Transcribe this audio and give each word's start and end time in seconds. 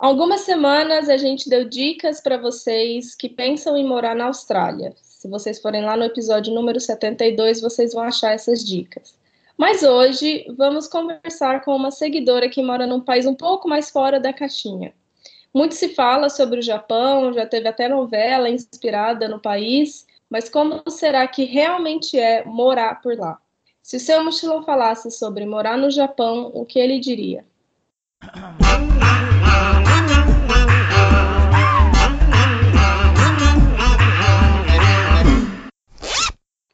Algumas 0.00 0.40
semanas 0.40 1.10
a 1.10 1.18
gente 1.18 1.46
deu 1.46 1.68
dicas 1.68 2.22
para 2.22 2.38
vocês 2.38 3.14
que 3.14 3.28
pensam 3.28 3.76
em 3.76 3.86
morar 3.86 4.16
na 4.16 4.28
Austrália. 4.28 4.94
Se 5.02 5.28
vocês 5.28 5.60
forem 5.60 5.84
lá 5.84 5.94
no 5.94 6.04
episódio 6.04 6.54
número 6.54 6.80
72, 6.80 7.60
vocês 7.60 7.92
vão 7.92 8.02
achar 8.02 8.32
essas 8.32 8.64
dicas. 8.64 9.14
Mas 9.58 9.82
hoje 9.82 10.46
vamos 10.56 10.88
conversar 10.88 11.62
com 11.62 11.76
uma 11.76 11.90
seguidora 11.90 12.48
que 12.48 12.62
mora 12.62 12.86
num 12.86 13.02
país 13.02 13.26
um 13.26 13.34
pouco 13.34 13.68
mais 13.68 13.90
fora 13.90 14.18
da 14.18 14.32
caixinha. 14.32 14.94
Muito 15.52 15.74
se 15.74 15.90
fala 15.90 16.30
sobre 16.30 16.60
o 16.60 16.62
Japão, 16.62 17.30
já 17.34 17.44
teve 17.44 17.68
até 17.68 17.86
novela 17.86 18.48
inspirada 18.48 19.28
no 19.28 19.38
país, 19.38 20.06
mas 20.30 20.48
como 20.48 20.82
será 20.88 21.28
que 21.28 21.44
realmente 21.44 22.18
é 22.18 22.42
morar 22.46 23.02
por 23.02 23.18
lá? 23.18 23.38
Se 23.82 23.98
o 23.98 24.00
seu 24.00 24.24
mochilão 24.24 24.62
falasse 24.62 25.10
sobre 25.10 25.44
morar 25.44 25.76
no 25.76 25.90
Japão, 25.90 26.50
o 26.54 26.64
que 26.64 26.78
ele 26.78 26.98
diria? 26.98 27.44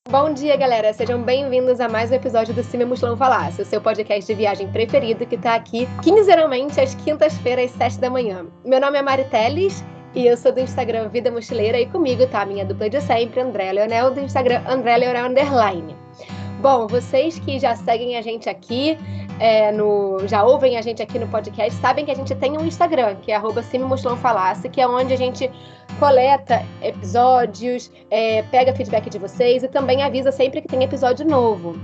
Bom 0.09 0.33
dia, 0.33 0.56
galera! 0.56 0.92
Sejam 0.92 1.20
bem-vindos 1.20 1.80
a 1.80 1.88
mais 1.88 2.12
um 2.12 2.15
episódio 2.15 2.55
do 2.55 2.62
Cime 2.62 2.84
Mochilão 2.84 3.16
Falasse, 3.16 3.60
o 3.60 3.65
seu 3.65 3.80
podcast 3.80 4.24
de 4.24 4.38
viagem 4.38 4.70
preferido 4.70 5.27
que 5.27 5.37
tá 5.37 5.56
aqui 5.56 5.88
quinzenalmente 6.01 6.80
às 6.80 6.95
quintas-feiras, 6.95 7.73
sete 7.73 7.98
da 7.98 8.09
manhã. 8.09 8.46
Meu 8.65 8.80
nome 8.80 8.98
é 8.98 9.02
Mari 9.02 9.24
Teles 9.24 9.84
e 10.15 10.24
eu 10.24 10.37
sou 10.37 10.52
do 10.52 10.60
Instagram 10.60 11.09
Vida 11.09 11.29
Mochileira 11.29 11.80
e 11.80 11.87
comigo 11.87 12.24
tá 12.29 12.42
a 12.42 12.46
minha 12.46 12.65
dupla 12.65 12.88
de 12.88 13.01
sempre, 13.01 13.41
André 13.41 13.73
Leonel, 13.73 14.12
do 14.12 14.20
Instagram 14.20 14.62
André 14.69 14.96
Leonel 14.96 15.27
Underline. 15.27 15.96
Bom, 16.60 16.87
vocês 16.87 17.41
que 17.41 17.59
já 17.59 17.74
seguem 17.74 18.16
a 18.16 18.23
gente 18.23 18.48
aqui, 18.48 18.96
é, 19.38 19.70
no, 19.72 20.26
já 20.26 20.42
ouvem 20.45 20.76
a 20.76 20.82
gente 20.82 21.02
aqui 21.02 21.18
no 21.18 21.26
podcast, 21.28 21.78
sabem 21.80 22.04
que 22.04 22.10
a 22.10 22.14
gente 22.14 22.34
tem 22.34 22.56
um 22.56 22.64
Instagram, 22.64 23.16
que 23.16 23.32
é 23.32 23.36
arroba 23.36 23.62
que 24.72 24.80
é 24.80 24.88
onde 24.88 25.12
a 25.12 25.16
gente 25.16 25.50
coleta 25.98 26.64
episódios, 26.82 27.90
é, 28.10 28.42
pega 28.45 28.74
feedback 28.74 29.09
de 29.10 29.18
vocês 29.18 29.62
e 29.62 29.68
também 29.68 30.02
avisa 30.02 30.32
sempre 30.32 30.60
que 30.60 30.68
tem 30.68 30.82
episódio 30.82 31.26
novo. 31.26 31.76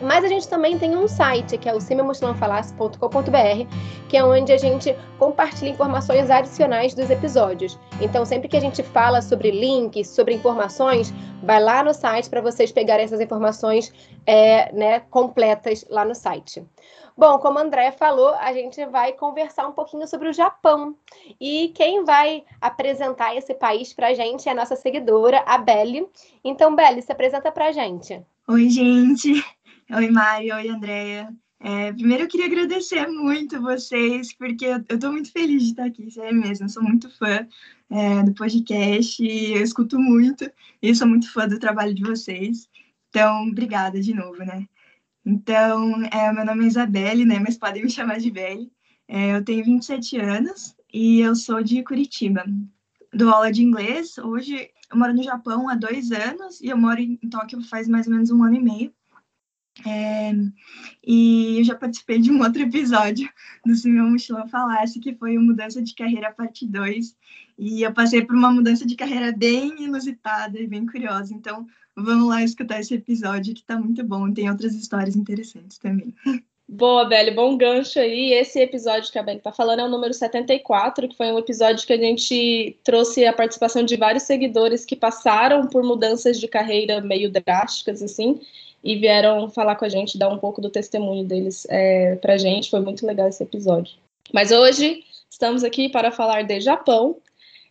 Mas 0.00 0.24
a 0.24 0.28
gente 0.28 0.46
também 0.46 0.78
tem 0.78 0.94
um 0.94 1.08
site, 1.08 1.56
que 1.56 1.68
é 1.68 1.74
o 1.74 1.80
cimemochilãofalasse.com.br, 1.80 3.76
que 4.08 4.16
é 4.16 4.24
onde 4.24 4.52
a 4.52 4.58
gente 4.58 4.94
compartilha 5.18 5.70
informações 5.70 6.28
adicionais 6.30 6.92
dos 6.94 7.08
episódios. 7.08 7.78
Então, 8.00 8.24
sempre 8.24 8.46
que 8.46 8.56
a 8.56 8.60
gente 8.60 8.82
fala 8.82 9.22
sobre 9.22 9.50
links, 9.50 10.08
sobre 10.08 10.34
informações, 10.34 11.14
vai 11.42 11.62
lá 11.62 11.82
no 11.82 11.94
site 11.94 12.28
para 12.28 12.42
vocês 12.42 12.70
pegarem 12.70 13.06
essas 13.06 13.20
informações 13.20 13.92
é, 14.26 14.70
né, 14.72 15.00
completas 15.10 15.84
lá 15.88 16.04
no 16.04 16.14
site. 16.14 16.62
Bom, 17.16 17.38
como 17.38 17.58
a 17.58 17.62
André 17.62 17.92
falou, 17.92 18.34
a 18.34 18.52
gente 18.52 18.84
vai 18.86 19.14
conversar 19.14 19.66
um 19.66 19.72
pouquinho 19.72 20.06
sobre 20.06 20.28
o 20.28 20.34
Japão. 20.34 20.94
E 21.40 21.72
quem 21.74 22.04
vai 22.04 22.44
apresentar 22.60 23.34
esse 23.34 23.54
país 23.54 23.94
para 23.94 24.08
a 24.08 24.14
gente 24.14 24.46
é 24.46 24.52
a 24.52 24.54
nossa 24.54 24.76
seguidora, 24.76 25.42
a 25.46 25.56
Belle. 25.56 26.06
Então, 26.44 26.76
Belle, 26.76 27.00
se 27.00 27.10
apresenta 27.10 27.50
para 27.50 27.68
a 27.68 27.72
gente. 27.72 28.20
Oi, 28.46 28.68
gente. 28.68 29.32
Oi, 29.90 30.10
Mari. 30.10 30.52
Oi, 30.52 30.68
Andréia. 30.68 31.34
É, 31.58 31.90
primeiro, 31.90 32.24
eu 32.24 32.28
queria 32.28 32.46
agradecer 32.46 33.06
muito 33.08 33.62
vocês, 33.62 34.34
porque 34.34 34.66
eu 34.66 34.76
estou 34.76 35.10
muito 35.10 35.32
feliz 35.32 35.62
de 35.62 35.70
estar 35.70 35.86
aqui, 35.86 36.10
sério 36.10 36.38
mesmo. 36.38 36.66
Eu 36.66 36.68
sou 36.68 36.82
muito 36.82 37.08
fã 37.16 37.48
é, 37.88 38.22
do 38.24 38.34
podcast, 38.34 39.26
eu 39.26 39.62
escuto 39.62 39.98
muito 39.98 40.50
e 40.82 40.94
sou 40.94 41.08
muito 41.08 41.32
fã 41.32 41.48
do 41.48 41.58
trabalho 41.58 41.94
de 41.94 42.02
vocês. 42.02 42.68
Então, 43.08 43.48
obrigada 43.48 43.98
de 43.98 44.12
novo, 44.12 44.44
né? 44.44 44.68
Então, 45.28 46.04
é, 46.04 46.32
meu 46.32 46.44
nome 46.44 46.64
é 46.64 46.68
Isabelle, 46.68 47.24
né? 47.24 47.40
Mas 47.40 47.58
podem 47.58 47.82
me 47.82 47.90
chamar 47.90 48.20
de 48.20 48.30
Belle. 48.30 48.70
É, 49.08 49.34
eu 49.34 49.44
tenho 49.44 49.64
27 49.64 50.18
anos 50.18 50.76
e 50.94 51.18
eu 51.18 51.34
sou 51.34 51.60
de 51.64 51.82
Curitiba. 51.82 52.44
Dou 53.12 53.30
aula 53.30 53.50
de 53.50 53.60
inglês. 53.60 54.16
Hoje 54.18 54.70
eu 54.88 54.96
moro 54.96 55.12
no 55.12 55.24
Japão 55.24 55.68
há 55.68 55.74
dois 55.74 56.12
anos 56.12 56.60
e 56.60 56.68
eu 56.68 56.78
moro 56.78 57.00
em 57.00 57.16
Tóquio 57.28 57.60
faz 57.64 57.88
mais 57.88 58.06
ou 58.06 58.12
menos 58.12 58.30
um 58.30 58.44
ano 58.44 58.54
e 58.54 58.62
meio. 58.62 58.94
É, 59.84 60.32
e 61.04 61.58
eu 61.58 61.64
já 61.64 61.74
participei 61.74 62.20
de 62.20 62.30
um 62.30 62.40
outro 62.40 62.62
episódio 62.62 63.28
do 63.64 63.74
Se 63.74 63.90
Meu 63.90 64.08
Mochilão 64.08 64.46
Falasse, 64.46 65.00
que 65.00 65.12
foi 65.12 65.36
o 65.36 65.42
Mudança 65.42 65.82
de 65.82 65.92
Carreira 65.92 66.32
Parte 66.32 66.64
2. 66.64 67.16
E 67.58 67.82
eu 67.82 67.92
passei 67.92 68.24
por 68.24 68.36
uma 68.36 68.52
mudança 68.52 68.86
de 68.86 68.94
carreira 68.94 69.32
bem 69.32 69.82
inusitada 69.82 70.56
e 70.58 70.68
bem 70.68 70.86
curiosa. 70.86 71.34
Então, 71.34 71.66
vamos 71.96 72.28
lá 72.28 72.42
escutar 72.42 72.80
esse 72.80 72.94
episódio 72.94 73.54
que 73.54 73.62
tá 73.62 73.78
muito 73.78 74.04
bom. 74.04 74.32
Tem 74.32 74.50
outras 74.50 74.74
histórias 74.74 75.16
interessantes 75.16 75.78
também. 75.78 76.14
Boa, 76.68 77.04
Belle, 77.04 77.30
bom 77.30 77.56
gancho 77.56 78.00
aí. 78.00 78.32
Esse 78.32 78.60
episódio 78.60 79.10
que 79.12 79.18
a 79.18 79.22
Belle 79.22 79.40
tá 79.40 79.52
falando 79.52 79.80
é 79.80 79.84
o 79.84 79.88
número 79.88 80.12
74, 80.12 81.08
que 81.08 81.16
foi 81.16 81.30
um 81.32 81.38
episódio 81.38 81.86
que 81.86 81.92
a 81.92 81.96
gente 81.96 82.76
trouxe 82.82 83.24
a 83.24 83.32
participação 83.32 83.84
de 83.84 83.96
vários 83.96 84.24
seguidores 84.24 84.84
que 84.84 84.96
passaram 84.96 85.68
por 85.68 85.84
mudanças 85.84 86.40
de 86.40 86.48
carreira 86.48 87.00
meio 87.00 87.30
drásticas, 87.30 88.02
assim, 88.02 88.40
e 88.82 88.96
vieram 88.96 89.48
falar 89.48 89.76
com 89.76 89.84
a 89.84 89.88
gente, 89.88 90.18
dar 90.18 90.28
um 90.28 90.38
pouco 90.38 90.60
do 90.60 90.68
testemunho 90.68 91.24
deles 91.24 91.66
é, 91.70 92.16
pra 92.16 92.36
gente. 92.36 92.68
Foi 92.68 92.80
muito 92.80 93.06
legal 93.06 93.28
esse 93.28 93.44
episódio. 93.44 93.94
Mas 94.32 94.50
hoje 94.50 95.04
estamos 95.30 95.62
aqui 95.62 95.88
para 95.88 96.10
falar 96.10 96.42
de 96.42 96.60
Japão. 96.60 97.16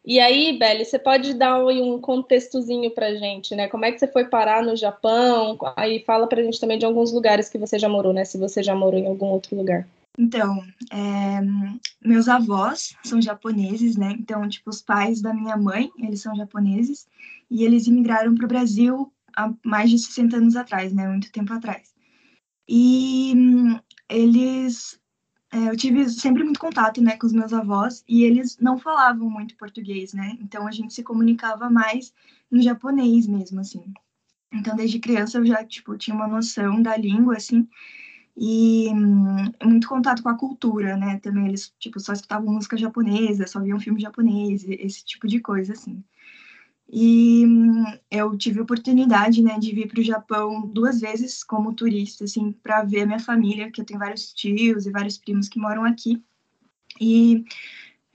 E 0.05 0.19
aí, 0.19 0.57
Belle, 0.57 0.85
você 0.85 0.99
pode 0.99 1.33
dar 1.33 1.65
um 1.65 1.99
contextozinho 1.99 2.91
pra 2.91 3.15
gente, 3.15 3.55
né? 3.55 3.67
Como 3.67 3.85
é 3.85 3.91
que 3.91 3.97
você 3.97 4.07
foi 4.07 4.25
parar 4.25 4.61
no 4.61 4.75
Japão? 4.75 5.57
Aí 5.75 6.03
fala 6.05 6.27
pra 6.27 6.43
gente 6.43 6.59
também 6.59 6.77
de 6.77 6.85
alguns 6.85 7.11
lugares 7.11 7.49
que 7.49 7.57
você 7.57 7.79
já 7.79 7.89
morou, 7.89 8.13
né? 8.13 8.23
Se 8.23 8.37
você 8.37 8.61
já 8.61 8.75
morou 8.75 8.99
em 8.99 9.07
algum 9.07 9.27
outro 9.27 9.55
lugar. 9.55 9.87
Então, 10.17 10.63
é, 10.91 11.41
meus 12.03 12.29
avós 12.29 12.95
são 13.03 13.21
japoneses, 13.21 13.97
né? 13.97 14.15
Então, 14.17 14.47
tipo, 14.47 14.69
os 14.69 14.81
pais 14.81 15.21
da 15.21 15.33
minha 15.33 15.57
mãe, 15.57 15.91
eles 15.97 16.21
são 16.21 16.35
japoneses. 16.35 17.07
E 17.49 17.63
eles 17.63 17.87
imigraram 17.87 18.35
para 18.35 18.45
o 18.45 18.47
Brasil 18.47 19.11
há 19.35 19.51
mais 19.63 19.89
de 19.89 19.97
60 19.97 20.37
anos 20.37 20.55
atrás, 20.55 20.93
né? 20.93 21.07
Muito 21.07 21.31
tempo 21.31 21.51
atrás. 21.51 21.93
E 22.67 23.33
hum, 23.35 23.79
eles. 24.09 24.99
É, 25.55 25.69
eu 25.69 25.77
tive 25.77 26.09
sempre 26.09 26.43
muito 26.43 26.59
contato, 26.59 27.01
né, 27.01 27.15
com 27.15 27.25
os 27.25 27.31
meus 27.31 27.53
avós, 27.53 28.03
e 28.09 28.23
eles 28.23 28.57
não 28.59 28.77
falavam 28.77 29.29
muito 29.29 29.55
português, 29.55 30.13
né? 30.13 30.37
Então 30.41 30.67
a 30.67 30.71
gente 30.71 30.93
se 30.93 31.01
comunicava 31.01 31.69
mais 31.69 32.13
em 32.51 32.61
japonês 32.61 33.25
mesmo, 33.25 33.61
assim. 33.61 33.93
Então, 34.53 34.75
desde 34.75 34.99
criança 34.99 35.37
eu 35.37 35.45
já, 35.45 35.63
tipo, 35.63 35.97
tinha 35.97 36.15
uma 36.15 36.27
noção 36.27 36.81
da 36.81 36.97
língua, 36.97 37.37
assim, 37.37 37.67
e 38.37 38.89
hum, 38.89 39.51
muito 39.63 39.87
contato 39.87 40.21
com 40.23 40.29
a 40.29 40.37
cultura, 40.37 40.97
né? 40.97 41.19
Também 41.19 41.47
eles, 41.47 41.73
tipo, 41.79 41.99
só 42.01 42.13
escutavam 42.13 42.53
música 42.53 42.77
japonesa, 42.77 43.47
só 43.47 43.61
viam 43.61 43.79
filme 43.79 44.01
japonês, 44.01 44.65
esse 44.67 45.05
tipo 45.05 45.27
de 45.27 45.39
coisa, 45.39 45.73
assim. 45.73 46.03
E 46.87 47.45
hum, 47.45 47.83
eu 48.11 48.37
tive 48.37 48.59
a 48.59 48.63
oportunidade, 48.63 49.41
né, 49.41 49.57
de 49.57 49.73
vir 49.73 49.87
para 49.87 49.99
o 49.99 50.03
Japão 50.03 50.67
duas 50.67 51.01
vezes 51.01 51.43
como 51.43 51.73
turista, 51.73 52.25
assim, 52.25 52.51
para 52.51 52.83
ver 52.83 53.01
a 53.01 53.05
minha 53.07 53.19
família, 53.19 53.71
que 53.71 53.81
eu 53.81 53.85
tenho 53.85 53.99
vários 53.99 54.31
tios 54.33 54.85
e 54.85 54.91
vários 54.91 55.17
primos 55.17 55.49
que 55.49 55.59
moram 55.59 55.83
aqui. 55.83 56.23
E, 57.01 57.43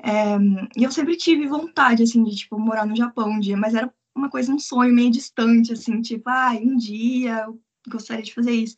é, 0.03 0.37
eu 0.77 0.91
sempre 0.93 1.17
tive 1.17 1.47
vontade, 1.47 2.03
assim, 2.03 2.23
de, 2.25 2.37
tipo, 2.37 2.59
morar 2.59 2.87
no 2.87 2.97
Japão 2.97 3.31
um 3.31 3.41
dia, 3.41 3.57
mas 3.57 3.75
era 3.75 3.93
uma 4.15 4.31
coisa, 4.31 4.53
um 4.53 4.59
sonho 4.59 4.95
meio 4.95 5.11
distante, 5.11 5.73
assim, 5.73 6.01
tipo, 6.01 6.29
ah, 6.29 6.53
um 6.53 6.77
dia 6.77 7.45
eu 7.47 7.61
gostaria 7.89 8.23
de 8.23 8.35
fazer 8.35 8.53
isso. 8.53 8.77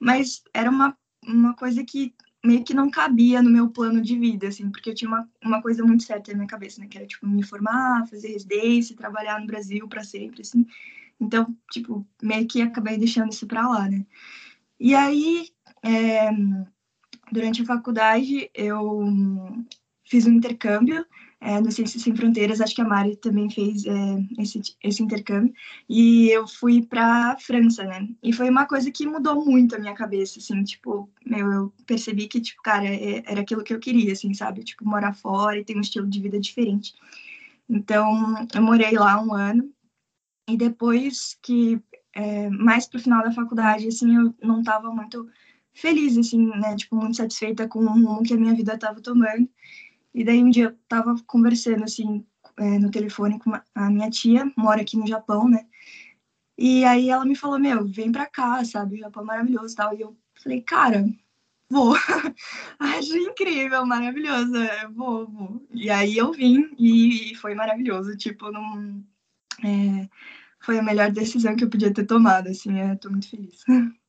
Mas 0.00 0.42
era 0.52 0.70
uma, 0.70 0.96
uma 1.24 1.54
coisa 1.54 1.84
que 1.84 2.14
meio 2.48 2.64
que 2.64 2.72
não 2.72 2.90
cabia 2.90 3.42
no 3.42 3.50
meu 3.50 3.68
plano 3.68 4.00
de 4.00 4.18
vida, 4.18 4.48
assim, 4.48 4.70
porque 4.70 4.88
eu 4.88 4.94
tinha 4.94 5.10
uma, 5.10 5.28
uma 5.44 5.60
coisa 5.60 5.84
muito 5.84 6.02
certa 6.02 6.32
na 6.32 6.38
minha 6.38 6.48
cabeça, 6.48 6.80
né, 6.80 6.86
que 6.88 6.96
era, 6.96 7.06
tipo, 7.06 7.26
me 7.26 7.42
formar, 7.42 8.06
fazer 8.08 8.28
residência, 8.28 8.96
trabalhar 8.96 9.38
no 9.38 9.46
Brasil 9.46 9.86
para 9.86 10.02
sempre, 10.02 10.40
assim. 10.40 10.66
Então, 11.20 11.54
tipo, 11.70 12.06
meio 12.22 12.48
que 12.48 12.62
acabei 12.62 12.96
deixando 12.96 13.32
isso 13.32 13.46
para 13.46 13.68
lá, 13.68 13.86
né. 13.86 14.06
E 14.80 14.94
aí, 14.94 15.48
é, 15.82 16.30
durante 17.30 17.60
a 17.60 17.66
faculdade, 17.66 18.50
eu 18.54 19.04
fiz 20.04 20.26
um 20.26 20.32
intercâmbio 20.32 21.04
é, 21.40 21.60
no 21.60 21.70
Ciências 21.70 22.02
Sem 22.02 22.16
Fronteiras, 22.16 22.60
acho 22.60 22.74
que 22.74 22.80
a 22.80 22.84
Mari 22.84 23.16
também 23.16 23.48
fez 23.48 23.84
é, 23.86 24.42
esse, 24.42 24.60
esse 24.82 25.02
intercâmbio, 25.02 25.54
e 25.88 26.28
eu 26.30 26.48
fui 26.48 26.84
para 26.84 27.36
França, 27.38 27.84
né? 27.84 28.08
E 28.22 28.32
foi 28.32 28.50
uma 28.50 28.66
coisa 28.66 28.90
que 28.90 29.06
mudou 29.06 29.44
muito 29.44 29.76
a 29.76 29.78
minha 29.78 29.94
cabeça, 29.94 30.38
assim, 30.40 30.62
tipo, 30.64 31.08
meu, 31.24 31.52
eu 31.52 31.72
percebi 31.86 32.26
que, 32.26 32.40
tipo, 32.40 32.60
cara, 32.62 32.86
é, 32.86 33.22
era 33.26 33.40
aquilo 33.42 33.62
que 33.62 33.72
eu 33.72 33.78
queria, 33.78 34.12
assim, 34.12 34.34
sabe? 34.34 34.64
Tipo, 34.64 34.84
morar 34.84 35.14
fora 35.14 35.58
e 35.58 35.64
ter 35.64 35.76
um 35.76 35.80
estilo 35.80 36.08
de 36.08 36.20
vida 36.20 36.40
diferente. 36.40 36.94
Então, 37.68 38.46
eu 38.54 38.62
morei 38.62 38.92
lá 38.92 39.22
um 39.22 39.32
ano, 39.32 39.70
e 40.48 40.56
depois 40.56 41.38
que, 41.42 41.80
é, 42.14 42.48
mais 42.50 42.86
pro 42.86 43.00
final 43.00 43.22
da 43.22 43.30
faculdade, 43.30 43.86
assim, 43.86 44.16
eu 44.16 44.34
não 44.42 44.60
estava 44.60 44.90
muito 44.90 45.28
feliz, 45.72 46.18
assim, 46.18 46.46
né? 46.46 46.74
Tipo, 46.74 46.96
muito 46.96 47.16
satisfeita 47.16 47.68
com 47.68 47.80
o 47.80 47.88
rumo 47.88 48.22
que 48.22 48.34
a 48.34 48.36
minha 48.36 48.54
vida 48.54 48.74
estava 48.74 49.00
tomando. 49.00 49.48
E 50.14 50.24
daí 50.24 50.42
um 50.42 50.50
dia 50.50 50.64
eu 50.64 50.78
tava 50.88 51.14
conversando 51.26 51.84
assim 51.84 52.26
é, 52.56 52.78
no 52.78 52.90
telefone 52.90 53.38
com 53.38 53.52
a 53.74 53.90
minha 53.90 54.10
tia, 54.10 54.50
mora 54.56 54.82
aqui 54.82 54.96
no 54.96 55.06
Japão, 55.06 55.48
né? 55.48 55.66
E 56.56 56.84
aí 56.84 57.08
ela 57.08 57.24
me 57.24 57.36
falou, 57.36 57.58
meu, 57.58 57.86
vem 57.86 58.10
pra 58.10 58.26
cá, 58.26 58.64
sabe? 58.64 58.96
O 58.96 58.98
Japão 58.98 59.22
é 59.22 59.26
maravilhoso 59.26 59.72
e 59.72 59.76
tal. 59.76 59.94
E 59.94 60.00
eu 60.00 60.16
falei, 60.42 60.60
cara, 60.60 61.04
vou. 61.70 61.94
Acho 62.80 63.16
incrível, 63.16 63.86
maravilhoso. 63.86 64.52
Vou, 64.92 65.28
vou. 65.28 65.66
E 65.72 65.88
aí 65.88 66.16
eu 66.16 66.32
vim 66.32 66.74
e 66.78 67.34
foi 67.36 67.54
maravilhoso. 67.54 68.16
Tipo, 68.16 68.50
não. 68.50 69.04
É, 69.64 70.08
foi 70.60 70.78
a 70.78 70.82
melhor 70.82 71.12
decisão 71.12 71.54
que 71.54 71.64
eu 71.64 71.70
podia 71.70 71.92
ter 71.94 72.04
tomado, 72.04 72.48
assim, 72.48 72.78
eu 72.80 72.96
tô 72.98 73.10
muito 73.10 73.30
feliz. 73.30 73.62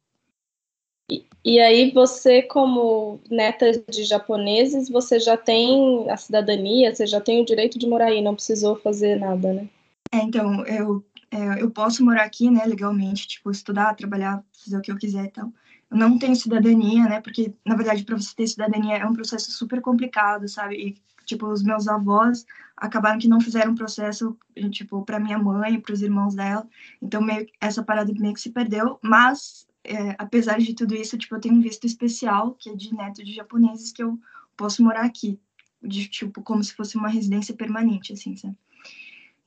E, 1.44 1.59
aí 1.59 1.91
você, 1.91 2.41
como 2.41 3.19
neta 3.29 3.71
de 3.89 4.03
japoneses, 4.03 4.89
você 4.89 5.19
já 5.19 5.35
tem 5.35 6.09
a 6.09 6.17
cidadania, 6.17 6.94
você 6.94 7.07
já 7.07 7.19
tem 7.19 7.41
o 7.41 7.45
direito 7.45 7.79
de 7.79 7.88
morar 7.88 8.07
aí, 8.07 8.21
não 8.21 8.35
precisou 8.35 8.75
fazer 8.75 9.17
nada, 9.17 9.53
né? 9.53 9.67
É, 10.11 10.17
então, 10.17 10.65
eu, 10.65 11.03
é, 11.31 11.61
eu 11.61 11.71
posso 11.71 12.03
morar 12.03 12.23
aqui, 12.23 12.51
né, 12.51 12.63
legalmente, 12.65 13.27
tipo, 13.27 13.50
estudar, 13.50 13.95
trabalhar, 13.95 14.44
fazer 14.63 14.77
o 14.77 14.81
que 14.81 14.91
eu 14.91 14.97
quiser 14.97 15.25
e 15.25 15.31
tal 15.31 15.51
não 15.91 16.19
tenho 16.19 16.35
cidadania, 16.35 17.06
né? 17.06 17.21
Porque, 17.21 17.53
na 17.65 17.75
verdade, 17.75 18.03
para 18.03 18.15
você 18.15 18.35
ter 18.35 18.47
cidadania 18.47 18.97
é 18.97 19.06
um 19.06 19.13
processo 19.13 19.51
super 19.51 19.81
complicado, 19.81 20.47
sabe? 20.47 20.75
E, 20.75 20.97
tipo, 21.25 21.47
os 21.47 21.63
meus 21.63 21.88
avós 21.88 22.45
acabaram 22.77 23.19
que 23.19 23.27
não 23.27 23.41
fizeram 23.41 23.75
processo, 23.75 24.38
tipo, 24.71 25.03
para 25.03 25.19
minha 25.19 25.38
mãe, 25.38 25.79
para 25.79 25.94
os 25.94 26.01
irmãos 26.01 26.35
dela. 26.35 26.67
Então, 27.01 27.21
meio, 27.21 27.47
essa 27.59 27.83
parada 27.83 28.13
meio 28.13 28.33
que 28.33 28.41
se 28.41 28.51
perdeu. 28.51 29.00
Mas, 29.01 29.67
é, 29.89 30.15
apesar 30.19 30.59
de 30.59 30.75
tudo 30.75 30.95
isso, 30.95 31.18
tipo, 31.18 31.36
eu 31.36 31.41
tenho 31.41 31.56
um 31.56 31.62
visto 31.62 31.86
especial, 31.88 32.53
que 32.53 32.69
é 32.69 32.75
de 32.75 32.94
neto 32.94 33.24
de 33.24 33.33
japoneses, 33.33 33.91
que 33.91 34.03
eu 34.03 34.19
posso 34.56 34.83
morar 34.83 35.03
aqui. 35.03 35.39
De, 35.81 36.07
tipo, 36.07 36.44
como 36.44 36.63
se 36.63 36.74
fosse 36.75 36.95
uma 36.95 37.09
residência 37.09 37.56
permanente, 37.56 38.13
assim, 38.13 38.36
sabe? 38.36 38.56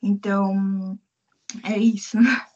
Então, 0.02 0.98
é 1.62 1.78
isso. 1.78 2.18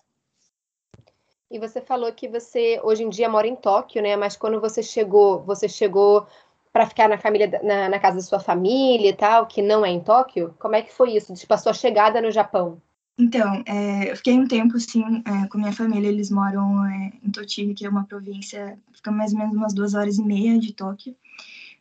E 1.48 1.60
você 1.60 1.80
falou 1.80 2.12
que 2.12 2.28
você 2.28 2.80
hoje 2.82 3.04
em 3.04 3.08
dia 3.08 3.28
mora 3.28 3.46
em 3.46 3.54
Tóquio, 3.54 4.02
né? 4.02 4.16
Mas 4.16 4.36
quando 4.36 4.60
você 4.60 4.82
chegou, 4.82 5.44
você 5.44 5.68
chegou 5.68 6.26
para 6.72 6.88
ficar 6.88 7.08
na 7.08 7.18
família, 7.18 7.60
na, 7.62 7.88
na, 7.88 8.00
casa 8.00 8.16
da 8.16 8.22
sua 8.22 8.40
família 8.40 9.10
e 9.10 9.12
tal, 9.12 9.46
que 9.46 9.62
não 9.62 9.86
é 9.86 9.90
em 9.90 10.00
Tóquio? 10.00 10.56
Como 10.58 10.74
é 10.74 10.82
que 10.82 10.92
foi 10.92 11.12
isso? 11.12 11.32
Tipo, 11.34 11.54
a 11.54 11.58
sua 11.58 11.72
chegada 11.72 12.20
no 12.20 12.32
Japão? 12.32 12.82
Então, 13.18 13.62
é, 13.66 14.10
eu 14.10 14.16
fiquei 14.16 14.34
um 14.34 14.46
tempo, 14.46 14.78
sim, 14.78 15.22
é, 15.24 15.48
com 15.48 15.58
minha 15.58 15.72
família. 15.72 16.08
Eles 16.08 16.30
moram 16.30 16.84
é, 16.84 17.12
em 17.22 17.30
Totihi, 17.30 17.74
que 17.74 17.86
é 17.86 17.88
uma 17.88 18.04
província, 18.04 18.78
fica 18.92 19.10
mais 19.10 19.32
ou 19.32 19.38
menos 19.38 19.56
umas 19.56 19.72
duas 19.72 19.94
horas 19.94 20.18
e 20.18 20.22
meia 20.22 20.58
de 20.58 20.74
Tóquio. 20.74 21.16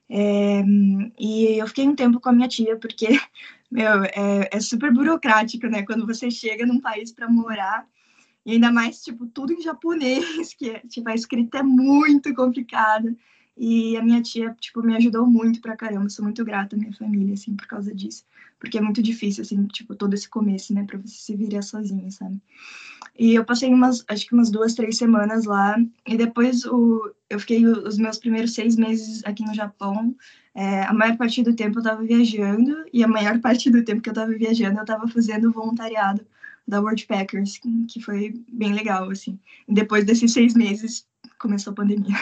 É, 0.10 0.64
e 1.20 1.58
eu 1.58 1.68
fiquei 1.68 1.88
um 1.88 1.96
tempo 1.96 2.20
com 2.20 2.30
a 2.30 2.34
minha 2.34 2.48
tia, 2.48 2.78
porque, 2.78 3.08
meu, 3.70 4.04
é, 4.06 4.50
é 4.52 4.60
super 4.62 4.94
burocrático, 4.94 5.68
né? 5.68 5.84
Quando 5.84 6.06
você 6.06 6.32
chega 6.32 6.66
num 6.66 6.80
país 6.80 7.12
para 7.12 7.30
morar, 7.30 7.86
e 8.46 8.54
ainda 8.54 8.72
mais, 8.72 9.04
tipo, 9.04 9.26
tudo 9.28 9.54
em 9.54 9.62
japonês, 9.62 10.54
que 10.56 10.80
tipo, 10.88 11.10
a 11.10 11.16
escrita 11.16 11.60
é 11.60 11.64
muito 11.64 12.34
complicada. 12.34 13.16
E 13.58 13.96
a 13.98 14.04
minha 14.04 14.22
tia, 14.22 14.56
tipo, 14.60 14.82
me 14.84 14.96
ajudou 14.98 15.26
muito 15.26 15.62
pra 15.62 15.78
caramba. 15.78 16.10
Sou 16.10 16.24
muito 16.24 16.44
grata 16.46 16.76
à 16.76 16.80
minha 16.80 16.94
família, 16.94 17.34
assim, 17.34 17.56
por 17.56 17.66
causa 17.68 17.94
disso. 17.96 18.26
Porque 18.60 18.78
é 18.78 18.82
muito 18.82 19.02
difícil, 19.02 19.42
assim, 19.44 19.66
tipo, 19.68 19.96
todo 19.96 20.14
esse 20.14 20.30
começo, 20.30 20.74
né, 20.74 20.84
pra 20.86 20.98
você 20.98 21.16
se 21.16 21.36
virar 21.36 21.62
sozinha, 21.62 22.10
sabe? 22.10 22.42
E 23.18 23.34
eu 23.36 23.46
passei 23.46 23.70
umas, 23.70 24.04
acho 24.08 24.26
que 24.26 24.34
umas 24.34 24.50
duas, 24.50 24.74
três 24.74 24.98
semanas 24.98 25.46
lá. 25.46 25.78
E 26.06 26.18
depois 26.18 26.66
o, 26.66 27.14
eu 27.30 27.40
fiquei 27.40 27.66
os 27.66 27.98
meus 27.98 28.18
primeiros 28.18 28.54
seis 28.54 28.76
meses 28.76 29.24
aqui 29.26 29.44
no 29.44 29.54
Japão. 29.54 30.16
É, 30.54 30.84
a 30.84 30.94
maior 30.94 31.16
parte 31.18 31.42
do 31.44 31.56
tempo 31.56 31.80
eu 31.80 31.84
tava 31.84 32.04
viajando. 32.04 32.86
E 32.92 33.04
a 33.04 33.08
maior 33.08 33.40
parte 33.40 33.70
do 33.70 33.84
tempo 33.84 34.02
que 34.02 34.10
eu 34.10 34.14
tava 34.14 34.32
viajando, 34.34 34.80
eu 34.80 34.86
tava 34.86 35.08
fazendo 35.08 35.52
voluntariado 35.52 36.26
da 36.68 36.82
Worldpackers, 36.82 37.60
que 37.88 38.02
foi 38.02 38.34
bem 38.52 38.74
legal, 38.74 39.10
assim. 39.10 39.40
Depois 39.68 40.04
desses 40.04 40.34
seis 40.34 40.54
meses, 40.54 41.08
começou 41.38 41.72
a 41.72 41.76
pandemia. 41.76 42.18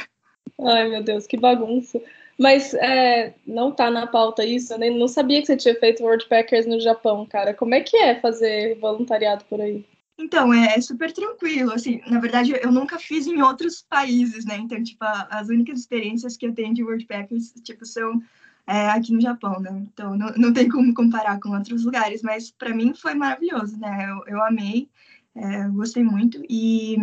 Ai, 0.62 0.90
meu 0.90 1.04
Deus, 1.04 1.26
que 1.26 1.38
bagunça. 1.38 2.02
Mas 2.40 2.74
é, 2.74 3.36
não 3.46 3.72
tá 3.72 3.92
na 3.92 4.08
pauta 4.08 4.44
isso, 4.44 4.74
eu 4.74 4.80
nem 4.80 4.98
não 4.98 5.08
sabia 5.08 5.40
que 5.40 5.48
você 5.48 5.56
tinha 5.56 5.76
feito 5.76 6.04
Worldpackers 6.04 6.66
no 6.66 6.80
Japão, 6.80 7.26
cara. 7.26 7.54
Como 7.54 7.76
é 7.76 7.82
que 7.82 7.96
é 7.96 8.20
fazer 8.20 8.78
voluntariado 8.80 9.46
por 9.46 9.62
aí? 9.62 9.86
Então, 10.18 10.54
é, 10.54 10.76
é 10.76 10.82
super 10.82 11.12
tranquilo, 11.12 11.72
assim, 11.72 12.00
na 12.08 12.20
verdade 12.20 12.54
eu 12.62 12.72
nunca 12.72 13.00
fiz 13.00 13.26
em 13.26 13.42
outros 13.42 13.82
países, 13.82 14.46
né, 14.46 14.58
então, 14.58 14.82
tipo, 14.84 15.04
as 15.04 15.50
únicas 15.50 15.80
experiências 15.80 16.38
que 16.38 16.46
eu 16.46 16.54
tenho 16.54 16.74
de 16.74 16.84
Worldpackers, 16.84 17.52
tipo, 17.64 17.84
são 17.84 18.22
é, 18.68 18.90
aqui 18.90 19.12
no 19.12 19.22
Japão, 19.22 19.60
né? 19.60 19.72
Então 19.92 20.16
não, 20.18 20.32
não 20.38 20.54
tem 20.54 20.70
como 20.70 20.94
comparar 20.94 21.40
com 21.40 21.50
outros 21.50 21.84
lugares, 21.84 22.22
mas 22.22 22.52
para 22.52 22.74
mim 22.74 22.94
foi 22.94 23.14
maravilhoso, 23.14 23.78
né? 23.78 24.08
Eu, 24.10 24.36
eu 24.36 24.44
amei, 24.44 24.90
é, 25.36 25.68
gostei 25.70 26.04
muito 26.04 26.44
e 26.50 26.96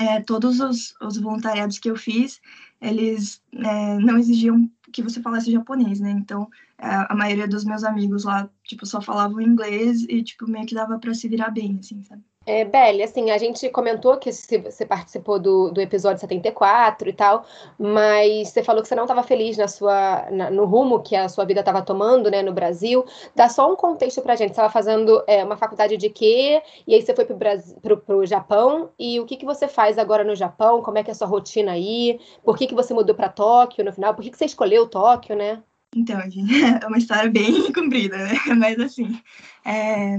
é, 0.00 0.20
todos 0.20 0.60
os, 0.60 0.94
os, 1.00 1.18
voluntariados 1.18 1.78
que 1.78 1.90
eu 1.90 1.96
fiz, 1.96 2.40
eles 2.82 3.42
é, 3.52 3.98
não 3.98 4.18
exigiam 4.18 4.70
que 4.92 5.02
você 5.02 5.22
falasse 5.22 5.50
japonês, 5.50 6.00
né? 6.00 6.10
Então 6.10 6.50
a 6.78 7.14
maioria 7.14 7.46
dos 7.46 7.64
meus 7.64 7.84
amigos 7.84 8.24
lá, 8.24 8.50
tipo, 8.64 8.84
só 8.84 9.00
falavam 9.00 9.40
inglês 9.40 10.02
e 10.08 10.22
tipo 10.22 10.50
meio 10.50 10.66
que 10.66 10.74
dava 10.74 10.98
para 10.98 11.14
se 11.14 11.28
virar 11.28 11.50
bem, 11.50 11.78
assim, 11.78 12.02
sabe? 12.02 12.22
É, 12.44 12.64
Belle, 12.64 13.04
assim, 13.04 13.30
a 13.30 13.38
gente 13.38 13.68
comentou 13.68 14.16
que 14.16 14.32
você 14.32 14.84
participou 14.84 15.38
do, 15.38 15.70
do 15.70 15.80
episódio 15.80 16.20
74 16.20 17.08
e 17.08 17.12
tal, 17.12 17.46
mas 17.78 18.48
você 18.48 18.64
falou 18.64 18.82
que 18.82 18.88
você 18.88 18.96
não 18.96 19.04
estava 19.04 19.22
feliz 19.22 19.56
na 19.56 19.68
sua, 19.68 20.28
na, 20.30 20.50
no 20.50 20.64
rumo 20.64 21.00
que 21.00 21.14
a 21.14 21.28
sua 21.28 21.44
vida 21.44 21.60
estava 21.60 21.82
tomando, 21.82 22.28
né, 22.30 22.42
no 22.42 22.52
Brasil. 22.52 23.04
Dá 23.34 23.48
só 23.48 23.72
um 23.72 23.76
contexto 23.76 24.20
pra 24.22 24.34
gente. 24.34 24.48
Você 24.48 24.54
estava 24.54 24.72
fazendo 24.72 25.22
é, 25.28 25.44
uma 25.44 25.56
faculdade 25.56 25.96
de 25.96 26.10
quê? 26.10 26.60
E 26.84 26.94
aí 26.94 27.02
você 27.02 27.14
foi 27.14 27.24
pro, 27.24 27.96
pro, 27.98 28.26
Japão. 28.26 28.90
E 28.98 29.20
o 29.20 29.24
que, 29.24 29.36
que 29.36 29.44
você 29.44 29.68
faz 29.68 29.96
agora 29.96 30.24
no 30.24 30.34
Japão? 30.34 30.82
Como 30.82 30.98
é 30.98 31.04
que 31.04 31.10
é 31.10 31.12
a 31.12 31.14
sua 31.14 31.28
rotina 31.28 31.72
aí? 31.72 32.18
Por 32.44 32.58
que, 32.58 32.66
que 32.66 32.74
você 32.74 32.92
mudou 32.92 33.14
para 33.14 33.28
Tóquio 33.28 33.84
no 33.84 33.92
final? 33.92 34.14
Por 34.14 34.22
que, 34.22 34.30
que 34.30 34.38
você 34.38 34.46
escolheu 34.46 34.88
Tóquio, 34.88 35.36
né? 35.36 35.62
Então, 35.94 36.18
é 36.82 36.86
uma 36.86 36.98
história 36.98 37.30
bem 37.30 37.70
comprida, 37.72 38.16
né? 38.16 38.34
Mas 38.56 38.78
assim, 38.80 39.20
é, 39.64 40.16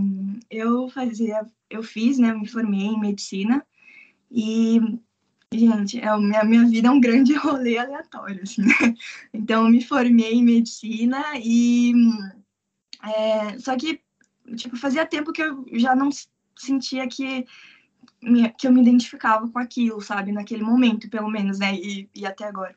eu 0.50 0.88
fazia, 0.90 1.46
eu 1.74 1.84
fiz, 1.84 2.18
né? 2.18 2.34
Me 2.34 2.48
formei 2.48 2.82
em 2.82 3.00
medicina 3.00 3.66
e, 4.32 4.80
gente, 5.52 6.00
é, 6.00 6.08
a 6.08 6.18
minha, 6.18 6.44
minha 6.44 6.66
vida 6.68 6.88
é 6.88 6.92
um 6.92 7.02
grande 7.02 7.34
rolê 7.38 7.78
aleatório, 7.78 8.44
assim, 8.44 8.64
né? 8.64 8.96
Então, 9.34 9.66
eu 9.66 9.72
me 9.72 9.84
formei 9.84 10.34
em 10.34 10.44
medicina 10.44 11.22
e 11.38 11.94
é, 13.04 13.60
só 13.60 13.76
que, 13.78 14.02
tipo, 14.56 14.78
fazia 14.78 15.06
tempo 15.06 15.32
que 15.32 15.42
eu 15.42 15.66
já 15.74 15.96
não 15.96 16.10
sentia 16.56 17.08
que 17.08 17.46
que 18.58 18.68
eu 18.68 18.72
me 18.72 18.82
identificava 18.82 19.50
com 19.50 19.60
aquilo, 19.60 20.02
sabe? 20.02 20.32
Naquele 20.32 20.64
momento, 20.64 21.10
pelo 21.10 21.30
menos, 21.30 21.60
né? 21.60 21.76
E, 21.76 22.10
e 22.16 22.26
até 22.26 22.46
agora. 22.46 22.76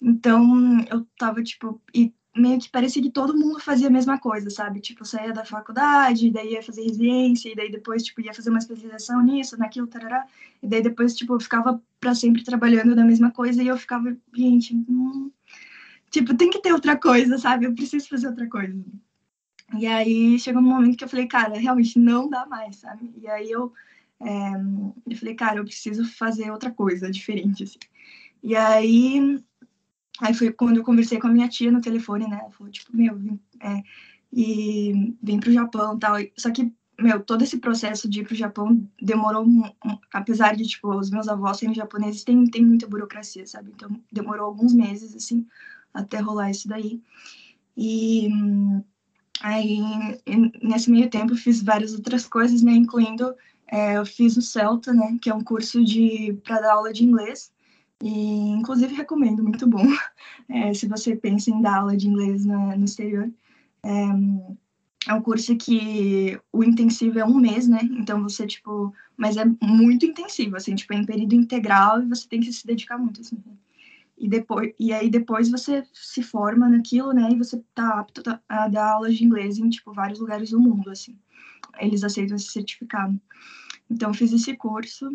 Então, 0.00 0.80
eu 0.90 1.04
tava, 1.18 1.42
tipo, 1.42 1.80
e 1.94 2.12
meio 2.36 2.60
que 2.60 2.70
parecia 2.70 3.02
que 3.02 3.10
todo 3.10 3.36
mundo 3.36 3.60
fazia 3.60 3.88
a 3.88 3.90
mesma 3.90 4.18
coisa, 4.18 4.48
sabe? 4.50 4.80
Tipo, 4.80 5.04
saía 5.04 5.32
da 5.32 5.44
faculdade, 5.44 6.30
daí 6.30 6.52
ia 6.52 6.62
fazer 6.62 6.82
residência, 6.82 7.50
e 7.50 7.56
daí 7.56 7.70
depois, 7.70 8.04
tipo, 8.04 8.20
ia 8.20 8.32
fazer 8.34 8.50
uma 8.50 8.58
especialização 8.58 9.22
nisso, 9.22 9.58
naquilo, 9.58 9.86
tarará. 9.86 10.24
E 10.62 10.68
daí 10.68 10.82
depois, 10.82 11.16
tipo, 11.16 11.34
eu 11.34 11.40
ficava 11.40 11.82
para 11.98 12.14
sempre 12.14 12.44
trabalhando 12.44 12.94
na 12.94 13.04
mesma 13.04 13.30
coisa, 13.30 13.62
e 13.62 13.68
eu 13.68 13.76
ficava, 13.76 14.16
gente, 14.34 14.74
hum... 14.74 15.30
tipo, 16.10 16.36
tem 16.36 16.50
que 16.50 16.60
ter 16.62 16.72
outra 16.72 16.96
coisa, 16.96 17.36
sabe? 17.38 17.66
Eu 17.66 17.74
preciso 17.74 18.08
fazer 18.08 18.28
outra 18.28 18.48
coisa. 18.48 18.80
E 19.78 19.86
aí 19.86 20.38
chegou 20.38 20.60
um 20.62 20.64
momento 20.64 20.96
que 20.96 21.04
eu 21.04 21.08
falei, 21.08 21.26
cara, 21.26 21.58
realmente 21.58 21.98
não 21.98 22.28
dá 22.28 22.46
mais, 22.46 22.76
sabe? 22.76 23.12
E 23.16 23.28
aí 23.28 23.50
eu, 23.50 23.72
é, 24.20 24.52
eu 25.08 25.16
falei, 25.16 25.34
cara, 25.34 25.58
eu 25.58 25.64
preciso 25.64 26.04
fazer 26.04 26.50
outra 26.50 26.70
coisa 26.70 27.10
diferente, 27.10 27.64
assim. 27.64 27.78
E 28.42 28.56
aí 28.56 29.42
Aí 30.20 30.34
foi 30.34 30.52
quando 30.52 30.76
eu 30.76 30.84
conversei 30.84 31.18
com 31.18 31.28
a 31.28 31.30
minha 31.30 31.48
tia 31.48 31.70
no 31.70 31.80
telefone, 31.80 32.28
né? 32.28 32.38
Ela 32.40 32.50
falou, 32.50 32.70
tipo, 32.70 32.94
meu, 32.94 33.16
vim, 33.16 33.40
é, 33.60 33.82
e 34.32 35.14
vim 35.22 35.40
pro 35.40 35.52
Japão 35.52 35.98
tal. 35.98 36.16
Só 36.36 36.50
que, 36.50 36.72
meu, 36.98 37.20
todo 37.20 37.42
esse 37.42 37.58
processo 37.58 38.08
de 38.08 38.20
ir 38.20 38.24
pro 38.24 38.34
Japão 38.34 38.86
demorou, 39.00 39.44
um, 39.44 39.64
um, 39.84 39.98
apesar 40.12 40.54
de, 40.54 40.66
tipo, 40.66 40.94
os 40.94 41.10
meus 41.10 41.26
avós 41.26 41.56
serem 41.56 41.74
japoneses, 41.74 42.22
tem, 42.22 42.44
tem 42.46 42.64
muita 42.64 42.86
burocracia, 42.86 43.46
sabe? 43.46 43.72
Então, 43.74 43.90
demorou 44.12 44.46
alguns 44.46 44.74
meses, 44.74 45.14
assim, 45.14 45.46
até 45.94 46.18
rolar 46.18 46.50
isso 46.50 46.68
daí. 46.68 47.00
E 47.76 48.28
aí, 49.40 49.80
nesse 50.62 50.90
meio 50.90 51.08
tempo, 51.08 51.34
fiz 51.34 51.62
várias 51.62 51.94
outras 51.94 52.26
coisas, 52.26 52.62
né? 52.62 52.72
Incluindo, 52.72 53.34
é, 53.66 53.96
eu 53.96 54.04
fiz 54.04 54.36
o 54.36 54.42
CELTA, 54.42 54.92
né? 54.92 55.16
Que 55.22 55.30
é 55.30 55.34
um 55.34 55.42
curso 55.42 55.82
de 55.82 56.38
para 56.44 56.60
dar 56.60 56.74
aula 56.74 56.92
de 56.92 57.04
inglês. 57.04 57.50
E, 58.02 58.48
inclusive, 58.50 58.94
recomendo, 58.94 59.42
muito 59.42 59.66
bom. 59.66 59.84
É, 60.52 60.74
se 60.74 60.88
você 60.88 61.14
pensa 61.14 61.48
em 61.48 61.62
dar 61.62 61.76
aula 61.78 61.96
de 61.96 62.08
inglês 62.08 62.44
no, 62.44 62.84
exterior. 62.84 63.30
É, 63.84 63.90
é 65.08 65.14
um 65.14 65.22
curso 65.22 65.56
que 65.56 66.36
o 66.52 66.64
intensivo 66.64 67.20
é 67.20 67.24
um 67.24 67.38
mês, 67.38 67.68
né? 67.68 67.78
Então 67.92 68.20
você, 68.20 68.48
tipo, 68.48 68.92
mas 69.16 69.36
é 69.36 69.44
muito 69.62 70.04
intensivo, 70.04 70.56
assim, 70.56 70.74
tipo, 70.74 70.92
é 70.92 70.96
em 70.96 71.06
período 71.06 71.36
integral 71.36 72.02
e 72.02 72.06
você 72.06 72.26
tem 72.28 72.40
que 72.40 72.52
se 72.52 72.66
dedicar 72.66 72.98
muito, 72.98 73.20
assim. 73.20 73.40
E 74.18 74.28
depois, 74.28 74.74
e 74.78 74.92
aí 74.92 75.08
depois 75.08 75.48
você 75.48 75.84
se 75.92 76.20
forma 76.22 76.68
naquilo, 76.68 77.12
né? 77.12 77.28
E 77.30 77.38
você 77.38 77.62
tá 77.74 78.00
apto 78.00 78.22
a 78.48 78.68
dar 78.68 78.90
aulas 78.90 79.16
de 79.16 79.24
inglês 79.24 79.56
em, 79.56 79.70
tipo, 79.70 79.92
vários 79.92 80.18
lugares 80.18 80.50
do 80.50 80.60
mundo, 80.60 80.90
assim. 80.90 81.16
Eles 81.78 82.02
aceitam 82.02 82.36
esse 82.36 82.52
certificado. 82.52 83.20
Então, 83.88 84.12
fiz 84.12 84.32
esse 84.32 84.56
curso 84.56 85.10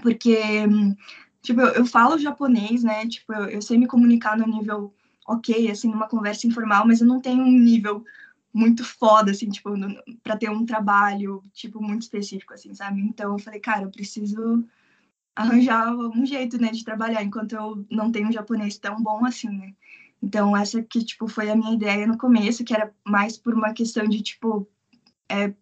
porque 0.00 0.38
tipo, 1.42 1.60
eu, 1.60 1.68
eu 1.68 1.86
falo 1.86 2.18
japonês, 2.18 2.82
né? 2.82 3.06
Tipo, 3.06 3.32
eu, 3.34 3.44
eu 3.50 3.62
sei 3.62 3.78
me 3.78 3.86
comunicar 3.86 4.36
no 4.38 4.46
nível 4.46 4.94
ok, 5.26 5.70
assim, 5.70 5.88
numa 5.90 6.08
conversa 6.08 6.46
informal, 6.46 6.86
mas 6.86 7.00
eu 7.00 7.06
não 7.06 7.20
tenho 7.20 7.42
um 7.42 7.58
nível 7.58 8.04
muito 8.52 8.84
foda, 8.84 9.30
assim, 9.30 9.48
tipo, 9.48 9.70
para 10.22 10.36
ter 10.36 10.50
um 10.50 10.64
trabalho, 10.66 11.42
tipo, 11.52 11.80
muito 11.82 12.02
específico, 12.02 12.52
assim, 12.54 12.74
sabe? 12.74 13.00
Então 13.00 13.32
eu 13.32 13.38
falei, 13.38 13.60
cara, 13.60 13.84
eu 13.84 13.90
preciso 13.90 14.64
arranjar 15.34 15.94
um 15.94 16.26
jeito, 16.26 16.58
né, 16.60 16.70
de 16.70 16.84
trabalhar, 16.84 17.22
enquanto 17.22 17.54
eu 17.54 17.86
não 17.90 18.12
tenho 18.12 18.28
um 18.28 18.32
japonês 18.32 18.76
tão 18.78 19.02
bom 19.02 19.24
assim, 19.24 19.48
né? 19.48 19.74
Então 20.22 20.56
essa 20.56 20.82
que, 20.82 21.04
tipo, 21.04 21.26
foi 21.28 21.50
a 21.50 21.56
minha 21.56 21.74
ideia 21.74 22.06
no 22.06 22.18
começo, 22.18 22.64
que 22.64 22.74
era 22.74 22.92
mais 23.04 23.38
por 23.38 23.54
uma 23.54 23.72
questão 23.72 24.06
de, 24.06 24.22
tipo, 24.22 24.68
é, 25.28 25.52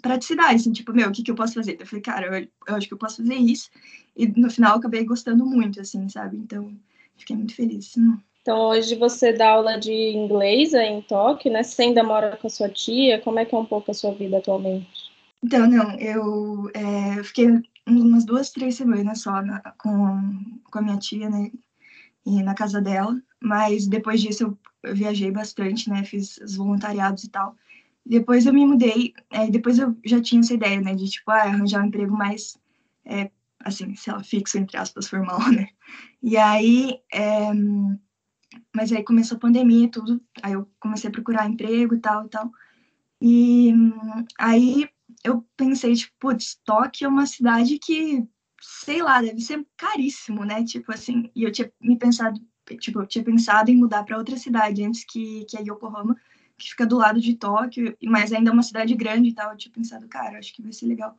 praticidade, 0.00 0.56
assim, 0.56 0.72
tipo, 0.72 0.92
meu, 0.92 1.08
o 1.08 1.12
que 1.12 1.22
que 1.22 1.30
eu 1.30 1.34
posso 1.34 1.54
fazer? 1.54 1.76
Eu 1.80 1.86
falei, 1.86 2.02
cara, 2.02 2.26
eu, 2.26 2.48
eu 2.68 2.74
acho 2.74 2.88
que 2.88 2.94
eu 2.94 2.98
posso 2.98 3.18
fazer 3.18 3.34
isso, 3.34 3.70
e 4.16 4.26
no 4.26 4.50
final 4.50 4.72
eu 4.72 4.78
acabei 4.78 5.04
gostando 5.04 5.46
muito, 5.46 5.80
assim, 5.80 6.08
sabe? 6.08 6.36
Então, 6.36 6.72
fiquei 7.16 7.36
muito 7.36 7.54
feliz. 7.54 7.90
Assim. 7.90 8.18
Então, 8.42 8.68
hoje 8.68 8.94
você 8.96 9.32
dá 9.32 9.50
aula 9.50 9.78
de 9.78 9.92
inglês 9.92 10.74
aí 10.74 10.88
em 10.88 11.02
Tóquio, 11.02 11.52
né? 11.52 11.62
Você 11.62 11.82
ainda 11.82 12.02
mora 12.02 12.36
com 12.36 12.46
a 12.46 12.50
sua 12.50 12.68
tia? 12.68 13.20
Como 13.20 13.38
é 13.38 13.44
que 13.44 13.54
é 13.54 13.58
um 13.58 13.66
pouco 13.66 13.90
a 13.90 13.94
sua 13.94 14.12
vida 14.14 14.38
atualmente? 14.38 15.10
Então, 15.44 15.66
não, 15.66 15.92
eu 15.98 16.70
é, 16.74 17.22
fiquei 17.22 17.46
umas 17.86 18.24
duas, 18.24 18.50
três 18.50 18.76
semanas 18.76 19.22
só 19.22 19.42
na, 19.42 19.60
com, 19.78 20.58
com 20.70 20.78
a 20.78 20.82
minha 20.82 20.98
tia, 20.98 21.28
né? 21.28 21.50
E 22.24 22.42
na 22.42 22.54
casa 22.54 22.80
dela. 22.80 23.20
Mas 23.40 23.86
depois 23.86 24.20
disso 24.20 24.44
eu, 24.44 24.58
eu 24.90 24.94
viajei 24.94 25.30
bastante, 25.30 25.88
né? 25.90 26.04
Fiz 26.04 26.38
os 26.38 26.56
voluntariados 26.56 27.24
e 27.24 27.30
tal. 27.30 27.54
Depois 28.10 28.44
eu 28.44 28.52
me 28.52 28.66
mudei, 28.66 29.14
é, 29.30 29.48
depois 29.48 29.78
eu 29.78 29.96
já 30.04 30.20
tinha 30.20 30.40
essa 30.40 30.54
ideia, 30.54 30.80
né? 30.80 30.94
De, 30.94 31.08
tipo, 31.08 31.30
ah, 31.30 31.42
arranjar 31.42 31.82
um 31.82 31.86
emprego 31.86 32.16
mais, 32.16 32.58
é, 33.04 33.30
assim, 33.60 33.94
sei 33.94 34.12
lá, 34.12 34.22
fixo, 34.22 34.58
entre 34.58 34.76
aspas, 34.76 35.08
formal, 35.08 35.40
né? 35.52 35.68
E 36.22 36.36
aí... 36.36 36.98
É, 37.12 37.50
mas 38.74 38.92
aí 38.92 39.04
começou 39.04 39.36
a 39.36 39.40
pandemia 39.40 39.84
e 39.84 39.90
tudo, 39.90 40.20
aí 40.42 40.54
eu 40.54 40.68
comecei 40.80 41.08
a 41.08 41.12
procurar 41.12 41.48
emprego 41.48 41.94
e 41.94 42.00
tal 42.00 42.26
e 42.26 42.28
tal. 42.28 42.50
E 43.22 43.72
aí 44.38 44.88
eu 45.24 45.46
pensei, 45.56 45.94
tipo, 45.94 46.12
putz, 46.18 46.58
Tóquio 46.64 47.06
é 47.06 47.08
uma 47.08 47.26
cidade 47.26 47.78
que, 47.78 48.26
sei 48.60 49.02
lá, 49.02 49.20
deve 49.20 49.40
ser 49.40 49.64
caríssimo, 49.76 50.44
né? 50.44 50.64
Tipo 50.64 50.92
assim, 50.92 51.30
e 51.34 51.44
eu 51.44 51.52
tinha 51.52 51.70
me 51.80 51.96
pensado, 51.96 52.40
tipo, 52.80 53.00
eu 53.00 53.06
tinha 53.06 53.24
pensado 53.24 53.70
em 53.70 53.76
mudar 53.76 54.04
para 54.04 54.18
outra 54.18 54.36
cidade 54.36 54.82
antes 54.82 55.04
que, 55.04 55.44
que 55.44 55.56
é 55.56 55.62
Yokohama, 55.62 56.16
que 56.60 56.70
fica 56.70 56.86
do 56.86 56.98
lado 56.98 57.20
de 57.20 57.34
Tóquio, 57.34 57.96
mas 58.04 58.32
ainda 58.32 58.50
é 58.50 58.52
uma 58.52 58.62
cidade 58.62 58.94
grande 58.94 59.30
e 59.30 59.34
tal. 59.34 59.50
Eu 59.50 59.56
tinha 59.56 59.72
pensado, 59.72 60.06
cara, 60.08 60.38
acho 60.38 60.54
que 60.54 60.62
vai 60.62 60.72
ser 60.72 60.86
legal. 60.86 61.16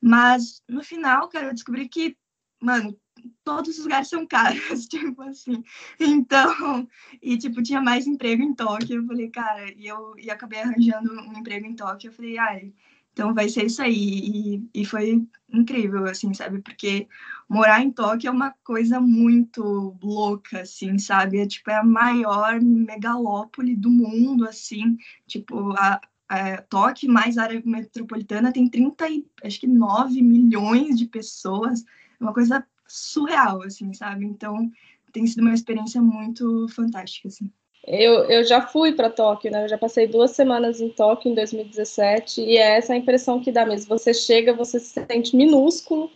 Mas 0.00 0.62
no 0.68 0.82
final, 0.82 1.28
cara, 1.28 1.46
eu 1.46 1.54
descobri 1.54 1.88
que, 1.88 2.16
mano, 2.60 2.98
todos 3.44 3.78
os 3.78 3.84
lugares 3.84 4.08
são 4.08 4.26
caros, 4.26 4.86
tipo 4.86 5.22
assim. 5.22 5.62
Então, 6.00 6.88
e 7.22 7.36
tipo, 7.38 7.62
tinha 7.62 7.80
mais 7.80 8.06
emprego 8.06 8.42
em 8.42 8.54
Tóquio. 8.54 9.00
Eu 9.00 9.06
falei, 9.06 9.30
cara, 9.30 9.70
e 9.72 9.86
eu 9.86 10.14
e 10.18 10.30
acabei 10.30 10.60
arranjando 10.60 11.12
um 11.12 11.38
emprego 11.38 11.66
em 11.66 11.76
Tóquio. 11.76 12.08
Eu 12.08 12.14
falei, 12.14 12.38
ai, 12.38 12.72
então 13.14 13.32
vai 13.32 13.48
ser 13.48 13.66
isso 13.66 13.80
aí. 13.80 14.58
E, 14.74 14.82
e 14.82 14.84
foi 14.84 15.24
incrível, 15.48 16.04
assim, 16.04 16.34
sabe? 16.34 16.60
Porque 16.60 17.08
morar 17.48 17.80
em 17.80 17.90
Tóquio 17.92 18.28
é 18.28 18.30
uma 18.30 18.50
coisa 18.64 19.00
muito 19.00 19.96
louca, 20.02 20.62
assim, 20.62 20.98
sabe? 20.98 21.38
É 21.38 21.46
tipo, 21.46 21.70
é 21.70 21.76
a 21.76 21.84
maior 21.84 22.60
megalópole 22.60 23.76
do 23.76 23.88
mundo, 23.88 24.46
assim. 24.46 24.98
Tipo, 25.28 25.72
a, 25.78 26.00
a 26.28 26.60
Tóquio 26.62 27.10
mais 27.10 27.38
área 27.38 27.62
metropolitana 27.64 28.52
tem 28.52 28.68
30 28.68 29.08
e, 29.08 29.24
acho 29.44 29.60
que 29.60 29.66
9 29.68 30.20
milhões 30.20 30.98
de 30.98 31.06
pessoas. 31.06 31.84
É 32.20 32.24
uma 32.24 32.34
coisa 32.34 32.66
surreal, 32.88 33.62
assim, 33.62 33.92
sabe? 33.94 34.24
Então, 34.24 34.70
tem 35.12 35.24
sido 35.26 35.42
uma 35.42 35.54
experiência 35.54 36.02
muito 36.02 36.66
fantástica, 36.68 37.28
assim. 37.28 37.50
Eu, 37.86 38.24
eu 38.30 38.44
já 38.44 38.62
fui 38.62 38.92
para 38.92 39.10
Tóquio, 39.10 39.50
né? 39.50 39.64
Eu 39.64 39.68
já 39.68 39.78
passei 39.78 40.06
duas 40.06 40.30
semanas 40.30 40.80
em 40.80 40.88
Tóquio 40.88 41.30
em 41.30 41.34
2017 41.34 42.40
e 42.40 42.56
é 42.56 42.76
essa 42.76 42.94
a 42.94 42.96
impressão 42.96 43.40
que 43.40 43.52
dá 43.52 43.66
mesmo. 43.66 43.88
Você 43.88 44.14
chega, 44.14 44.54
você 44.54 44.80
se 44.80 45.00
sente 45.06 45.36
minúsculo, 45.36 46.10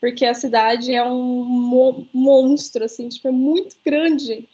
porque 0.00 0.26
a 0.26 0.34
cidade 0.34 0.94
é 0.94 1.02
um 1.04 1.44
mo 1.44 2.06
monstro, 2.12 2.84
assim, 2.84 3.08
tipo, 3.08 3.28
é 3.28 3.30
muito 3.30 3.76
grande, 3.84 4.46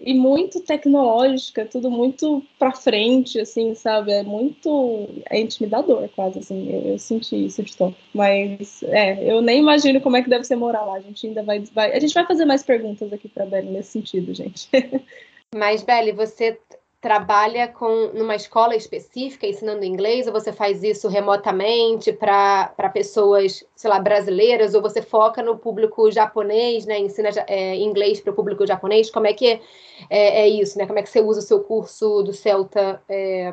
e 0.00 0.14
muito 0.14 0.60
tecnológica, 0.60 1.66
tudo 1.66 1.90
muito 1.90 2.42
para 2.58 2.72
frente, 2.72 3.38
assim, 3.38 3.74
sabe? 3.74 4.12
É 4.12 4.22
muito 4.22 5.08
é 5.28 5.38
intimidador, 5.38 6.08
quase 6.16 6.38
assim. 6.38 6.70
Eu, 6.72 6.92
eu, 6.92 6.98
senti 6.98 7.44
isso 7.44 7.62
de 7.62 7.76
tom. 7.76 7.94
Mas 8.14 8.82
é, 8.84 9.30
eu 9.30 9.42
nem 9.42 9.58
imagino 9.60 10.00
como 10.00 10.16
é 10.16 10.22
que 10.22 10.30
deve 10.30 10.44
ser 10.44 10.56
morar 10.56 10.84
lá. 10.86 10.94
A 10.94 11.00
gente 11.00 11.26
ainda 11.26 11.42
vai, 11.42 11.60
vai 11.72 11.92
a 11.92 12.00
gente 12.00 12.14
vai 12.14 12.26
fazer 12.26 12.46
mais 12.46 12.62
perguntas 12.62 13.12
aqui 13.12 13.28
para 13.28 13.44
Beli 13.44 13.68
nesse 13.68 13.90
sentido, 13.92 14.32
gente. 14.34 14.70
Mas 15.54 15.82
Beli, 15.82 16.12
você 16.12 16.60
trabalha 17.00 17.66
com 17.66 18.12
numa 18.12 18.36
escola 18.36 18.76
específica 18.76 19.46
ensinando 19.46 19.84
inglês 19.84 20.26
ou 20.26 20.32
você 20.32 20.52
faz 20.52 20.82
isso 20.84 21.08
remotamente 21.08 22.12
para 22.12 22.90
pessoas, 22.92 23.64
sei 23.74 23.90
lá, 23.90 23.98
brasileiras 23.98 24.74
ou 24.74 24.82
você 24.82 25.00
foca 25.00 25.42
no 25.42 25.58
público 25.58 26.10
japonês, 26.10 26.84
né, 26.84 26.98
ensina 26.98 27.30
é, 27.48 27.76
inglês 27.76 28.20
para 28.20 28.32
o 28.32 28.36
público 28.36 28.66
japonês? 28.66 29.10
Como 29.10 29.26
é 29.26 29.32
que 29.32 29.60
é, 30.08 30.42
é, 30.42 30.48
isso, 30.48 30.78
né? 30.78 30.86
Como 30.86 30.98
é 30.98 31.02
que 31.02 31.08
você 31.08 31.20
usa 31.20 31.40
o 31.40 31.42
seu 31.42 31.64
curso 31.64 32.22
do 32.22 32.32
Celta 32.32 33.02
é, 33.08 33.50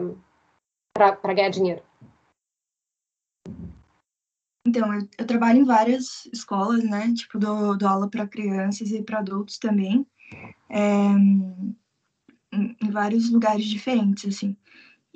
para 0.93 1.33
ganhar 1.33 1.49
dinheiro? 1.49 1.81
Então, 4.67 4.93
eu, 4.93 5.07
eu, 5.17 5.25
trabalho 5.25 5.61
em 5.61 5.65
várias 5.65 6.25
escolas, 6.33 6.83
né? 6.83 7.13
Tipo, 7.15 7.39
dou, 7.39 7.77
dou 7.77 7.87
aula 7.87 8.09
para 8.09 8.27
crianças 8.27 8.91
e 8.91 9.01
para 9.01 9.19
adultos 9.19 9.57
também. 9.57 10.05
É, 10.69 11.07
em 12.81 12.91
vários 12.91 13.29
lugares 13.29 13.65
diferentes, 13.65 14.35
assim. 14.35 14.55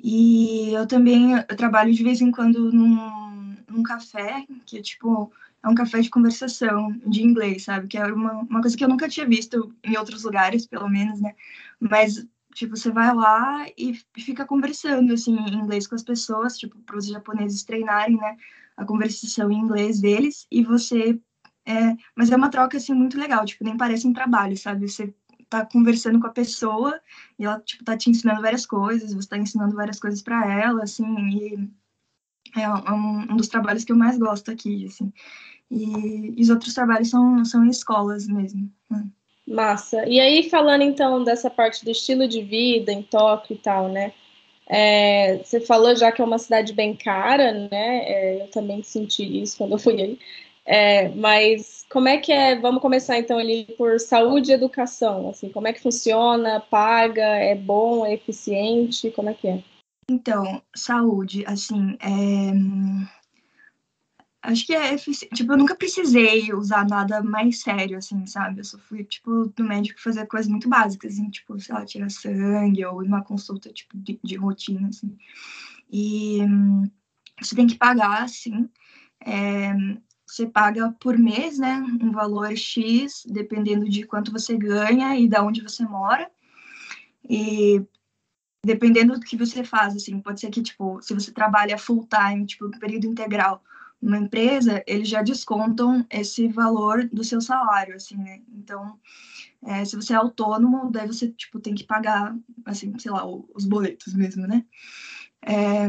E 0.02 0.72
eu 0.74 0.86
também 0.86 1.32
eu 1.32 1.56
trabalho 1.56 1.92
de 1.92 2.02
vez 2.02 2.20
em 2.20 2.30
quando 2.32 2.72
num, 2.72 3.56
num 3.68 3.82
café, 3.82 4.44
que 4.66 4.78
é 4.78 4.82
tipo, 4.82 5.32
é 5.62 5.68
um 5.68 5.74
café 5.74 6.00
de 6.00 6.10
conversação 6.10 6.90
de 7.06 7.22
inglês, 7.22 7.64
sabe? 7.64 7.86
Que 7.86 7.96
é 7.98 8.06
uma, 8.12 8.32
uma 8.40 8.60
coisa 8.60 8.76
que 8.76 8.84
eu 8.84 8.88
nunca 8.88 9.08
tinha 9.08 9.26
visto 9.26 9.74
em 9.84 9.96
outros 9.96 10.24
lugares, 10.24 10.66
pelo 10.66 10.88
menos, 10.88 11.20
né? 11.20 11.34
Mas, 11.78 12.26
tipo, 12.54 12.76
você 12.76 12.90
vai 12.90 13.14
lá 13.14 13.66
e 13.78 13.94
fica 14.16 14.44
conversando, 14.44 15.12
assim, 15.12 15.36
em 15.36 15.54
inglês 15.54 15.86
com 15.86 15.94
as 15.94 16.02
pessoas, 16.02 16.58
tipo, 16.58 16.76
para 16.80 16.96
os 16.98 17.06
japoneses 17.06 17.62
treinarem, 17.62 18.16
né? 18.16 18.36
A 18.76 18.84
conversação 18.84 19.50
em 19.50 19.58
inglês 19.58 20.00
deles, 20.00 20.46
e 20.50 20.64
você. 20.64 21.20
É, 21.64 21.96
mas 22.16 22.30
é 22.32 22.36
uma 22.36 22.50
troca, 22.50 22.76
assim, 22.76 22.92
muito 22.92 23.16
legal, 23.18 23.44
tipo, 23.44 23.62
nem 23.64 23.76
parece 23.76 24.06
um 24.06 24.12
trabalho, 24.12 24.56
sabe? 24.56 24.88
Você 24.88 25.14
tá 25.52 25.66
conversando 25.66 26.18
com 26.18 26.26
a 26.26 26.32
pessoa 26.32 27.00
e 27.38 27.44
ela, 27.44 27.60
tipo, 27.60 27.84
tá 27.84 27.96
te 27.96 28.10
ensinando 28.10 28.42
várias 28.42 28.66
coisas, 28.66 29.14
você 29.14 29.28
tá 29.28 29.38
ensinando 29.38 29.76
várias 29.76 30.00
coisas 30.00 30.22
para 30.22 30.50
ela, 30.50 30.82
assim, 30.82 31.04
e 31.28 31.68
é 32.60 32.68
um, 32.68 33.32
um, 33.32 33.36
dos 33.36 33.48
trabalhos 33.48 33.84
que 33.84 33.92
eu 33.92 33.96
mais 33.96 34.18
gosto 34.18 34.50
aqui, 34.50 34.86
assim. 34.86 35.12
E, 35.70 36.34
e 36.36 36.42
os 36.42 36.50
outros 36.50 36.74
trabalhos 36.74 37.10
são, 37.10 37.44
são 37.44 37.64
em 37.64 37.70
escolas 37.70 38.26
mesmo. 38.26 38.70
Né? 38.90 39.06
Massa. 39.46 40.06
E 40.06 40.20
aí, 40.20 40.48
falando 40.48 40.82
então 40.82 41.24
dessa 41.24 41.50
parte 41.50 41.84
do 41.84 41.90
estilo 41.90 42.28
de 42.28 42.42
vida 42.42 42.92
em 42.92 43.02
Tóquio 43.02 43.54
e 43.54 43.58
tal, 43.58 43.88
né? 43.88 44.12
É, 44.68 45.38
você 45.38 45.60
falou 45.60 45.94
já 45.96 46.12
que 46.12 46.22
é 46.22 46.24
uma 46.24 46.38
cidade 46.38 46.72
bem 46.72 46.96
cara, 46.96 47.52
né? 47.52 47.98
É, 48.04 48.42
eu 48.42 48.48
também 48.48 48.82
senti 48.82 49.42
isso 49.42 49.58
quando 49.58 49.72
eu 49.72 49.78
fui 49.78 50.00
aí. 50.00 50.18
É, 50.64 51.08
mas 51.16 51.84
como 51.90 52.08
é 52.08 52.18
que 52.18 52.32
é? 52.32 52.58
Vamos 52.58 52.80
começar 52.80 53.18
então 53.18 53.38
ali 53.38 53.64
por 53.76 53.98
saúde 53.98 54.50
e 54.50 54.54
educação. 54.54 55.30
Assim, 55.30 55.50
como 55.50 55.66
é 55.66 55.72
que 55.72 55.82
funciona? 55.82 56.60
Paga? 56.60 57.22
É 57.22 57.54
bom? 57.54 58.06
É 58.06 58.14
eficiente? 58.14 59.10
Como 59.10 59.28
é 59.28 59.34
que 59.34 59.48
é? 59.48 59.64
Então, 60.08 60.62
saúde, 60.74 61.44
assim, 61.46 61.96
é... 62.00 62.52
acho 64.42 64.66
que 64.66 64.74
é 64.74 64.94
eficiente. 64.94 65.34
Tipo, 65.34 65.52
eu 65.52 65.56
nunca 65.58 65.74
precisei 65.74 66.52
usar 66.52 66.86
nada 66.86 67.22
mais 67.22 67.60
sério, 67.60 67.98
assim, 67.98 68.26
sabe? 68.26 68.60
Eu 68.60 68.64
só 68.64 68.78
fui, 68.78 69.04
tipo, 69.04 69.52
no 69.58 69.64
médico 69.64 70.00
fazer 70.00 70.26
coisas 70.26 70.48
muito 70.50 70.68
básicas, 70.68 71.14
assim, 71.14 71.30
tipo, 71.30 71.58
sei 71.58 71.74
lá, 71.74 71.84
tirar 71.84 72.10
sangue 72.10 72.84
ou 72.84 73.02
uma 73.02 73.24
consulta, 73.24 73.72
tipo, 73.72 73.96
de, 73.96 74.18
de 74.22 74.36
rotina, 74.36 74.88
assim. 74.88 75.16
E 75.90 76.38
você 77.40 77.54
tem 77.56 77.66
que 77.66 77.76
pagar, 77.76 78.22
assim. 78.22 78.68
É, 79.24 79.72
você 80.32 80.46
paga 80.46 80.90
por 80.98 81.18
mês, 81.18 81.58
né, 81.58 81.74
um 82.00 82.10
valor 82.10 82.56
X, 82.56 83.22
dependendo 83.26 83.88
de 83.88 84.04
quanto 84.04 84.32
você 84.32 84.56
ganha 84.56 85.14
e 85.16 85.28
da 85.28 85.42
onde 85.42 85.62
você 85.62 85.84
mora. 85.84 86.30
E 87.28 87.84
dependendo 88.64 89.14
do 89.14 89.20
que 89.20 89.36
você 89.36 89.62
faz, 89.62 89.94
assim, 89.94 90.20
pode 90.20 90.40
ser 90.40 90.50
que, 90.50 90.62
tipo, 90.62 91.02
se 91.02 91.12
você 91.12 91.30
trabalha 91.32 91.76
full 91.76 92.08
time, 92.08 92.46
tipo, 92.46 92.70
período 92.78 93.08
integral 93.08 93.62
numa 94.00 94.18
empresa, 94.18 94.82
eles 94.86 95.08
já 95.08 95.22
descontam 95.22 96.04
esse 96.10 96.48
valor 96.48 97.08
do 97.12 97.22
seu 97.22 97.40
salário, 97.40 97.94
assim, 97.94 98.16
né? 98.16 98.40
Então, 98.48 98.98
é, 99.64 99.84
se 99.84 99.94
você 99.94 100.12
é 100.12 100.16
autônomo, 100.16 100.90
daí 100.90 101.06
você, 101.06 101.30
tipo, 101.30 101.60
tem 101.60 101.74
que 101.74 101.84
pagar, 101.84 102.34
assim, 102.64 102.98
sei 102.98 103.12
lá, 103.12 103.24
os 103.26 103.66
boletos 103.66 104.14
mesmo, 104.14 104.46
né? 104.46 104.64
É, 105.42 105.88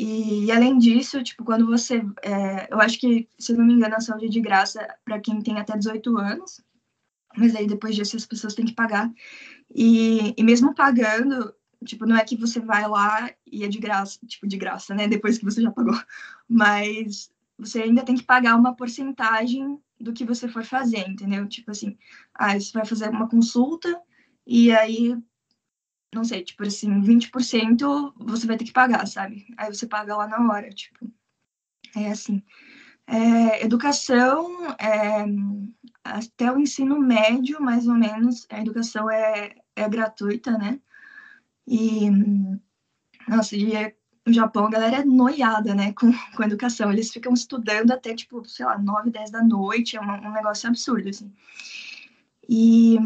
E, 0.00 0.46
e, 0.46 0.52
além 0.52 0.78
disso, 0.78 1.22
tipo, 1.22 1.44
quando 1.44 1.66
você. 1.66 2.02
É, 2.22 2.72
eu 2.72 2.80
acho 2.80 2.98
que, 2.98 3.28
se 3.38 3.52
não 3.52 3.66
me 3.66 3.74
engano, 3.74 3.96
a 3.96 4.00
saúde 4.00 4.26
é 4.26 4.28
de 4.30 4.40
graça 4.40 4.88
para 5.04 5.20
quem 5.20 5.42
tem 5.42 5.58
até 5.58 5.76
18 5.76 6.16
anos, 6.16 6.62
mas 7.36 7.54
aí 7.54 7.66
depois 7.66 7.94
disso 7.94 8.16
as 8.16 8.24
pessoas 8.24 8.54
têm 8.54 8.64
que 8.64 8.72
pagar. 8.72 9.12
E, 9.74 10.34
e 10.38 10.42
mesmo 10.42 10.74
pagando, 10.74 11.54
tipo, 11.84 12.06
não 12.06 12.16
é 12.16 12.24
que 12.24 12.34
você 12.34 12.60
vai 12.60 12.88
lá 12.88 13.30
e 13.46 13.62
é 13.62 13.68
de 13.68 13.78
graça, 13.78 14.18
tipo, 14.26 14.46
de 14.48 14.56
graça, 14.56 14.94
né? 14.94 15.06
Depois 15.06 15.36
que 15.36 15.44
você 15.44 15.60
já 15.60 15.70
pagou. 15.70 15.94
Mas 16.48 17.30
você 17.58 17.82
ainda 17.82 18.02
tem 18.02 18.16
que 18.16 18.24
pagar 18.24 18.56
uma 18.56 18.74
porcentagem 18.74 19.78
do 20.00 20.14
que 20.14 20.24
você 20.24 20.48
for 20.48 20.64
fazer, 20.64 21.06
entendeu? 21.06 21.46
Tipo 21.46 21.72
assim, 21.72 21.94
ah, 22.34 22.58
você 22.58 22.72
vai 22.72 22.86
fazer 22.86 23.10
uma 23.10 23.28
consulta 23.28 24.00
e 24.46 24.72
aí 24.72 25.14
não 26.14 26.24
sei, 26.24 26.42
tipo 26.42 26.62
assim, 26.64 27.00
20% 27.00 28.14
você 28.16 28.46
vai 28.46 28.56
ter 28.56 28.64
que 28.64 28.72
pagar, 28.72 29.06
sabe? 29.06 29.46
Aí 29.56 29.72
você 29.72 29.86
paga 29.86 30.16
lá 30.16 30.26
na 30.26 30.40
hora, 30.52 30.68
tipo. 30.70 31.10
É 31.96 32.10
assim. 32.10 32.42
É, 33.06 33.64
educação, 33.64 34.70
é, 34.78 35.24
até 36.04 36.52
o 36.52 36.58
ensino 36.58 36.98
médio, 36.98 37.60
mais 37.60 37.88
ou 37.88 37.94
menos, 37.94 38.46
a 38.50 38.60
educação 38.60 39.10
é, 39.10 39.54
é 39.74 39.88
gratuita, 39.88 40.56
né? 40.56 40.80
E, 41.66 42.08
nossa, 43.28 43.56
e 43.56 43.74
é, 43.74 43.96
no 44.26 44.32
Japão 44.32 44.66
a 44.66 44.70
galera 44.70 44.98
é 44.98 45.04
noiada, 45.04 45.74
né, 45.74 45.92
com, 45.92 46.12
com 46.36 46.42
educação. 46.42 46.92
Eles 46.92 47.10
ficam 47.12 47.32
estudando 47.32 47.92
até, 47.92 48.14
tipo, 48.14 48.44
sei 48.48 48.66
lá, 48.66 48.78
9, 48.78 49.10
10 49.10 49.30
da 49.30 49.42
noite, 49.42 49.96
é 49.96 50.00
um, 50.00 50.28
um 50.28 50.32
negócio 50.32 50.68
absurdo, 50.68 51.08
assim. 51.08 51.32
E 52.48 52.98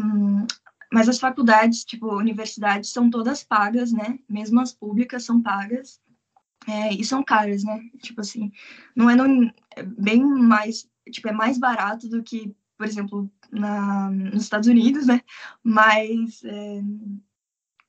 mas 0.91 1.09
as 1.09 1.19
faculdades, 1.19 1.83
tipo, 1.83 2.07
universidades, 2.15 2.91
são 2.91 3.09
todas 3.09 3.43
pagas, 3.43 3.91
né? 3.91 4.19
Mesmo 4.29 4.59
as 4.59 4.73
públicas 4.73 5.23
são 5.23 5.41
pagas. 5.41 5.99
É, 6.67 6.93
e 6.93 7.03
são 7.03 7.23
caras, 7.23 7.63
né? 7.63 7.79
Tipo 8.01 8.21
assim, 8.21 8.51
não 8.95 9.09
é, 9.09 9.15
no, 9.15 9.51
é 9.75 9.83
bem 9.83 10.23
mais, 10.23 10.89
tipo, 11.11 11.27
é 11.29 11.31
mais 11.31 11.57
barato 11.59 12.09
do 12.09 12.23
que, 12.23 12.55
por 12.77 12.87
exemplo, 12.87 13.31
na, 13.51 14.09
nos 14.09 14.43
Estados 14.43 14.67
Unidos, 14.67 15.05
né? 15.05 15.21
Mas 15.63 16.43
é, 16.43 16.81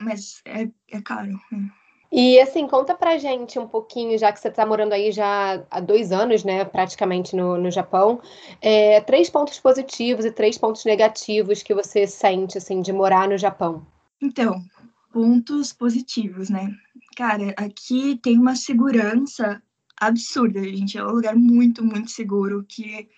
mas 0.00 0.42
é, 0.44 0.70
é 0.88 1.00
caro. 1.00 1.40
Né? 1.50 1.70
E 2.16 2.40
assim, 2.40 2.66
conta 2.66 2.94
pra 2.94 3.18
gente 3.18 3.58
um 3.58 3.68
pouquinho, 3.68 4.18
já 4.18 4.32
que 4.32 4.40
você 4.40 4.48
está 4.48 4.64
morando 4.64 4.94
aí 4.94 5.12
já 5.12 5.62
há 5.70 5.80
dois 5.80 6.12
anos, 6.12 6.44
né, 6.44 6.64
praticamente 6.64 7.36
no, 7.36 7.58
no 7.58 7.70
Japão, 7.70 8.22
é, 8.62 9.02
três 9.02 9.28
pontos 9.28 9.60
positivos 9.60 10.24
e 10.24 10.32
três 10.32 10.56
pontos 10.56 10.82
negativos 10.86 11.62
que 11.62 11.74
você 11.74 12.06
sente, 12.06 12.56
assim, 12.56 12.80
de 12.80 12.90
morar 12.90 13.28
no 13.28 13.36
Japão. 13.36 13.86
Então, 14.18 14.64
pontos 15.12 15.74
positivos, 15.74 16.48
né? 16.48 16.74
Cara, 17.14 17.54
aqui 17.54 18.18
tem 18.22 18.38
uma 18.38 18.56
segurança 18.56 19.62
absurda, 20.00 20.64
gente. 20.64 20.96
É 20.96 21.04
um 21.04 21.10
lugar 21.10 21.36
muito, 21.36 21.84
muito 21.84 22.10
seguro, 22.10 22.64
que... 22.66 23.10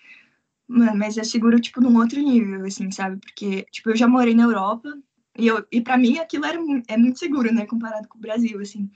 Mano, 0.67 0.99
mas 0.99 1.17
é 1.17 1.23
seguro, 1.23 1.61
tipo, 1.61 1.81
num 1.81 1.97
outro 1.99 2.21
nível, 2.21 2.64
assim, 2.67 2.90
sabe? 2.90 3.19
Porque, 3.19 3.64
tipo, 3.71 3.90
eu 3.90 3.97
já 3.97 4.09
morei 4.09 4.35
na 4.35 4.43
Europa, 4.43 4.93
e, 5.38 5.47
eu, 5.47 5.64
e 5.71 5.80
para 5.80 5.97
mim 5.97 6.18
aquilo 6.18 6.45
era, 6.45 6.59
é 6.88 6.97
muito 6.97 7.18
seguro, 7.18 7.52
né, 7.54 7.64
comparado 7.64 8.09
com 8.09 8.18
o 8.18 8.21
Brasil, 8.21 8.61
assim. 8.61 8.90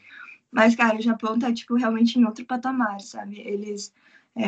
Mas, 0.51 0.75
cara, 0.75 0.99
o 0.99 1.03
Japão 1.03 1.39
tá, 1.39 1.53
tipo, 1.53 1.75
realmente 1.77 2.19
em 2.19 2.25
outro 2.25 2.45
patamar, 2.45 3.01
sabe? 3.01 3.41
Eles. 3.41 3.95
É, 4.37 4.43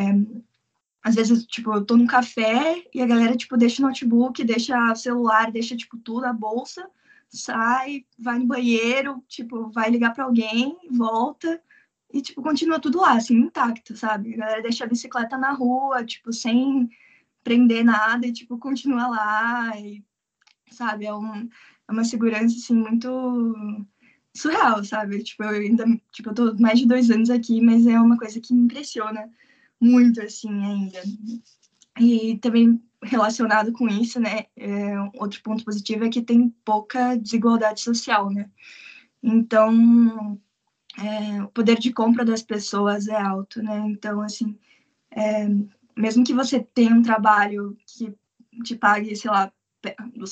às 1.01 1.15
vezes, 1.15 1.45
tipo, 1.45 1.73
eu 1.73 1.85
tô 1.85 1.95
num 1.95 2.07
café 2.07 2.83
e 2.93 3.01
a 3.01 3.05
galera, 3.05 3.37
tipo, 3.37 3.55
deixa 3.57 3.81
o 3.81 3.85
notebook, 3.87 4.43
deixa 4.43 4.91
o 4.91 4.95
celular, 4.95 5.51
deixa, 5.51 5.75
tipo, 5.75 5.97
tudo, 5.97 6.25
a 6.25 6.33
bolsa, 6.33 6.89
sai, 7.29 8.05
vai 8.17 8.39
no 8.39 8.45
banheiro, 8.45 9.23
tipo, 9.27 9.69
vai 9.69 9.89
ligar 9.89 10.13
para 10.13 10.25
alguém, 10.25 10.77
volta 10.91 11.61
e, 12.11 12.21
tipo, 12.21 12.41
continua 12.41 12.79
tudo 12.79 12.99
lá, 13.01 13.13
assim, 13.13 13.35
intacto, 13.35 13.95
sabe? 13.95 14.33
A 14.33 14.37
galera 14.37 14.61
deixa 14.61 14.83
a 14.83 14.87
bicicleta 14.87 15.37
na 15.37 15.51
rua, 15.51 16.03
tipo, 16.03 16.33
sem 16.33 16.89
prender 17.43 17.85
nada 17.85 18.25
e, 18.25 18.33
tipo, 18.33 18.57
continua 18.57 19.07
lá 19.07 19.79
e, 19.79 20.03
sabe? 20.71 21.05
É 21.05 21.13
um, 21.13 21.47
é 21.87 21.91
uma 21.91 22.03
segurança, 22.03 22.55
assim, 22.55 22.75
muito 22.75 23.85
surreal, 24.33 24.83
sabe? 24.83 25.23
Tipo, 25.23 25.43
eu 25.43 25.61
ainda, 25.61 25.85
tipo, 26.11 26.29
eu 26.29 26.33
tô 26.33 26.55
mais 26.59 26.79
de 26.79 26.87
dois 26.87 27.09
anos 27.09 27.29
aqui, 27.29 27.61
mas 27.61 27.87
é 27.87 27.99
uma 27.99 28.17
coisa 28.17 28.39
que 28.39 28.53
me 28.53 28.63
impressiona 28.63 29.29
muito, 29.79 30.21
assim, 30.21 30.49
ainda. 30.49 31.01
E 31.99 32.37
também 32.39 32.81
relacionado 33.01 33.71
com 33.71 33.87
isso, 33.87 34.19
né, 34.19 34.45
é, 34.57 34.95
outro 35.15 35.41
ponto 35.43 35.63
positivo 35.63 36.05
é 36.05 36.09
que 36.09 36.21
tem 36.21 36.49
pouca 36.65 37.15
desigualdade 37.15 37.81
social, 37.81 38.29
né? 38.31 38.49
Então, 39.21 40.39
é, 40.97 41.43
o 41.43 41.47
poder 41.49 41.77
de 41.79 41.91
compra 41.93 42.25
das 42.25 42.41
pessoas 42.41 43.07
é 43.07 43.19
alto, 43.19 43.61
né? 43.61 43.79
Então, 43.87 44.21
assim, 44.21 44.57
é, 45.11 45.47
mesmo 45.95 46.23
que 46.23 46.33
você 46.33 46.59
tenha 46.59 46.93
um 46.93 47.01
trabalho 47.01 47.77
que 47.87 48.13
te 48.63 48.75
pague, 48.75 49.15
sei 49.15 49.29
lá, 49.29 49.51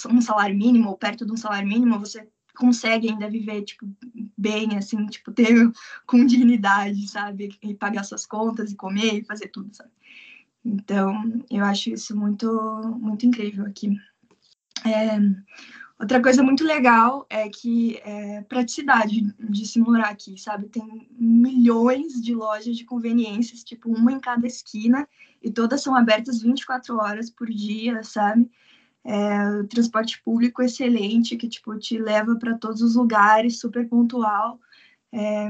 um 0.10 0.22
salário 0.22 0.56
mínimo 0.56 0.90
ou 0.90 0.98
perto 0.98 1.26
de 1.26 1.32
um 1.32 1.38
salário 1.38 1.68
mínimo, 1.68 2.00
você 2.00 2.28
consegue 2.56 3.10
ainda 3.10 3.30
viver, 3.30 3.64
tipo, 3.64 3.86
bem, 4.38 4.78
assim, 4.78 5.06
tipo, 5.08 5.32
ter 5.32 5.48
com 6.06 6.26
dignidade, 6.26 7.08
sabe? 7.08 7.58
E 7.62 7.74
pagar 7.74 8.04
suas 8.04 8.26
contas 8.26 8.72
e 8.72 8.76
comer 8.76 9.20
e 9.20 9.26
fazer 9.26 9.48
tudo, 9.50 9.76
sabe? 9.76 9.90
Então, 10.64 11.44
eu 11.50 11.64
acho 11.66 11.90
isso 11.90 12.16
muito, 12.16 12.48
muito 13.00 13.26
incrível 13.26 13.66
aqui. 13.66 13.98
É, 14.86 15.20
outra 16.00 16.22
coisa 16.22 16.42
muito 16.42 16.64
legal 16.64 17.26
é 17.30 17.50
que 17.50 17.98
é 17.98 18.42
praticidade 18.44 19.34
de 19.40 19.66
se 19.66 19.80
morar 19.80 20.10
aqui, 20.10 20.38
sabe? 20.38 20.70
Tem 20.70 21.08
milhões 21.12 22.22
de 22.22 22.34
lojas 22.34 22.78
de 22.78 22.86
conveniências, 22.86 23.64
tipo, 23.64 23.90
uma 23.90 24.12
em 24.12 24.20
cada 24.20 24.48
esquina, 24.48 25.08
e 25.42 25.52
todas 25.52 25.82
são 25.82 25.96
abertas 25.96 26.42
24 26.42 26.98
horas 26.98 27.30
por 27.30 27.50
dia, 27.50 28.02
sabe? 28.04 28.50
É, 29.06 29.64
transporte 29.64 30.22
público 30.24 30.62
excelente, 30.62 31.36
que, 31.38 31.48
tipo, 31.48 31.78
te 31.78 31.98
leva 31.98 32.36
para 32.36 32.58
todos 32.58 32.82
os 32.82 32.96
lugares, 32.96 33.60
super 33.60 33.88
pontual, 33.88 34.60
é, 35.12 35.50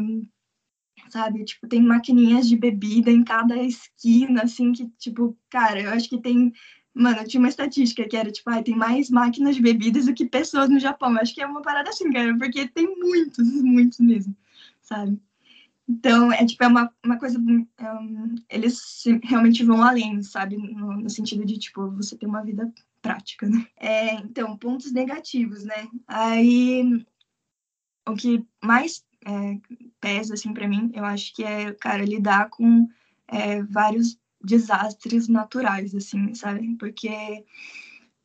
sabe? 1.09 1.43
Tipo, 1.45 1.67
tem 1.67 1.81
maquininhas 1.81 2.47
de 2.47 2.57
bebida 2.57 3.11
em 3.11 3.23
cada 3.23 3.55
esquina, 3.61 4.43
assim, 4.43 4.71
que, 4.71 4.87
tipo, 4.97 5.37
cara, 5.49 5.81
eu 5.81 5.91
acho 5.91 6.09
que 6.09 6.17
tem... 6.19 6.51
Mano, 6.95 7.23
tinha 7.25 7.39
uma 7.39 7.49
estatística 7.49 8.07
que 8.07 8.15
era, 8.15 8.31
tipo, 8.31 8.49
ah, 8.51 8.61
tem 8.61 8.75
mais 8.75 9.09
máquinas 9.09 9.55
de 9.55 9.61
bebidas 9.63 10.05
do 10.05 10.13
que 10.13 10.27
pessoas 10.27 10.69
no 10.69 10.79
Japão. 10.79 11.11
Eu 11.13 11.21
acho 11.21 11.33
que 11.33 11.41
é 11.41 11.45
uma 11.47 11.61
parada 11.61 11.89
assim, 11.89 12.11
cara, 12.11 12.37
porque 12.37 12.67
tem 12.67 12.87
muitos, 12.99 13.63
muitos 13.63 13.99
mesmo, 13.99 14.35
sabe? 14.79 15.19
Então, 15.87 16.31
é 16.31 16.45
tipo, 16.45 16.63
é 16.63 16.67
uma, 16.67 16.93
uma 17.03 17.17
coisa. 17.17 17.39
Um, 17.39 18.35
eles 18.49 19.03
realmente 19.23 19.63
vão 19.63 19.81
além, 19.81 20.21
sabe? 20.21 20.57
No, 20.57 21.01
no, 21.01 21.09
sentido 21.09 21.45
de, 21.45 21.57
tipo, 21.57 21.89
você 21.91 22.15
ter 22.15 22.25
uma 22.25 22.43
vida 22.43 22.71
prática, 23.03 23.47
né? 23.47 23.67
É, 23.77 24.15
então, 24.15 24.57
pontos 24.57 24.91
negativos, 24.91 25.63
né? 25.65 25.87
Aí, 26.07 27.05
o 28.07 28.15
que 28.15 28.43
mais 28.63 29.05
é, 29.25 29.59
pesa, 29.99 30.33
assim, 30.33 30.53
para 30.53 30.67
mim, 30.67 30.89
eu 30.93 31.03
acho 31.05 31.35
que 31.35 31.43
é, 31.43 31.73
cara, 31.73 32.03
lidar 32.03 32.49
com 32.49 32.87
é, 33.27 33.61
vários 33.63 34.17
desastres 34.41 35.27
naturais, 35.27 35.93
assim, 35.93 36.33
sabe? 36.33 36.75
Porque, 36.77 37.45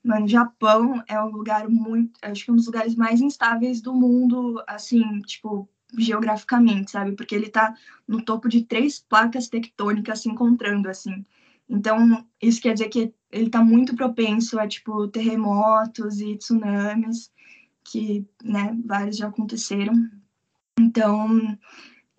mano, 0.03 0.27
o 0.27 0.29
Japão 0.29 1.03
é 1.09 1.21
um 1.21 1.31
lugar 1.31 1.69
muito, 1.69 2.19
acho 2.23 2.45
que 2.45 2.51
é 2.51 2.53
um 2.53 2.57
dos 2.57 2.67
lugares 2.67 2.95
mais 2.95 3.21
instáveis 3.21 3.81
do 3.81 3.93
mundo, 3.93 4.63
assim, 4.67 5.21
tipo, 5.23 5.69
geograficamente, 5.97 6.93
sabe? 6.93 7.13
Porque 7.13 7.35
ele 7.35 7.49
tá 7.49 7.75
no 8.07 8.23
topo 8.23 8.49
de 8.49 8.65
três 8.65 9.01
placas 9.01 9.49
tectônicas 9.49 10.21
se 10.21 10.29
encontrando, 10.29 10.89
assim. 10.89 11.25
Então, 11.69 12.25
isso 12.41 12.63
quer 12.63 12.75
dizer 12.75 12.89
que 12.89 13.13
ele 13.31 13.47
está 13.47 13.63
muito 13.63 13.95
propenso 13.95 14.59
a, 14.59 14.67
tipo, 14.67 15.09
terremotos 15.09 16.21
e 16.21 16.37
tsunamis, 16.37 17.31
que, 17.85 18.27
né, 18.43 18.77
vários 18.85 19.17
já 19.17 19.29
aconteceram. 19.29 19.95
Então, 20.79 21.59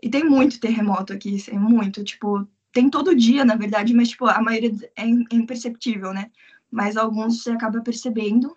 e 0.02 0.10
tem 0.10 0.24
muito 0.24 0.60
terremoto 0.60 1.14
aqui, 1.14 1.38
é 1.50 1.58
muito, 1.58 2.04
tipo, 2.04 2.48
tem 2.72 2.90
todo 2.90 3.16
dia, 3.16 3.44
na 3.44 3.56
verdade, 3.56 3.94
mas, 3.94 4.10
tipo, 4.10 4.26
a 4.26 4.42
maioria 4.42 4.72
é, 4.96 5.04
é 5.06 5.36
imperceptível, 5.36 6.14
né? 6.14 6.32
Mas 6.72 6.98
alguns 6.98 7.42
você 7.42 7.52
acaba 7.52 7.82
percebendo. 7.82 8.56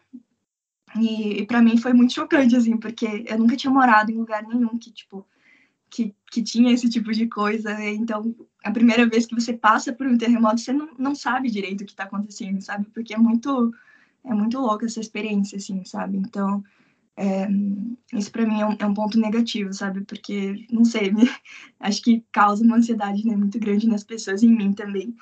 E, 0.96 1.40
e 1.40 1.46
para 1.46 1.62
mim 1.62 1.78
foi 1.78 1.94
muito 1.94 2.12
chocante, 2.12 2.54
assim, 2.54 2.76
porque 2.76 3.24
eu 3.26 3.38
nunca 3.38 3.56
tinha 3.56 3.72
morado 3.72 4.10
em 4.10 4.18
lugar 4.18 4.42
nenhum 4.42 4.76
que, 4.78 4.90
tipo, 4.92 5.26
que, 5.90 6.14
que 6.30 6.42
tinha 6.42 6.72
esse 6.72 6.88
tipo 6.90 7.10
de 7.12 7.26
coisa. 7.26 7.72
Né? 7.74 7.92
Então, 7.94 8.34
a 8.62 8.70
primeira 8.70 9.07
vez 9.09 9.27
que 9.27 9.35
você 9.35 9.53
passa 9.53 9.92
por 9.92 10.07
um 10.07 10.16
terremoto, 10.16 10.61
você 10.61 10.72
não, 10.72 10.88
não 10.98 11.14
sabe 11.14 11.51
direito 11.51 11.83
o 11.83 11.85
que 11.85 11.92
está 11.92 12.05
acontecendo, 12.05 12.61
sabe? 12.61 12.87
Porque 12.94 13.14
é 13.14 13.18
muito, 13.18 13.72
é 14.25 14.35
muito 14.35 14.59
louca 14.59 14.87
essa 14.87 15.01
experiência, 15.01 15.57
assim, 15.57 15.85
sabe? 15.85 16.18
Então, 16.18 16.62
é, 17.16 17.46
isso 18.12 18.31
para 18.31 18.46
mim 18.46 18.61
é 18.61 18.66
um, 18.66 18.77
é 18.79 18.87
um, 18.87 18.94
ponto 18.94 19.18
negativo, 19.18 19.72
sabe? 19.72 20.03
Porque, 20.03 20.66
não 20.70 20.85
sei, 20.85 21.11
me, 21.12 21.29
acho 21.81 22.03
que 22.03 22.25
causa 22.33 22.64
uma 22.64 22.77
ansiedade 22.77 23.27
né, 23.27 23.37
muito 23.37 23.59
grande 23.59 23.88
nas 23.88 24.05
pessoas, 24.05 24.42
em 24.42 24.55
mim 24.55 24.72
também. 24.72 25.14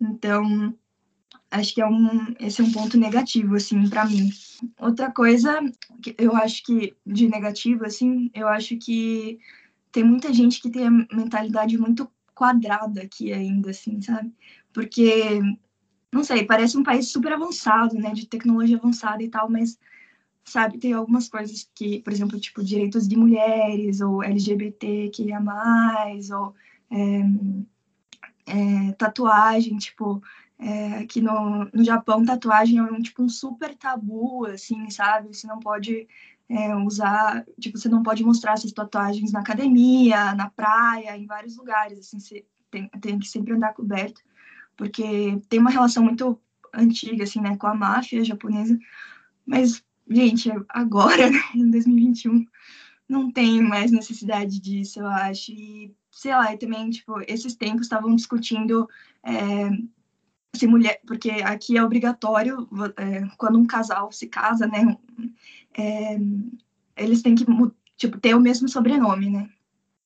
Então, 0.00 0.74
acho 1.50 1.74
que 1.74 1.80
é 1.80 1.86
um, 1.86 2.34
esse 2.40 2.60
é 2.60 2.64
um 2.64 2.72
ponto 2.72 2.98
negativo, 2.98 3.54
assim, 3.56 3.88
para 3.88 4.06
mim. 4.06 4.30
Outra 4.78 5.10
coisa 5.10 5.60
que 6.02 6.14
eu 6.18 6.34
acho 6.36 6.62
que 6.64 6.94
de 7.06 7.28
negativo, 7.28 7.84
assim, 7.84 8.30
eu 8.34 8.48
acho 8.48 8.76
que 8.76 9.38
tem 9.92 10.02
muita 10.02 10.32
gente 10.32 10.60
que 10.60 10.70
tem 10.70 10.86
a 10.86 10.90
mentalidade 10.90 11.78
muito 11.78 12.10
quadrada 12.34 13.02
aqui 13.02 13.32
ainda, 13.32 13.70
assim, 13.70 14.00
sabe? 14.00 14.32
Porque, 14.72 15.40
não 16.12 16.24
sei, 16.24 16.44
parece 16.44 16.76
um 16.76 16.82
país 16.82 17.08
super 17.10 17.32
avançado, 17.32 17.94
né, 17.96 18.12
de 18.12 18.26
tecnologia 18.26 18.76
avançada 18.76 19.22
e 19.22 19.28
tal, 19.28 19.50
mas, 19.50 19.78
sabe, 20.44 20.78
tem 20.78 20.92
algumas 20.92 21.28
coisas 21.28 21.68
que, 21.74 22.00
por 22.00 22.12
exemplo, 22.12 22.40
tipo, 22.40 22.62
direitos 22.62 23.08
de 23.08 23.16
mulheres, 23.16 24.00
ou 24.00 24.22
LGBT 24.22 25.10
que 25.10 25.32
é 25.32 25.40
mais, 25.40 26.30
ou 26.30 26.54
é, 26.90 27.22
é, 28.46 28.92
tatuagem, 28.92 29.76
tipo, 29.78 30.22
é, 30.58 30.98
aqui 30.98 31.20
no, 31.20 31.64
no 31.72 31.84
Japão, 31.84 32.24
tatuagem 32.24 32.78
é 32.78 32.82
um, 32.82 33.02
tipo, 33.02 33.22
um 33.22 33.28
super 33.28 33.74
tabu, 33.74 34.46
assim, 34.46 34.88
sabe? 34.90 35.34
Você 35.34 35.46
não 35.46 35.58
pode 35.58 36.06
é, 36.48 36.74
usar, 36.76 37.44
tipo, 37.58 37.78
você 37.78 37.88
não 37.88 38.02
pode 38.02 38.22
mostrar 38.24 38.52
essas 38.52 38.72
tatuagens 38.72 39.32
na 39.32 39.40
academia, 39.40 40.34
na 40.34 40.50
praia, 40.50 41.16
em 41.16 41.26
vários 41.26 41.56
lugares, 41.56 41.98
assim, 41.98 42.18
você 42.18 42.44
tem, 42.70 42.88
tem 43.00 43.18
que 43.18 43.28
sempre 43.28 43.54
andar 43.54 43.74
coberto, 43.74 44.20
porque 44.76 45.40
tem 45.48 45.60
uma 45.60 45.70
relação 45.70 46.04
muito 46.04 46.38
antiga, 46.72 47.24
assim, 47.24 47.40
né, 47.40 47.56
com 47.56 47.66
a 47.66 47.74
máfia 47.74 48.24
japonesa, 48.24 48.78
mas, 49.46 49.82
gente, 50.08 50.50
agora, 50.68 51.28
né, 51.30 51.40
em 51.54 51.70
2021, 51.70 52.46
não 53.08 53.30
tem 53.30 53.62
mais 53.62 53.90
necessidade 53.90 54.60
disso, 54.60 55.00
eu 55.00 55.06
acho, 55.06 55.52
e, 55.52 55.94
sei 56.10 56.32
lá, 56.32 56.52
e 56.52 56.58
também, 56.58 56.90
tipo, 56.90 57.20
esses 57.26 57.54
tempos 57.54 57.82
estavam 57.82 58.14
discutindo 58.14 58.88
é, 59.22 59.70
se 60.58 60.66
mulher, 60.66 61.00
porque 61.06 61.30
aqui 61.30 61.76
é 61.76 61.84
obrigatório, 61.84 62.68
é, 62.96 63.26
quando 63.36 63.58
um 63.58 63.66
casal 63.66 64.10
se 64.12 64.26
casa, 64.26 64.66
né, 64.66 64.96
é, 65.76 66.18
eles 66.96 67.22
têm 67.22 67.34
que, 67.34 67.44
tipo, 67.96 68.18
ter 68.18 68.34
o 68.34 68.40
mesmo 68.40 68.68
sobrenome, 68.68 69.30
né? 69.30 69.48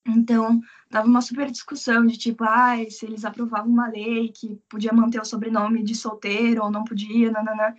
Então, 0.07 0.61
tava 0.89 1.07
uma 1.07 1.21
super 1.21 1.51
discussão 1.51 2.07
de 2.07 2.17
tipo, 2.17 2.45
ai, 2.45 2.87
ah, 2.87 2.91
se 2.91 3.05
eles 3.05 3.25
aprovavam 3.25 3.71
uma 3.71 3.89
lei 3.89 4.31
que 4.31 4.59
podia 4.69 4.93
manter 4.93 5.21
o 5.21 5.25
sobrenome 5.25 5.83
de 5.83 5.95
solteiro 5.95 6.65
ou 6.65 6.71
não 6.71 6.85
podia, 6.85 7.31
nananã. 7.31 7.75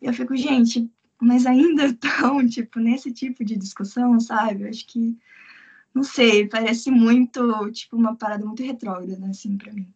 E 0.00 0.06
eu 0.06 0.12
fico, 0.12 0.36
gente, 0.36 0.90
mas 1.20 1.46
ainda 1.46 1.86
estão, 1.88 2.46
tipo, 2.46 2.78
nesse 2.78 3.12
tipo 3.12 3.44
de 3.44 3.56
discussão, 3.56 4.20
sabe? 4.20 4.64
Eu 4.64 4.68
acho 4.68 4.86
que, 4.86 5.18
não 5.94 6.02
sei, 6.02 6.46
parece 6.48 6.90
muito, 6.90 7.70
tipo, 7.70 7.96
uma 7.96 8.14
parada 8.14 8.44
muito 8.44 8.62
retrógrada, 8.62 9.26
assim, 9.26 9.56
para 9.56 9.72
mim. 9.72 9.92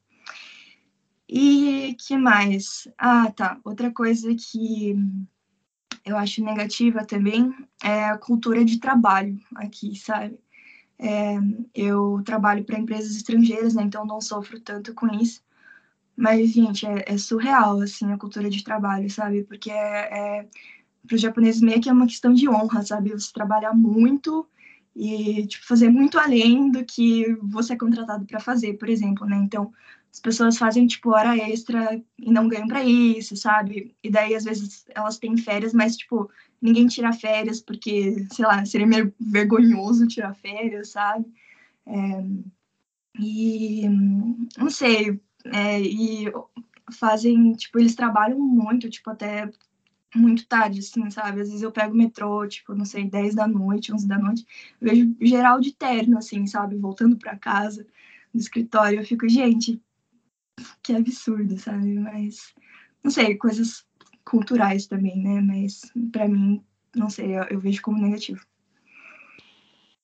E 1.37 1.97
que 1.99 2.17
mais? 2.17 2.87
Ah, 2.97 3.29
tá. 3.33 3.59
Outra 3.65 3.91
coisa 3.91 4.33
que 4.37 4.95
eu 6.05 6.17
acho 6.17 6.45
negativa 6.45 7.05
também 7.05 7.53
é 7.83 8.05
a 8.05 8.17
cultura 8.17 8.65
de 8.65 8.79
trabalho 8.79 9.37
aqui, 9.57 9.97
sabe? 9.97 10.39
É, 10.97 11.37
eu 11.75 12.23
trabalho 12.25 12.65
para 12.65 12.79
empresas 12.79 13.17
estrangeiras, 13.17 13.75
né? 13.75 13.83
Então 13.83 14.07
não 14.07 14.21
sofro 14.21 14.61
tanto 14.61 14.95
com 14.95 15.09
isso. 15.09 15.43
Mas, 16.17 16.53
gente, 16.53 16.87
é, 16.87 17.05
é 17.05 17.19
surreal, 17.19 17.81
assim, 17.81 18.13
a 18.13 18.19
cultura 18.19 18.49
de 18.49 18.63
trabalho, 18.63 19.11
sabe? 19.11 19.43
Porque 19.43 19.73
é, 19.73 20.43
é 20.43 20.49
para 21.05 21.17
os 21.17 21.21
japoneses 21.21 21.61
meio 21.61 21.81
que 21.81 21.89
é 21.91 21.93
uma 21.93 22.07
questão 22.07 22.33
de 22.33 22.49
honra, 22.49 22.85
sabe? 22.85 23.11
Você 23.11 23.33
trabalhar 23.33 23.75
muito 23.75 24.49
e, 24.95 25.49
tipo, 25.49 25.67
fazer 25.67 25.89
muito 25.91 26.17
além 26.17 26.71
do 26.71 26.85
que 26.85 27.35
você 27.43 27.73
é 27.73 27.77
contratado 27.77 28.25
para 28.25 28.39
fazer, 28.39 28.75
por 28.75 28.89
exemplo, 28.89 29.27
né? 29.27 29.37
Então, 29.39 29.73
as 30.15 30.21
pessoas 30.21 30.57
fazem, 30.57 30.87
tipo, 30.87 31.11
hora 31.11 31.37
extra 31.37 32.01
e 32.17 32.31
não 32.31 32.47
ganham 32.47 32.69
para 32.69 32.85
isso, 32.85 33.37
sabe? 33.37 33.97
E 34.01 34.09
daí, 34.09 34.37
às 34.37 34.45
vezes, 34.45 34.85
elas 34.95 35.19
têm 35.19 35.37
férias, 35.37 35.75
mas, 35.75 35.97
tipo, 35.97 36.31
ninguém 36.63 36.87
tira 36.87 37.13
férias 37.13 37.61
porque, 37.61 38.25
sei 38.33 38.45
lá, 38.45 38.65
seria 38.65 38.87
meio 38.87 39.13
vergonhoso 39.19 40.07
tirar 40.07 40.33
férias, 40.37 40.91
sabe? 40.91 41.27
É, 41.85 42.25
e, 43.19 43.89
não 44.57 44.71
sei, 44.71 45.21
é, 45.47 45.81
e 45.81 46.33
fazem, 46.93 47.53
tipo, 47.55 47.81
eles 47.81 47.97
trabalham 47.97 48.39
muito, 48.39 48.89
tipo, 48.89 49.11
até 49.11 49.51
muito 50.15 50.47
tarde, 50.47 50.79
assim, 50.79 51.11
sabe? 51.11 51.41
Às 51.41 51.49
vezes 51.49 51.63
eu 51.63 51.73
pego 51.73 51.93
o 51.93 51.97
metrô, 51.97 52.47
tipo, 52.47 52.73
não 52.73 52.85
sei, 52.85 53.05
10 53.05 53.35
da 53.35 53.49
noite, 53.49 53.93
11 53.93 54.07
da 54.07 54.17
noite, 54.17 54.47
vejo 54.81 55.13
geral 55.21 55.59
de 55.59 55.73
terno, 55.73 56.19
assim, 56.19 56.47
sabe? 56.47 56.77
Voltando 56.77 57.17
para 57.17 57.37
casa, 57.37 57.85
no 58.33 58.39
escritório, 58.41 59.01
eu 59.01 59.05
fico, 59.05 59.29
gente, 59.29 59.83
que 60.83 60.93
absurdo, 60.93 61.59
sabe? 61.59 61.99
Mas, 61.99 62.55
não 63.03 63.11
sei, 63.11 63.37
coisas 63.37 63.85
culturais 64.25 64.87
também, 64.87 65.17
né? 65.17 65.41
Mas, 65.41 65.83
para 66.13 66.29
mim, 66.29 66.63
não 66.95 67.11
sei, 67.11 67.37
eu, 67.37 67.45
eu, 67.51 67.61
vejo 67.61 67.83
como 67.83 68.01
negativo. 68.01 68.45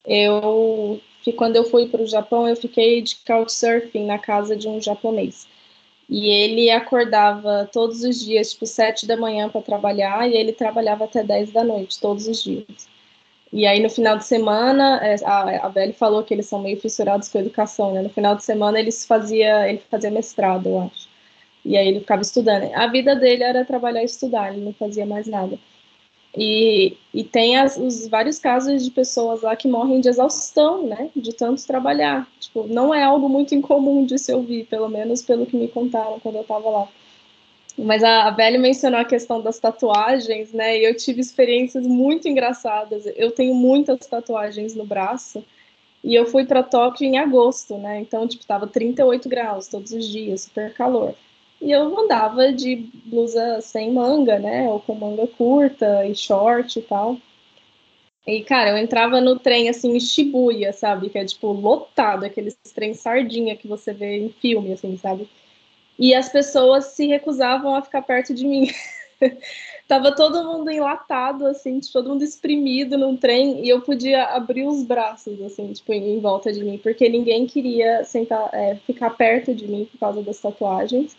Eu, 0.05 1.01
quando 1.37 1.57
eu 1.57 1.65
fui 1.65 1.89
para 1.89 2.03
o 2.03 2.07
Japão, 2.07 2.49
eu 2.49 2.57
fiquei 2.57 3.03
de 3.03 3.17
couchsurfing 3.27 4.07
na 4.07 4.19
casa 4.19 4.57
de 4.57 4.67
um 4.67 4.81
japonês. 4.81 5.47
E 6.09 6.29
ele 6.29 6.71
acordava 6.71 7.69
todos 7.73 8.03
os 8.03 8.25
dias, 8.25 8.53
tipo, 8.53 8.67
sete 8.67 9.07
da 9.07 9.17
manhã 9.17 9.49
para 9.49 9.63
trabalhar, 9.63 10.29
e 10.29 10.35
ele 10.35 10.53
trabalhava 10.53 11.05
até 11.05 11.23
dez 11.23 11.53
da 11.53 11.63
noite, 11.63 12.01
todos 12.01 12.27
os 12.27 12.43
dias. 12.43 12.89
E 13.53 13.67
aí, 13.67 13.83
no 13.83 13.91
final 13.91 14.17
de 14.17 14.25
semana, 14.25 15.01
é, 15.05 15.17
a, 15.25 15.67
a 15.67 15.69
Belle 15.69 15.93
falou 15.93 16.23
que 16.23 16.33
eles 16.33 16.47
são 16.47 16.61
meio 16.63 16.81
fissurados 16.81 17.29
com 17.29 17.39
a 17.39 17.41
educação, 17.41 17.93
né? 17.93 18.03
No 18.03 18.11
final 18.11 18.37
de 18.37 18.45
semana, 18.45 18.79
eles 18.79 19.05
fazia, 19.05 19.69
ele 19.69 19.83
fazia 19.91 20.11
mestrado, 20.11 20.69
eu 20.69 20.81
acho. 20.83 21.09
E 21.65 21.77
aí, 21.77 21.89
ele 21.89 22.01
ficava 22.01 22.23
estudando. 22.23 22.73
A 22.75 22.87
vida 22.87 23.17
dele 23.17 23.43
era 23.43 23.65
trabalhar 23.65 24.03
e 24.03 24.05
estudar, 24.07 24.53
ele 24.53 24.65
não 24.65 24.73
fazia 24.73 25.05
mais 25.05 25.27
nada. 25.27 25.59
E, 26.37 26.97
e 27.13 27.25
tem 27.25 27.57
as, 27.57 27.77
os 27.77 28.07
vários 28.07 28.39
casos 28.39 28.85
de 28.85 28.91
pessoas 28.91 29.43
lá 29.43 29.57
que 29.57 29.67
morrem 29.67 30.01
de 30.01 30.09
exaustão, 30.09 30.87
né? 30.87 31.11
De 31.15 31.35
tanto 31.35 31.67
trabalhar. 31.67 32.29
Tipo, 32.39 32.67
não 32.69 32.95
é 32.95 33.03
algo 33.03 33.29
muito 33.29 33.55
incomum 33.55 34.05
de 34.05 34.17
se 34.19 34.33
ouvir, 34.33 34.67
pelo 34.67 34.89
menos 34.89 35.23
pelo 35.23 35.47
que 35.47 35.57
me 35.57 35.69
contaram 35.69 36.21
quando 36.21 36.37
eu 36.37 36.43
estava 36.43 36.71
lá. 36.71 36.89
Mas 37.85 38.05
a, 38.05 38.31
Velha 38.31 38.59
mencionou 38.59 39.01
a 39.01 39.05
questão 39.05 39.41
das 39.41 39.59
tatuagens, 39.59 40.53
né? 40.53 40.79
E 40.79 40.85
eu 40.85 40.97
tive 40.97 41.21
experiências 41.21 41.87
muito 41.87 42.29
engraçadas. 42.29 43.05
Eu 43.17 43.31
tenho 43.31 43.55
muitas 43.55 44.07
tatuagens 44.07 44.75
no 44.75 44.85
braço. 44.85 45.45
E 46.05 46.15
eu 46.15 46.27
fui 46.27 46.45
para 46.45 46.63
Tóquio 46.63 47.07
em 47.07 47.19
agosto, 47.19 47.77
né? 47.79 48.01
Então, 48.01 48.27
tipo, 48.29 48.47
tava 48.47 48.67
38 48.67 49.29
graus 49.29 49.67
todos 49.69 49.93
os 49.93 50.07
dias, 50.09 50.43
super 50.43 50.75
calor. 50.75 51.15
E 51.61 51.71
eu 51.71 51.99
andava 51.99 52.53
de 52.53 52.77
blusa 53.05 53.61
sem 53.61 53.93
manga, 53.93 54.39
né? 54.39 54.69
Ou 54.69 54.81
com 54.81 54.95
manga 54.95 55.27
curta 55.27 56.07
e 56.07 56.15
short 56.15 56.79
e 56.79 56.83
tal. 56.83 57.17
E, 58.27 58.43
cara, 58.43 58.71
eu 58.71 58.79
entrava 58.79 59.21
no 59.21 59.39
trem, 59.39 59.69
assim, 59.69 59.97
em 59.97 60.01
Shibuya, 60.01 60.73
sabe? 60.73 61.09
Que 61.11 61.19
é, 61.19 61.25
tipo, 61.25 61.53
lotado, 61.53 62.25
aqueles 62.25 62.57
trem 62.75 62.95
sardinha 62.95 63.57
que 63.57 63.67
você 63.67 63.93
vê 63.93 64.19
em 64.19 64.29
filme, 64.31 64.73
assim, 64.73 64.97
sabe? 64.97 65.29
E 66.01 66.15
as 66.15 66.31
pessoas 66.31 66.87
se 66.87 67.07
recusavam 67.07 67.77
a 67.77 67.83
ficar 67.83 68.01
perto 68.01 68.33
de 68.33 68.47
mim. 68.47 68.71
Tava 69.87 70.15
todo 70.15 70.45
mundo 70.45 70.71
enlatado, 70.71 71.47
assim, 71.47 71.79
tipo, 71.79 71.93
todo 71.93 72.09
mundo 72.09 72.25
exprimido 72.25 72.97
num 72.97 73.19
trem, 73.19 73.63
e 73.63 73.69
eu 73.69 73.83
podia 73.83 74.25
abrir 74.25 74.65
os 74.67 74.83
braços, 74.83 75.43
assim, 75.43 75.71
tipo, 75.75 75.93
em, 75.93 76.19
volta 76.19 76.51
de 76.51 76.65
mim, 76.65 76.79
porque 76.79 77.07
ninguém 77.07 77.47
queria 77.47 78.03
sentar, 78.05 78.49
é, 78.55 78.77
ficar 78.77 79.11
perto 79.11 79.55
de 79.55 79.69
mim 79.69 79.87
por 79.93 79.99
causa 79.99 80.23
das 80.23 80.41
tatuagens. 80.41 81.15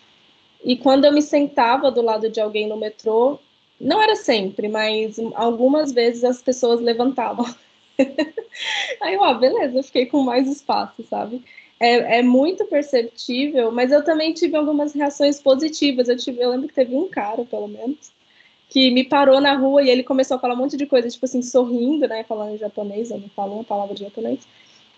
E 0.63 0.75
quando 0.75 1.05
eu 1.05 1.13
me 1.13 1.21
sentava 1.21 1.91
do 1.91 2.01
lado 2.01 2.27
de 2.27 2.41
alguém 2.41 2.67
no 2.67 2.77
metrô, 2.77 3.39
não 3.79 4.01
era 4.01 4.15
sempre, 4.15 4.67
mas 4.67 5.19
algumas 5.35 5.91
vezes 5.91 6.23
as 6.23 6.41
pessoas 6.41 6.81
levantavam. 6.81 7.45
Aí 8.99 9.13
eu, 9.13 9.23
ah, 9.23 9.35
beleza, 9.35 9.77
eu 9.77 9.83
fiquei 9.83 10.07
com 10.07 10.23
mais 10.23 10.47
espaço, 10.47 11.03
sabe? 11.07 11.43
É, 11.81 12.19
é, 12.19 12.21
muito 12.21 12.63
perceptível, 12.65 13.71
mas 13.71 13.91
eu 13.91 14.03
também 14.03 14.33
tive 14.33 14.55
algumas 14.55 14.93
reações 14.93 15.41
positivas. 15.41 16.07
Eu, 16.07 16.15
tive, 16.15 16.39
eu 16.39 16.51
lembro 16.51 16.67
que 16.67 16.75
teve 16.75 16.95
um 16.95 17.09
cara, 17.09 17.43
pelo 17.43 17.67
menos, 17.67 18.11
que 18.69 18.91
me 18.91 19.03
parou 19.03 19.41
na 19.41 19.57
rua 19.57 19.81
e 19.81 19.89
ele 19.89 20.03
começou 20.03 20.37
a 20.37 20.39
falar 20.39 20.53
um 20.53 20.57
monte 20.57 20.77
de 20.77 20.85
coisa, 20.85 21.09
tipo 21.09 21.25
assim, 21.25 21.41
sorrindo, 21.41 22.07
né? 22.07 22.23
Falando 22.23 22.53
em 22.53 22.57
japonês, 22.59 23.09
eu 23.09 23.19
não 23.19 23.29
falo 23.29 23.55
uma 23.55 23.63
palavra 23.63 23.95
de 23.95 24.03
japonês. 24.03 24.47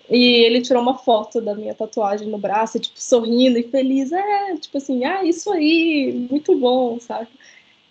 E 0.09 0.43
ele 0.43 0.61
tirou 0.61 0.81
uma 0.81 0.97
foto 0.97 1.39
da 1.39 1.55
minha 1.55 1.73
tatuagem 1.73 2.27
no 2.27 2.37
braço, 2.37 2.77
tipo, 2.79 3.01
sorrindo 3.01 3.57
e 3.57 3.63
feliz. 3.63 4.11
É, 4.11 4.55
tipo 4.57 4.77
assim, 4.77 5.05
ah, 5.05 5.23
isso 5.23 5.51
aí, 5.53 6.27
muito 6.29 6.53
bom, 6.57 6.99
sabe? 6.99 7.29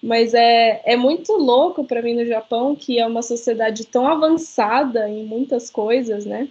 Mas 0.03 0.35
é, 0.35 0.83
é 0.85 0.97
muito 0.97 1.33
louco 1.33 1.85
para 1.85 2.03
mim 2.03 2.15
no 2.15 2.27
Japão, 2.27 2.77
que 2.77 2.99
é 2.99 3.07
uma 3.07 3.23
sociedade 3.23 3.87
tão 3.87 4.07
avançada 4.07 5.09
em 5.09 5.25
muitas 5.25 5.71
coisas, 5.71 6.27
né? 6.27 6.49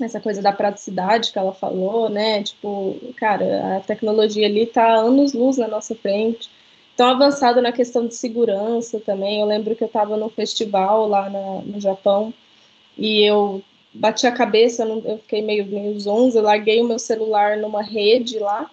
Essa 0.00 0.20
coisa 0.20 0.42
da 0.42 0.52
praticidade 0.52 1.32
que 1.32 1.38
ela 1.38 1.52
falou, 1.52 2.08
né? 2.08 2.42
Tipo, 2.42 2.96
cara, 3.16 3.76
a 3.76 3.80
tecnologia 3.80 4.46
ali 4.46 4.66
tá 4.66 4.94
anos-luz 4.94 5.58
na 5.58 5.68
nossa 5.68 5.94
frente. 5.94 6.50
Tão 6.96 7.08
avançado 7.08 7.62
na 7.62 7.72
questão 7.72 8.06
de 8.06 8.14
segurança 8.14 9.00
também. 9.00 9.40
Eu 9.40 9.46
lembro 9.46 9.74
que 9.76 9.82
eu 9.82 9.86
estava 9.86 10.16
num 10.16 10.28
festival 10.28 11.08
lá 11.08 11.30
na, 11.30 11.62
no 11.62 11.80
Japão 11.80 12.32
e 12.96 13.22
eu 13.22 13.62
bati 13.94 14.26
a 14.26 14.32
cabeça, 14.32 14.84
eu 14.84 15.18
fiquei 15.18 15.42
meio, 15.42 15.66
meio 15.66 15.98
zonza, 16.00 16.40
larguei 16.40 16.80
o 16.80 16.86
meu 16.86 16.98
celular 16.98 17.56
numa 17.58 17.82
rede 17.82 18.38
lá. 18.38 18.70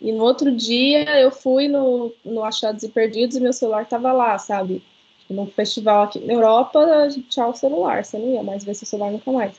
E 0.00 0.12
no 0.12 0.24
outro 0.24 0.50
dia 0.50 1.04
eu 1.20 1.30
fui 1.30 1.68
no, 1.68 2.12
no 2.24 2.42
Achados 2.42 2.82
e 2.82 2.88
Perdidos 2.88 3.36
e 3.36 3.40
meu 3.40 3.52
celular 3.52 3.82
estava 3.82 4.12
lá, 4.12 4.38
sabe? 4.38 4.82
Num 5.28 5.46
festival 5.46 6.04
aqui 6.04 6.18
na 6.20 6.32
Europa, 6.32 7.08
tchau 7.28 7.54
celular, 7.54 8.04
você 8.04 8.18
não 8.18 8.32
ia 8.32 8.42
mais 8.42 8.64
ver 8.64 8.74
seu 8.74 8.86
celular 8.86 9.12
nunca 9.12 9.30
mais. 9.30 9.56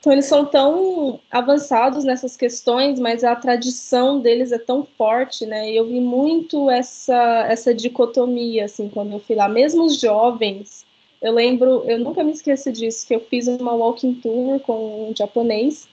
Então 0.00 0.12
eles 0.12 0.26
são 0.26 0.44
tão 0.44 1.20
avançados 1.30 2.04
nessas 2.04 2.36
questões, 2.36 3.00
mas 3.00 3.24
a 3.24 3.34
tradição 3.34 4.20
deles 4.20 4.52
é 4.52 4.58
tão 4.58 4.86
forte, 4.96 5.44
né? 5.44 5.70
E 5.70 5.76
eu 5.76 5.86
vi 5.86 6.00
muito 6.00 6.70
essa 6.70 7.46
essa 7.48 7.74
dicotomia 7.74 8.66
assim 8.66 8.88
quando 8.88 9.12
eu 9.12 9.20
fui 9.20 9.34
lá, 9.34 9.48
mesmo 9.48 9.84
os 9.84 9.98
jovens. 10.00 10.86
Eu 11.20 11.32
lembro, 11.32 11.82
eu 11.84 11.98
nunca 11.98 12.22
me 12.22 12.30
esqueço 12.32 12.70
disso, 12.70 13.06
que 13.06 13.14
eu 13.14 13.20
fiz 13.20 13.48
uma 13.48 13.74
walking 13.74 14.14
tour 14.14 14.60
com 14.60 15.10
um 15.10 15.16
japonês. 15.16 15.88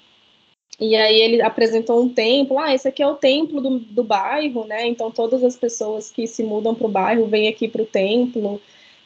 E 0.79 0.95
aí 0.95 1.21
ele 1.21 1.41
apresentou 1.41 2.01
um 2.03 2.09
templo, 2.09 2.59
ah, 2.59 2.73
esse 2.73 2.87
aqui 2.87 3.01
é 3.01 3.07
o 3.07 3.15
templo 3.15 3.61
do, 3.61 3.79
do 3.79 4.03
bairro, 4.03 4.65
né? 4.65 4.87
Então 4.87 5.09
todas 5.09 5.43
as 5.43 5.55
pessoas 5.57 6.11
que 6.11 6.27
se 6.27 6.43
mudam 6.43 6.75
para 6.75 6.85
o 6.85 6.89
bairro 6.89 7.25
vêm 7.27 7.47
aqui 7.47 7.67
para 7.67 7.81
o 7.81 7.85
templo 7.85 8.61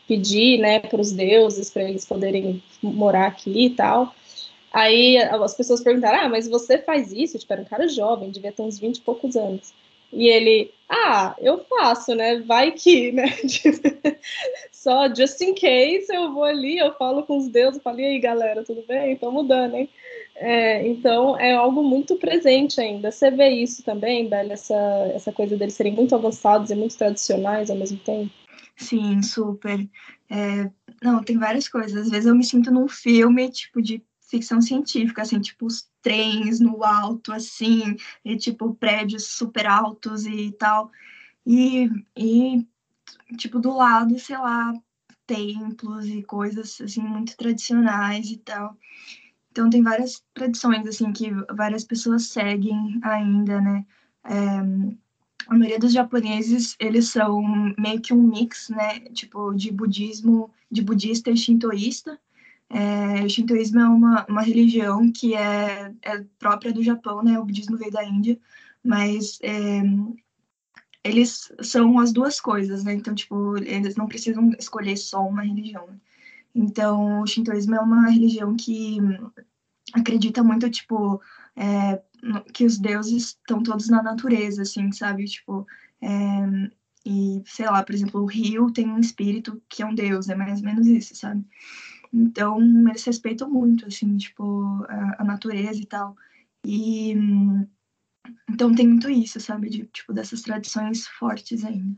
pedir, 0.07 0.57
né, 0.57 0.79
para 0.79 0.99
os 0.99 1.12
deuses 1.12 1.69
para 1.69 1.83
eles 1.83 2.03
poderem 2.03 2.63
morar 2.81 3.27
aqui 3.27 3.65
e 3.65 3.69
tal. 3.69 4.13
Aí 4.71 5.17
as 5.17 5.55
pessoas 5.55 5.82
perguntaram: 5.82 6.19
Ah, 6.19 6.29
mas 6.29 6.47
você 6.47 6.77
faz 6.77 7.12
isso? 7.12 7.38
Tipo, 7.38 7.53
era 7.53 7.62
um 7.62 7.65
cara 7.65 7.88
jovem, 7.88 8.32
devia 8.32 8.51
ter 8.51 8.62
uns 8.62 8.79
20 8.79 8.97
e 8.97 9.01
poucos 9.01 9.36
anos. 9.36 9.73
E 10.12 10.27
ele, 10.27 10.71
ah, 10.89 11.36
eu 11.39 11.63
faço, 11.65 12.15
né? 12.15 12.39
Vai 12.41 12.71
que, 12.71 13.12
né? 13.13 13.25
Só 14.71 15.13
just 15.13 15.39
in 15.41 15.53
case 15.53 16.08
eu 16.10 16.34
vou 16.34 16.43
ali, 16.43 16.77
eu 16.77 16.93
falo 16.93 17.23
com 17.23 17.38
os 17.38 17.47
deuses, 17.47 17.82
falo, 17.82 17.99
e 17.99 18.05
aí, 18.05 18.19
galera, 18.19 18.63
tudo 18.63 18.84
bem? 18.88 19.15
Tô 19.17 19.32
mudando, 19.32 19.75
hein? 19.75 19.89
É, 20.36 20.88
então 20.88 21.38
é 21.38 21.53
algo 21.53 21.84
muito 21.84 22.15
presente 22.15 22.79
ainda. 22.79 23.12
Você 23.12 23.29
vê 23.29 23.49
isso 23.49 23.84
também, 23.84 24.27
Bela, 24.27 24.53
essa, 24.53 24.75
essa 25.13 25.32
coisa 25.32 25.58
deles 25.58 25.73
serem 25.73 25.93
muito 25.93 26.15
avançados 26.15 26.71
e 26.71 26.75
muito 26.75 26.97
tradicionais 26.97 27.69
ao 27.69 27.75
mesmo 27.75 27.97
tempo? 27.99 28.32
Sim, 28.77 29.21
super. 29.21 29.86
É, 30.29 30.69
não, 31.03 31.21
tem 31.21 31.38
várias 31.38 31.67
coisas. 31.67 32.03
Às 32.03 32.10
vezes 32.10 32.25
eu 32.25 32.36
me 32.36 32.45
sinto 32.45 32.71
num 32.71 32.88
filme, 32.88 33.49
tipo, 33.49 33.82
de 33.82 34.01
ficção 34.29 34.61
científica, 34.61 35.21
assim, 35.21 35.39
tipo 35.39 35.65
os 35.65 35.89
trens 36.01 36.59
no 36.59 36.83
alto, 36.83 37.31
assim, 37.33 37.95
e 38.23 38.37
tipo 38.37 38.75
prédios 38.75 39.25
super 39.25 39.67
altos 39.67 40.25
e 40.25 40.51
tal. 40.53 40.91
E, 41.45 41.89
e 42.15 42.65
tipo, 43.37 43.59
do 43.59 43.75
lado, 43.75 44.17
sei 44.19 44.37
lá, 44.37 44.73
templos 45.25 46.07
e 46.07 46.23
coisas, 46.23 46.79
assim, 46.81 47.01
muito 47.01 47.35
tradicionais 47.37 48.29
e 48.29 48.37
tal. 48.37 48.77
Então, 49.51 49.69
tem 49.69 49.81
várias 49.81 50.23
tradições, 50.33 50.87
assim, 50.87 51.11
que 51.11 51.31
várias 51.53 51.83
pessoas 51.83 52.27
seguem 52.27 52.99
ainda, 53.03 53.59
né? 53.61 53.85
É, 54.25 54.59
a 55.47 55.55
maioria 55.55 55.79
dos 55.79 55.93
japoneses, 55.93 56.75
eles 56.79 57.09
são 57.09 57.41
meio 57.77 57.99
que 58.01 58.13
um 58.13 58.21
mix, 58.21 58.69
né? 58.69 58.99
Tipo, 59.11 59.53
de 59.53 59.71
budismo, 59.71 60.51
de 60.69 60.81
budista 60.81 61.31
e 61.31 61.37
shintoísta. 61.37 62.19
É, 62.69 63.25
o 63.25 63.29
shintoísmo 63.29 63.79
é 63.79 63.88
uma, 63.88 64.25
uma 64.29 64.41
religião 64.41 65.12
que 65.12 65.36
é, 65.36 65.91
é 66.03 66.23
própria 66.38 66.71
do 66.71 66.84
Japão, 66.84 67.23
né? 67.23 67.39
O 67.39 67.45
budismo 67.45 67.77
veio 67.77 67.91
da 67.91 68.03
Índia, 68.03 68.39
mas 68.84 69.39
é, 69.41 69.82
eles 71.03 71.51
são 71.62 71.97
as 71.99 72.12
duas 72.12 72.39
coisas, 72.39 72.84
né? 72.84 72.93
Então, 72.93 73.15
tipo, 73.15 73.58
eles 73.58 73.95
não 73.95 74.08
precisam 74.08 74.51
escolher 74.60 74.97
só 74.97 75.25
uma 75.27 75.43
religião. 75.43 75.88
Né? 75.88 75.99
Então, 76.53 77.21
o 77.21 77.27
shintoísmo 77.27 77.75
é 77.75 77.79
uma 77.79 78.10
religião 78.10 78.55
que 78.55 78.97
acredita 79.93 80.43
muito, 80.43 80.69
tipo, 80.69 81.21
é, 81.55 82.01
que 82.53 82.65
os 82.65 82.77
deuses 82.77 83.38
estão 83.39 83.63
todos 83.63 83.89
na 83.89 84.03
natureza, 84.03 84.62
assim, 84.62 84.91
sabe? 84.91 85.25
Tipo, 85.25 85.65
é, 86.01 86.69
e, 87.05 87.41
sei 87.45 87.65
lá, 87.65 87.82
por 87.82 87.95
exemplo, 87.95 88.21
o 88.21 88.25
rio 88.25 88.71
tem 88.71 88.89
um 88.89 88.99
espírito 88.99 89.62
que 89.69 89.82
é 89.82 89.86
um 89.86 89.95
deus, 89.95 90.29
é 90.29 90.36
mais 90.36 90.60
ou 90.60 90.65
menos 90.65 90.86
isso, 90.86 91.15
sabe? 91.15 91.43
Então, 92.13 92.60
eles 92.88 93.04
respeitam 93.04 93.50
muito, 93.50 93.86
assim, 93.86 94.17
tipo, 94.17 94.84
a, 94.88 95.17
a 95.19 95.24
natureza 95.24 95.80
e 95.80 95.86
tal. 95.86 96.15
E 96.65 97.15
então 98.50 98.74
tem 98.74 98.88
muito 98.88 99.10
isso, 99.10 99.39
sabe? 99.39 99.69
De, 99.69 99.86
tipo, 99.86 100.13
dessas 100.13 100.41
tradições 100.41 101.08
fortes 101.08 101.63
ainda. 101.63 101.98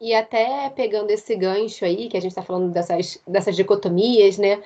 E 0.00 0.14
até 0.14 0.68
pegando 0.70 1.10
esse 1.10 1.34
gancho 1.36 1.84
aí, 1.84 2.08
que 2.08 2.16
a 2.16 2.20
gente 2.20 2.32
está 2.32 2.42
falando 2.42 2.70
dessas, 2.70 3.18
dessas 3.26 3.56
dicotomias, 3.56 4.36
né? 4.36 4.62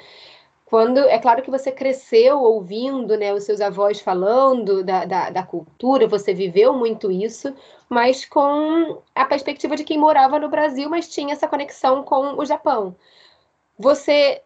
Quando 0.65 0.99
é 0.99 1.19
claro 1.19 1.43
que 1.43 1.51
você 1.51 1.73
cresceu 1.73 2.41
ouvindo 2.41 3.17
né, 3.17 3.35
os 3.35 3.43
seus 3.43 3.61
avós 3.61 4.01
falando 4.01 4.85
da, 4.85 5.05
da, 5.05 5.31
da, 5.31 5.43
cultura, 5.43 6.07
você 6.07 6.33
viveu 6.33 6.73
muito 6.73 7.11
isso, 7.11 7.53
mas 7.89 8.25
com 8.25 9.03
a 9.13 9.25
perspectiva 9.25 9.75
de 9.75 9.83
quem 9.83 9.99
morava 9.99 10.39
no 10.39 10.49
Brasil, 10.49 10.89
mas 10.89 11.09
tinha 11.09 11.33
essa 11.33 11.49
conexão 11.49 12.05
com 12.05 12.39
o 12.39 12.45
Japão. 12.45 12.95
Você 13.77 14.43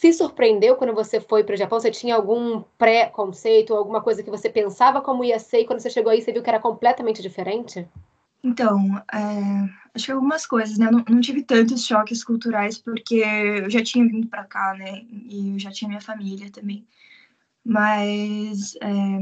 se 0.00 0.14
surpreendeu 0.14 0.76
quando 0.76 0.94
você 0.94 1.20
foi 1.20 1.44
para 1.44 1.54
o 1.54 1.58
Japão? 1.58 1.78
Você 1.78 1.90
tinha 1.90 2.14
algum 2.14 2.62
pré-conceito, 2.78 3.74
alguma 3.74 4.00
coisa 4.00 4.22
que 4.22 4.30
você 4.30 4.48
pensava 4.48 5.02
como 5.02 5.22
ia 5.22 5.38
ser 5.38 5.60
e 5.60 5.66
quando 5.66 5.80
você 5.80 5.90
chegou 5.90 6.10
aí 6.10 6.22
você 6.22 6.32
viu 6.32 6.42
que 6.42 6.48
era 6.48 6.58
completamente 6.58 7.20
diferente? 7.20 7.86
Então, 8.42 8.96
é, 9.12 9.68
acho 9.94 10.06
que 10.06 10.12
algumas 10.12 10.46
coisas, 10.46 10.78
né? 10.78 10.86
Eu 10.86 10.92
não, 10.92 11.04
não, 11.06 11.20
tive 11.20 11.42
tantos 11.42 11.84
choques 11.84 12.24
culturais 12.24 12.78
porque 12.78 13.16
eu 13.16 13.68
já 13.68 13.82
tinha 13.82 14.06
vindo 14.06 14.26
para 14.26 14.44
cá, 14.44 14.72
né? 14.72 15.02
E 15.10 15.52
eu 15.52 15.58
já 15.58 15.70
tinha 15.70 15.86
minha 15.86 16.00
família 16.00 16.50
também. 16.50 16.86
Mas 17.62 18.74
é, 18.80 19.18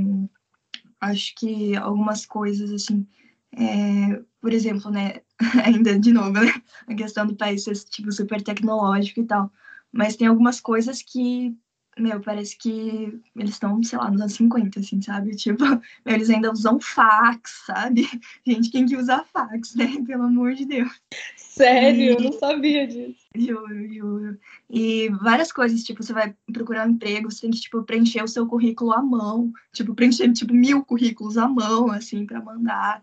acho 1.00 1.34
que 1.34 1.74
algumas 1.74 2.24
coisas, 2.24 2.70
assim, 2.70 3.04
é, 3.52 4.22
por 4.40 4.52
exemplo, 4.52 4.92
né? 4.92 5.22
Ainda 5.66 5.98
de 5.98 6.12
novo, 6.12 6.30
né? 6.30 6.52
A 6.86 6.94
questão 6.94 7.26
do 7.26 7.34
país 7.34 7.64
ser 7.64 7.74
tipo 7.74 8.12
super 8.12 8.40
tecnológico 8.40 9.18
e 9.18 9.24
tal. 9.24 9.50
Mas 9.92 10.16
tem 10.16 10.26
algumas 10.26 10.60
coisas 10.60 11.02
que 11.02 11.56
meu, 12.00 12.20
parece 12.20 12.56
que 12.56 13.20
eles 13.36 13.50
estão, 13.50 13.82
sei 13.82 13.98
lá, 13.98 14.10
nos 14.10 14.20
anos 14.20 14.34
50, 14.34 14.80
assim, 14.80 15.02
sabe? 15.02 15.34
Tipo, 15.34 15.64
eles 16.06 16.30
ainda 16.30 16.52
usam 16.52 16.80
fax, 16.80 17.64
sabe? 17.66 18.08
Gente, 18.46 18.70
quem 18.70 18.86
que 18.86 18.96
usa 18.96 19.24
fax, 19.32 19.74
né? 19.74 19.86
Pelo 20.06 20.24
amor 20.24 20.54
de 20.54 20.64
Deus. 20.64 20.90
Sério? 21.36 22.00
E... 22.00 22.08
Eu 22.08 22.20
não 22.20 22.32
sabia 22.32 22.86
disso. 22.86 23.26
Juro, 23.34 23.92
juro. 23.92 24.38
E 24.70 25.08
várias 25.20 25.52
coisas, 25.52 25.82
tipo, 25.82 26.02
você 26.02 26.12
vai 26.12 26.34
procurar 26.52 26.86
um 26.86 26.92
emprego, 26.92 27.30
você 27.30 27.42
tem 27.42 27.50
que, 27.50 27.60
tipo, 27.60 27.82
preencher 27.82 28.22
o 28.22 28.28
seu 28.28 28.46
currículo 28.46 28.92
à 28.92 29.02
mão. 29.02 29.52
Tipo, 29.72 29.94
preencher, 29.94 30.32
tipo, 30.32 30.54
mil 30.54 30.84
currículos 30.84 31.36
à 31.36 31.48
mão, 31.48 31.90
assim, 31.90 32.24
para 32.26 32.40
mandar. 32.40 33.02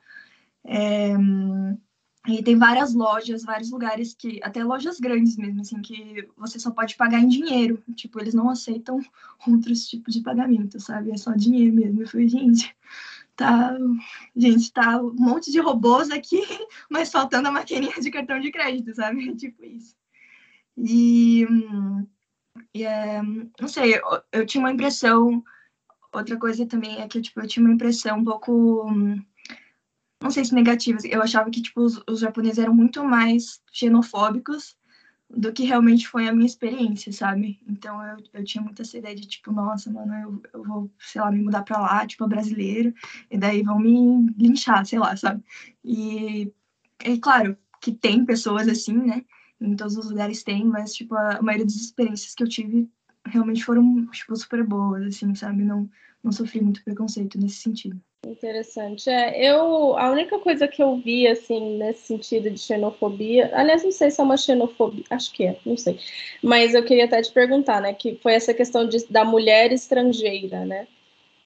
É... 0.65 1.13
E 2.27 2.41
tem 2.41 2.57
várias 2.57 2.93
lojas, 2.93 3.43
vários 3.43 3.69
lugares 3.69 4.15
que, 4.15 4.39
até 4.41 4.63
lojas 4.63 4.99
grandes 4.99 5.37
mesmo, 5.37 5.61
assim, 5.61 5.79
que 5.81 6.27
você 6.35 6.57
só 6.59 6.71
pode 6.71 6.95
pagar 6.95 7.19
em 7.19 7.27
dinheiro. 7.27 7.83
Tipo, 7.95 8.19
eles 8.19 8.33
não 8.33 8.49
aceitam 8.49 8.99
outros 9.47 9.87
tipos 9.87 10.13
de 10.13 10.21
pagamento, 10.21 10.79
sabe? 10.79 11.11
É 11.11 11.17
só 11.17 11.33
dinheiro 11.33 11.75
mesmo. 11.75 12.01
Eu 12.01 12.07
falei, 12.07 12.27
gente, 12.27 12.75
tá. 13.35 13.77
Gente, 14.35 14.71
tá 14.73 14.99
um 15.01 15.13
monte 15.13 15.51
de 15.51 15.59
robôs 15.59 16.09
aqui, 16.09 16.41
mas 16.89 17.11
faltando 17.11 17.47
a 17.47 17.51
maquininha 17.51 17.99
de 17.99 18.09
cartão 18.09 18.39
de 18.39 18.51
crédito, 18.51 18.95
sabe? 18.95 19.33
tipo 19.37 19.63
isso. 19.63 19.95
E. 20.77 21.45
e 22.73 22.83
é, 22.83 23.21
não 23.21 23.67
sei, 23.67 23.95
eu, 23.95 24.01
eu 24.31 24.45
tinha 24.45 24.61
uma 24.63 24.71
impressão. 24.71 25.43
Outra 26.11 26.37
coisa 26.37 26.65
também 26.65 27.01
é 27.01 27.07
que 27.07 27.21
tipo, 27.21 27.41
eu 27.41 27.47
tinha 27.47 27.63
uma 27.63 27.73
impressão 27.73 28.19
um 28.19 28.23
pouco 28.23 28.89
não 30.25 30.31
sei 30.31 30.43
se 30.43 30.55
negativas, 30.55 31.03
eu 31.05 31.21
achava 31.21 31.51
que, 31.51 31.61
tipo, 31.61 31.81
os, 31.81 32.01
os 32.09 32.19
japoneses 32.19 32.57
eram 32.57 32.73
muito 32.73 33.03
mais 33.05 33.61
xenofóbicos 33.71 34.75
do 35.29 35.53
que 35.53 35.63
realmente 35.63 36.07
foi 36.07 36.27
a 36.27 36.33
minha 36.33 36.47
experiência, 36.47 37.11
sabe? 37.11 37.59
Então 37.67 38.03
eu, 38.03 38.17
eu 38.33 38.43
tinha 38.43 38.63
muita 38.63 38.81
essa 38.81 38.97
ideia 38.97 39.15
de, 39.15 39.27
tipo, 39.27 39.51
nossa, 39.51 39.91
mano, 39.91 40.11
eu, 40.15 40.41
eu 40.51 40.63
vou, 40.63 40.91
sei 40.99 41.21
lá, 41.21 41.31
me 41.31 41.43
mudar 41.43 41.61
pra 41.61 41.79
lá, 41.79 42.07
tipo, 42.07 42.23
a 42.23 42.27
brasileira, 42.27 42.91
e 43.29 43.37
daí 43.37 43.61
vão 43.61 43.77
me 43.77 44.25
linchar, 44.35 44.83
sei 44.83 44.97
lá, 44.97 45.15
sabe? 45.15 45.43
E, 45.83 46.51
é 46.99 47.17
claro 47.19 47.55
que 47.79 47.91
tem 47.91 48.25
pessoas 48.25 48.67
assim, 48.67 48.97
né? 48.97 49.23
Em 49.61 49.75
todos 49.75 49.95
os 49.95 50.09
lugares 50.09 50.41
tem, 50.41 50.65
mas, 50.65 50.95
tipo, 50.95 51.13
a, 51.13 51.37
a 51.37 51.41
maioria 51.43 51.65
das 51.65 51.75
experiências 51.75 52.33
que 52.33 52.41
eu 52.41 52.49
tive 52.49 52.89
realmente 53.27 53.63
foram, 53.63 54.07
tipo, 54.07 54.35
super 54.35 54.63
boas, 54.63 55.03
assim, 55.03 55.35
sabe? 55.35 55.63
Não, 55.63 55.87
não 56.23 56.31
sofri 56.31 56.61
muito 56.61 56.83
preconceito 56.83 57.39
nesse 57.39 57.57
sentido. 57.57 58.01
Interessante. 58.25 59.07
É, 59.07 59.51
eu, 59.51 59.95
a 59.95 60.09
única 60.09 60.39
coisa 60.39 60.67
que 60.67 60.81
eu 60.81 60.95
vi, 60.97 61.27
assim, 61.27 61.77
nesse 61.77 62.07
sentido 62.07 62.49
de 62.49 62.59
xenofobia, 62.59 63.51
aliás, 63.53 63.83
não 63.83 63.91
sei 63.91 64.09
se 64.09 64.19
é 64.19 64.23
uma 64.23 64.35
xenofobia, 64.35 65.03
acho 65.11 65.31
que 65.31 65.45
é, 65.45 65.55
não 65.63 65.77
sei, 65.77 65.99
mas 66.41 66.73
eu 66.73 66.83
queria 66.83 67.05
até 67.05 67.21
te 67.21 67.31
perguntar, 67.31 67.79
né, 67.79 67.93
que 67.93 68.15
foi 68.23 68.33
essa 68.33 68.51
questão 68.51 68.87
de, 68.87 69.05
da 69.11 69.23
mulher 69.23 69.71
estrangeira, 69.71 70.65
né, 70.65 70.87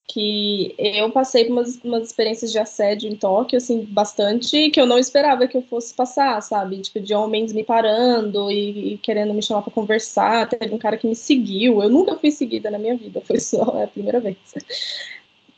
que 0.08 0.74
eu 0.78 1.12
passei 1.12 1.46
por 1.46 1.52
umas, 1.52 1.76
umas 1.84 2.08
experiências 2.08 2.52
de 2.52 2.58
assédio 2.58 3.12
em 3.12 3.16
Tóquio, 3.16 3.58
assim, 3.58 3.84
bastante, 3.84 4.70
que 4.72 4.80
eu 4.80 4.86
não 4.86 4.98
esperava 4.98 5.48
que 5.50 5.58
eu 5.58 5.62
fosse 5.64 5.94
passar, 5.94 6.42
sabe, 6.42 6.80
tipo, 6.80 7.02
de 7.02 7.14
homens 7.14 7.52
me 7.52 7.64
parando 7.64 8.50
e, 8.50 8.94
e 8.94 8.98
querendo 9.00 9.34
me 9.34 9.44
chamar 9.44 9.64
para 9.64 9.74
conversar, 9.74 10.48
teve 10.48 10.74
um 10.74 10.80
cara 10.80 10.98
que 10.98 11.08
me 11.08 11.16
seguiu, 11.16 11.84
eu 11.84 11.90
nunca 11.90 12.16
fui 12.16 12.32
seguida 12.32 12.72
na 12.72 12.80
minha 12.80 12.96
vida, 12.96 13.22
foi 13.22 13.40
só 13.40 13.84
a 13.84 13.88
primeira 13.88 14.22
vez 14.22 14.38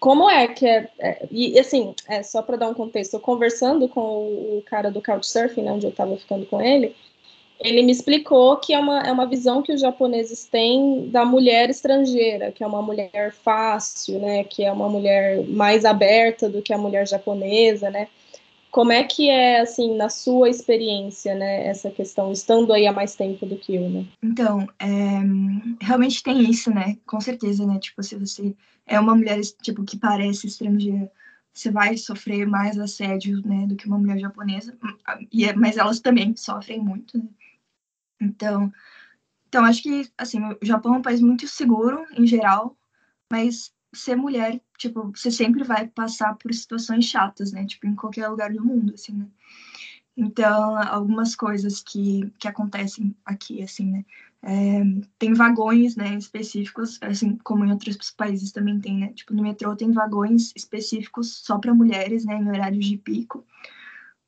como 0.01 0.27
é 0.27 0.47
que 0.47 0.65
é, 0.65 0.89
é 0.97 1.27
e 1.29 1.59
assim, 1.59 1.93
é, 2.09 2.23
só 2.23 2.41
para 2.41 2.57
dar 2.57 2.69
um 2.69 2.73
contexto, 2.73 3.13
eu 3.13 3.19
conversando 3.19 3.87
com 3.87 4.01
o, 4.01 4.57
o 4.57 4.63
cara 4.63 4.89
do 4.89 4.99
Couchsurfing, 4.99 5.61
né, 5.61 5.71
onde 5.71 5.85
eu 5.85 5.91
estava 5.91 6.17
ficando 6.17 6.43
com 6.47 6.59
ele, 6.59 6.95
ele 7.59 7.83
me 7.83 7.91
explicou 7.91 8.57
que 8.57 8.73
é 8.73 8.79
uma, 8.79 9.01
é 9.01 9.11
uma 9.11 9.27
visão 9.27 9.61
que 9.61 9.71
os 9.71 9.79
japoneses 9.79 10.45
têm 10.45 11.07
da 11.09 11.23
mulher 11.23 11.69
estrangeira, 11.69 12.51
que 12.51 12.63
é 12.63 12.67
uma 12.67 12.81
mulher 12.81 13.31
fácil, 13.43 14.17
né, 14.17 14.43
que 14.43 14.63
é 14.63 14.71
uma 14.71 14.89
mulher 14.89 15.47
mais 15.47 15.85
aberta 15.85 16.49
do 16.49 16.63
que 16.63 16.73
a 16.73 16.79
mulher 16.79 17.07
japonesa, 17.07 17.91
né, 17.91 18.07
como 18.71 18.91
é 18.93 19.03
que 19.03 19.29
é, 19.29 19.59
assim, 19.59 19.95
na 19.97 20.09
sua 20.09 20.49
experiência, 20.49 21.35
né, 21.35 21.67
essa 21.67 21.91
questão, 21.91 22.31
estando 22.31 22.71
aí 22.71 22.87
há 22.87 22.93
mais 22.93 23.15
tempo 23.15 23.45
do 23.45 23.57
que 23.57 23.75
eu, 23.75 23.89
né? 23.89 24.05
Então, 24.23 24.65
é, 24.79 25.19
realmente 25.81 26.23
tem 26.23 26.49
isso, 26.49 26.73
né, 26.73 26.97
com 27.05 27.19
certeza, 27.19 27.67
né, 27.67 27.77
tipo, 27.79 28.01
se 28.01 28.15
você 28.15 28.55
é 28.85 28.99
uma 28.99 29.13
mulher, 29.13 29.39
tipo, 29.61 29.83
que 29.83 29.97
parece 29.97 30.47
estrangeira, 30.47 31.11
você 31.53 31.69
vai 31.69 31.97
sofrer 31.97 32.47
mais 32.47 32.79
assédio, 32.79 33.45
né, 33.45 33.67
do 33.67 33.75
que 33.75 33.87
uma 33.87 33.97
mulher 33.97 34.17
japonesa, 34.17 34.75
e 35.31 35.45
é, 35.45 35.53
mas 35.53 35.75
elas 35.75 35.99
também 35.99 36.33
sofrem 36.37 36.79
muito, 36.79 37.17
né? 37.17 37.27
Então, 38.21 38.71
então 39.49 39.65
acho 39.65 39.83
que, 39.83 40.09
assim, 40.17 40.39
o 40.43 40.65
Japão 40.65 40.95
é 40.95 40.97
um 40.99 41.01
país 41.01 41.19
muito 41.19 41.45
seguro, 41.45 42.05
em 42.17 42.25
geral, 42.25 42.77
mas 43.29 43.73
ser 43.93 44.15
mulher, 44.15 44.61
tipo, 44.77 45.11
você 45.11 45.31
sempre 45.31 45.63
vai 45.63 45.87
passar 45.87 46.35
por 46.35 46.53
situações 46.53 47.05
chatas, 47.05 47.51
né? 47.51 47.65
Tipo, 47.65 47.87
em 47.87 47.95
qualquer 47.95 48.27
lugar 48.27 48.53
do 48.53 48.63
mundo, 48.63 48.93
assim, 48.93 49.13
né? 49.13 49.27
Então, 50.15 50.77
algumas 50.77 51.35
coisas 51.35 51.81
que, 51.81 52.31
que 52.37 52.47
acontecem 52.47 53.15
aqui, 53.25 53.61
assim, 53.63 53.91
né? 53.91 54.05
É, 54.43 54.81
tem 55.19 55.33
vagões, 55.33 55.95
né, 55.95 56.15
específicos, 56.15 56.97
assim 57.01 57.37
como 57.43 57.63
em 57.63 57.71
outros 57.71 58.11
países 58.11 58.51
também 58.51 58.79
tem, 58.79 58.97
né? 58.97 59.13
Tipo, 59.13 59.33
no 59.33 59.43
metrô 59.43 59.75
tem 59.75 59.91
vagões 59.91 60.51
específicos 60.55 61.37
só 61.43 61.59
para 61.59 61.73
mulheres, 61.73 62.25
né, 62.25 62.35
em 62.35 62.49
horários 62.49 62.85
de 62.85 62.97
pico. 62.97 63.45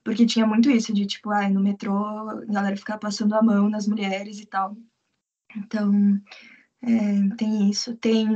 Porque 0.03 0.25
tinha 0.25 0.45
muito 0.45 0.69
isso 0.69 0.93
de, 0.93 1.05
tipo, 1.05 1.31
ah, 1.31 1.49
no 1.49 1.61
metrô 1.61 1.95
a 1.95 2.45
galera 2.45 2.77
ficar 2.77 2.97
passando 2.97 3.33
a 3.33 3.41
mão 3.41 3.69
nas 3.69 3.87
mulheres 3.87 4.39
e 4.39 4.45
tal. 4.45 4.77
Então, 5.55 6.21
é, 6.83 7.35
tem 7.37 7.69
isso. 7.69 7.95
Tem 7.95 8.27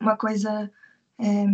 uma 0.00 0.16
coisa. 0.16 0.70
É, 1.18 1.46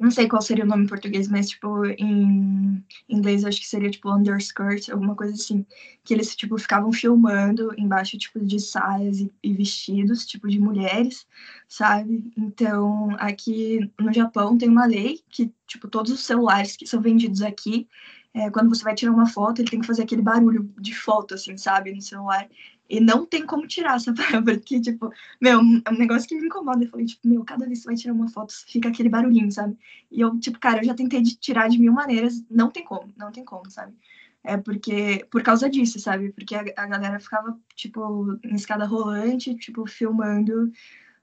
não 0.00 0.12
sei 0.12 0.28
qual 0.28 0.40
seria 0.40 0.64
o 0.64 0.66
nome 0.66 0.84
em 0.84 0.88
português, 0.88 1.26
mas, 1.26 1.48
tipo, 1.48 1.84
em 1.86 2.84
inglês 3.08 3.44
acho 3.44 3.60
que 3.60 3.66
seria, 3.66 3.90
tipo, 3.90 4.12
underskirt, 4.14 4.90
alguma 4.90 5.16
coisa 5.16 5.34
assim. 5.34 5.66
Que 6.04 6.14
eles, 6.14 6.36
tipo, 6.36 6.56
ficavam 6.58 6.92
filmando 6.92 7.74
embaixo, 7.76 8.16
tipo, 8.18 8.38
de 8.44 8.60
saias 8.60 9.18
e, 9.20 9.32
e 9.42 9.54
vestidos, 9.54 10.24
tipo, 10.26 10.46
de 10.48 10.60
mulheres, 10.60 11.26
sabe? 11.66 12.22
Então, 12.36 13.16
aqui 13.18 13.90
no 13.98 14.12
Japão 14.12 14.56
tem 14.58 14.68
uma 14.68 14.86
lei 14.86 15.20
que, 15.30 15.52
tipo, 15.66 15.88
todos 15.88 16.12
os 16.12 16.24
celulares 16.24 16.76
que 16.76 16.86
são 16.86 17.00
vendidos 17.00 17.42
aqui, 17.42 17.88
é, 18.34 18.50
quando 18.50 18.68
você 18.68 18.84
vai 18.84 18.94
tirar 18.94 19.12
uma 19.12 19.26
foto, 19.26 19.60
ele 19.60 19.70
tem 19.70 19.80
que 19.80 19.86
fazer 19.86 20.02
aquele 20.02 20.22
barulho 20.22 20.72
de 20.78 20.94
foto, 20.94 21.34
assim, 21.34 21.56
sabe, 21.56 21.92
no 21.92 22.02
celular. 22.02 22.48
E 22.88 23.00
não 23.00 23.26
tem 23.26 23.44
como 23.44 23.66
tirar 23.66 23.96
essa 23.96 24.12
palavra, 24.14 24.54
porque, 24.54 24.80
tipo, 24.80 25.12
meu, 25.40 25.60
é 25.84 25.90
um 25.90 25.98
negócio 25.98 26.28
que 26.28 26.34
me 26.34 26.46
incomoda. 26.46 26.84
Eu 26.84 26.88
falei, 26.88 27.06
tipo, 27.06 27.28
meu, 27.28 27.44
cada 27.44 27.66
vez 27.66 27.80
que 27.80 27.82
você 27.84 27.88
vai 27.88 27.96
tirar 27.96 28.14
uma 28.14 28.28
foto, 28.28 28.52
fica 28.66 28.88
aquele 28.88 29.08
barulhinho, 29.08 29.50
sabe? 29.52 29.76
E 30.10 30.20
eu, 30.20 30.38
tipo, 30.40 30.58
cara, 30.58 30.80
eu 30.80 30.84
já 30.84 30.94
tentei 30.94 31.20
de 31.22 31.36
tirar 31.36 31.68
de 31.68 31.78
mil 31.78 31.92
maneiras, 31.92 32.42
não 32.50 32.70
tem 32.70 32.84
como, 32.84 33.12
não 33.16 33.30
tem 33.30 33.44
como, 33.44 33.70
sabe? 33.70 33.94
É 34.42 34.56
porque, 34.56 35.26
por 35.30 35.42
causa 35.42 35.68
disso, 35.68 36.00
sabe? 36.00 36.32
Porque 36.32 36.54
a, 36.54 36.64
a 36.76 36.86
galera 36.86 37.20
ficava, 37.20 37.58
tipo, 37.74 38.38
em 38.44 38.54
escada 38.54 38.86
rolante, 38.86 39.54
tipo, 39.56 39.86
filmando 39.86 40.72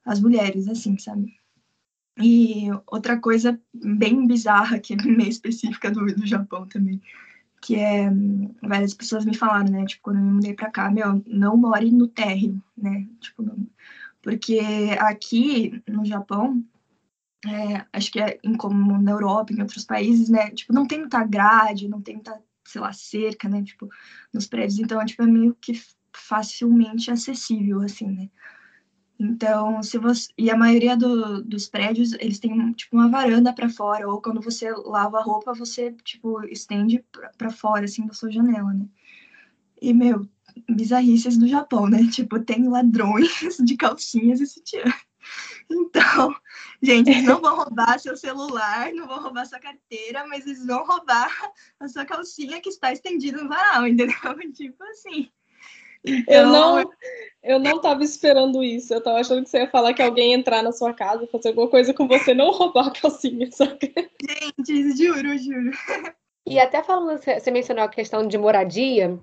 as 0.06 0.20
mulheres, 0.22 0.68
assim, 0.68 0.98
sabe? 1.00 1.36
E 2.18 2.68
outra 2.88 3.20
coisa 3.20 3.60
bem 3.74 4.26
bizarra, 4.28 4.80
que 4.80 4.94
é 4.94 4.98
meio 4.98 5.30
específica 5.30 5.92
do, 5.92 6.06
do 6.06 6.26
Japão 6.26 6.66
também, 6.68 7.02
que 7.66 7.76
é 7.76 8.12
várias 8.62 8.94
pessoas 8.94 9.26
me 9.26 9.36
falaram, 9.36 9.72
né? 9.72 9.86
Tipo, 9.86 10.04
quando 10.04 10.18
eu 10.18 10.22
me 10.22 10.34
mudei 10.34 10.54
pra 10.54 10.70
cá, 10.70 10.92
meu, 10.92 11.24
não 11.26 11.58
more 11.58 11.92
no 11.92 12.08
térreo, 12.08 12.62
né? 12.78 13.08
Tipo, 13.20 13.42
não, 13.42 13.68
porque 14.22 14.60
aqui 15.00 15.82
no 15.88 16.06
Japão, 16.06 16.64
é, 17.44 17.84
acho 17.92 18.12
que 18.12 18.20
é 18.20 18.38
como 18.60 19.02
na 19.02 19.12
Europa, 19.12 19.52
em 19.52 19.62
outros 19.62 19.84
países, 19.84 20.30
né? 20.30 20.52
Tipo, 20.52 20.74
não 20.74 20.86
tem 20.86 21.00
muita 21.00 21.24
grade, 21.26 21.88
não 21.88 22.02
tem 22.02 22.16
muita, 22.16 22.40
sei 22.64 22.82
lá, 22.82 22.94
cerca, 22.94 23.50
né? 23.50 23.64
Tipo, 23.64 23.90
nos 24.32 24.46
prédios. 24.46 24.78
Então, 24.78 25.04
tipo, 25.04 25.24
é 25.24 25.28
meio 25.28 25.56
que 25.60 25.74
facilmente 26.16 27.10
acessível, 27.10 27.82
assim, 27.82 28.12
né? 28.12 28.30
Então, 29.20 29.82
se 29.82 29.98
você 29.98 30.30
e 30.38 30.52
a 30.52 30.58
maioria 30.58 30.98
do, 30.98 31.42
dos 31.42 31.70
prédios 31.70 32.14
eles 32.14 32.38
têm 32.38 32.74
tipo 32.74 32.96
uma 32.96 33.10
varanda 33.10 33.54
para 33.54 33.70
fora 33.70 34.08
ou 34.10 34.22
quando 34.22 34.42
você 34.42 34.70
lava 34.72 35.20
a 35.20 35.24
roupa 35.24 35.54
você 35.54 35.94
tipo 36.04 36.44
estende 36.46 37.04
para 37.38 37.50
fora 37.50 37.86
assim 37.86 38.06
da 38.06 38.14
sua 38.14 38.30
janela, 38.30 38.74
né? 38.74 38.86
E 39.82 39.94
meu 39.94 40.28
bizarrices 40.70 41.38
do 41.38 41.48
Japão, 41.48 41.88
né? 41.88 42.00
Tipo 42.12 42.40
tem 42.40 42.68
ladrões 42.68 43.58
de 43.64 43.78
calcinhas 43.78 44.42
e 44.42 44.48
sutiã. 44.48 44.84
Então, 45.70 46.36
gente, 46.82 47.10
eles 47.10 47.24
não 47.24 47.42
vão 47.42 47.56
roubar 47.56 48.00
seu 48.00 48.16
celular, 48.16 48.94
não 48.94 49.08
vão 49.08 49.22
roubar 49.22 49.46
sua 49.46 49.60
carteira, 49.60 50.28
mas 50.28 50.46
eles 50.46 50.66
vão 50.66 50.86
roubar 50.86 51.30
a 51.80 51.88
sua 51.88 52.06
calcinha 52.06 52.62
que 52.62 52.70
está 52.70 52.92
estendida 52.92 53.42
no 53.42 53.50
varal, 53.50 53.88
entendeu? 53.88 54.16
Tipo 54.54 54.84
assim. 54.84 55.32
Então... 56.08 56.36
Eu 56.36 56.46
não, 56.48 56.92
eu 57.44 57.60
não 57.60 57.80
tava 57.80 58.04
esperando 58.04 58.64
isso. 58.64 58.94
Eu 58.94 59.02
tava 59.02 59.20
achando 59.20 59.44
que 59.44 59.50
você 59.50 59.60
ia 59.60 59.70
falar 59.70 59.94
que 59.94 60.02
alguém 60.02 60.34
entrar 60.34 60.64
na 60.64 60.72
sua 60.72 60.94
casa, 60.94 61.28
fazer 61.28 61.50
alguma 61.50 61.70
coisa 61.70 61.94
com 61.94 62.08
você, 62.08 62.34
não 62.34 62.52
roubar 62.52 62.88
a 62.88 62.92
calcinha, 62.92 63.50
sabe? 63.52 63.94
Gente, 64.66 64.98
juro, 64.98 65.38
juro. 65.38 65.72
E 66.48 66.60
até 66.60 66.84
falando, 66.84 67.20
você 67.20 67.50
mencionou 67.50 67.84
a 67.84 67.90
questão 67.90 68.28
de 68.28 68.38
moradia, 68.38 69.18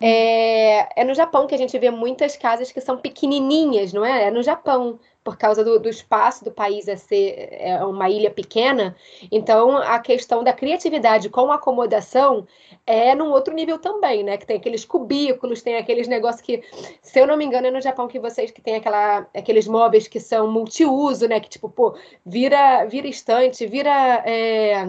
é, 0.00 1.00
é 1.00 1.04
no 1.04 1.14
Japão 1.14 1.46
que 1.46 1.54
a 1.54 1.58
gente 1.58 1.76
vê 1.76 1.90
muitas 1.90 2.36
casas 2.36 2.70
que 2.70 2.80
são 2.80 2.96
pequenininhas, 2.96 3.92
não 3.92 4.04
é? 4.04 4.24
É 4.24 4.30
no 4.30 4.42
Japão 4.42 4.98
por 5.30 5.36
causa 5.36 5.62
do, 5.62 5.78
do, 5.78 5.88
espaço 5.88 6.44
do 6.44 6.50
país 6.50 6.88
é 6.88 6.96
ser 6.96 7.48
é 7.52 7.84
uma 7.84 8.10
ilha 8.10 8.32
pequena, 8.32 8.96
então 9.30 9.76
a 9.76 10.00
questão 10.00 10.42
da 10.42 10.52
criatividade 10.52 11.28
com 11.30 11.52
acomodação 11.52 12.48
é 12.84 13.14
num 13.14 13.30
outro 13.30 13.54
nível 13.54 13.78
também, 13.78 14.24
né? 14.24 14.36
Que 14.36 14.44
tem 14.44 14.56
aqueles 14.56 14.84
cubículos, 14.84 15.62
tem 15.62 15.76
aqueles 15.76 16.08
negócios 16.08 16.42
que, 16.42 16.64
se 17.00 17.20
eu 17.20 17.28
não 17.28 17.36
me 17.36 17.44
engano, 17.44 17.68
é 17.68 17.70
no 17.70 17.80
Japão 17.80 18.08
que 18.08 18.18
vocês 18.18 18.50
que 18.50 18.60
tem 18.60 18.74
aquela, 18.74 19.24
aqueles 19.32 19.68
móveis 19.68 20.08
que 20.08 20.18
são 20.18 20.50
multiuso, 20.50 21.28
né? 21.28 21.38
Que 21.38 21.48
tipo, 21.48 21.68
pô, 21.68 21.96
vira, 22.26 22.84
vira 22.86 23.06
estante, 23.06 23.68
vira 23.68 24.24
é, 24.26 24.84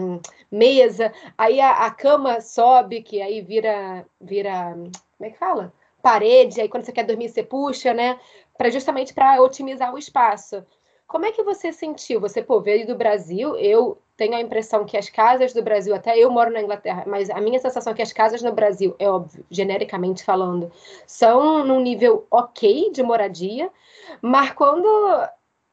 mesa, 0.50 1.12
aí 1.38 1.60
a, 1.60 1.86
a 1.86 1.90
cama 1.92 2.40
sobe, 2.40 3.00
que 3.00 3.22
aí 3.22 3.40
vira, 3.42 4.04
vira, 4.20 4.72
como 4.72 4.90
é 5.22 5.30
que 5.30 5.38
fala? 5.38 5.72
Parede, 6.02 6.60
aí 6.60 6.68
quando 6.68 6.84
você 6.84 6.90
quer 6.90 7.04
dormir, 7.04 7.28
você 7.28 7.44
puxa, 7.44 7.94
né? 7.94 8.18
Para 8.56 8.70
justamente 8.70 9.14
para 9.14 9.40
otimizar 9.42 9.92
o 9.94 9.98
espaço. 9.98 10.64
Como 11.06 11.26
é 11.26 11.32
que 11.32 11.42
você 11.42 11.72
sentiu? 11.72 12.20
Você 12.20 12.42
pô, 12.42 12.60
veio 12.60 12.86
do 12.86 12.94
Brasil, 12.94 13.56
eu 13.56 13.98
tenho 14.16 14.34
a 14.34 14.40
impressão 14.40 14.84
que 14.84 14.96
as 14.96 15.10
casas 15.10 15.52
do 15.52 15.62
Brasil, 15.62 15.94
até 15.94 16.16
eu 16.18 16.30
moro 16.30 16.50
na 16.50 16.62
Inglaterra, 16.62 17.04
mas 17.06 17.28
a 17.28 17.40
minha 17.40 17.58
sensação 17.58 17.92
é 17.92 17.96
que 17.96 18.02
as 18.02 18.12
casas 18.12 18.40
no 18.40 18.52
Brasil, 18.52 18.94
é 18.98 19.10
óbvio, 19.10 19.44
genericamente 19.50 20.24
falando, 20.24 20.70
são 21.06 21.64
num 21.64 21.80
nível 21.80 22.26
ok 22.30 22.90
de 22.92 23.02
moradia, 23.02 23.70
mas 24.20 24.52
quando 24.52 24.86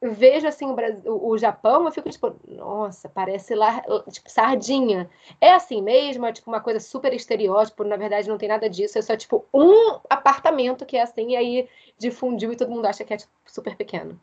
vejo 0.02 0.46
assim 0.46 0.66
o, 0.66 0.74
Brasil, 0.74 1.02
o, 1.04 1.36
Japão, 1.36 1.84
eu 1.84 1.92
fico 1.92 2.08
tipo, 2.08 2.34
nossa, 2.48 3.08
parece 3.08 3.54
lá, 3.54 3.82
tipo, 4.10 4.30
sardinha. 4.30 5.10
É 5.40 5.52
assim 5.52 5.82
mesmo, 5.82 6.24
é 6.24 6.32
tipo 6.32 6.50
uma 6.50 6.60
coisa 6.60 6.80
super 6.80 7.12
estereótipo, 7.12 7.84
na 7.84 7.96
verdade 7.96 8.28
não 8.28 8.38
tem 8.38 8.48
nada 8.48 8.68
disso, 8.68 8.98
é 8.98 9.02
só 9.02 9.16
tipo 9.16 9.46
um 9.52 10.00
apartamento 10.08 10.86
que 10.86 10.96
é 10.96 11.02
assim, 11.02 11.32
e 11.32 11.36
aí 11.36 11.68
difundiu 11.98 12.52
e 12.52 12.56
todo 12.56 12.70
mundo 12.70 12.86
acha 12.86 13.04
que 13.04 13.12
é 13.12 13.18
tipo, 13.18 13.32
super 13.46 13.76
pequeno. 13.76 14.18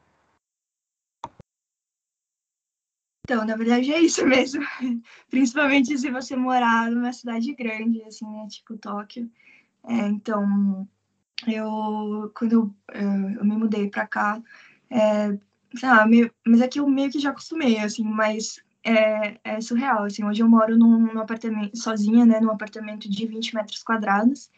Então, 3.29 3.45
na 3.45 3.57
verdade 3.57 3.91
é 3.91 3.99
isso 3.99 4.25
mesmo. 4.25 4.63
Principalmente 5.29 5.97
se 5.97 6.09
você 6.09 6.33
morar 6.35 6.89
numa 6.89 7.11
cidade 7.11 7.53
grande, 7.53 8.01
assim, 8.03 8.25
né? 8.25 8.47
Tipo 8.49 8.77
Tóquio. 8.77 9.29
É, 9.83 10.07
então, 10.07 10.87
eu, 11.45 12.31
quando 12.33 12.53
eu, 12.53 12.75
eu 13.37 13.45
me 13.45 13.57
mudei 13.57 13.89
para 13.89 14.07
cá, 14.07 14.41
é, 14.89 15.37
meio, 16.07 16.31
mas 16.45 16.61
é 16.61 16.67
que 16.67 16.79
eu 16.79 16.87
meio 16.87 17.11
que 17.11 17.19
já 17.19 17.29
acostumei, 17.29 17.79
assim, 17.79 18.03
mas 18.03 18.59
é, 18.83 19.37
é 19.43 19.61
surreal, 19.61 20.03
assim, 20.03 20.23
hoje 20.23 20.41
eu 20.41 20.49
moro 20.49 20.77
num, 20.77 20.99
num, 20.99 21.19
apartamento, 21.19 21.77
sozinha, 21.77 22.25
né, 22.25 22.39
num 22.39 22.51
apartamento 22.51 23.09
de 23.09 23.25
20 23.25 23.55
metros 23.55 23.83
quadrados, 23.83 24.49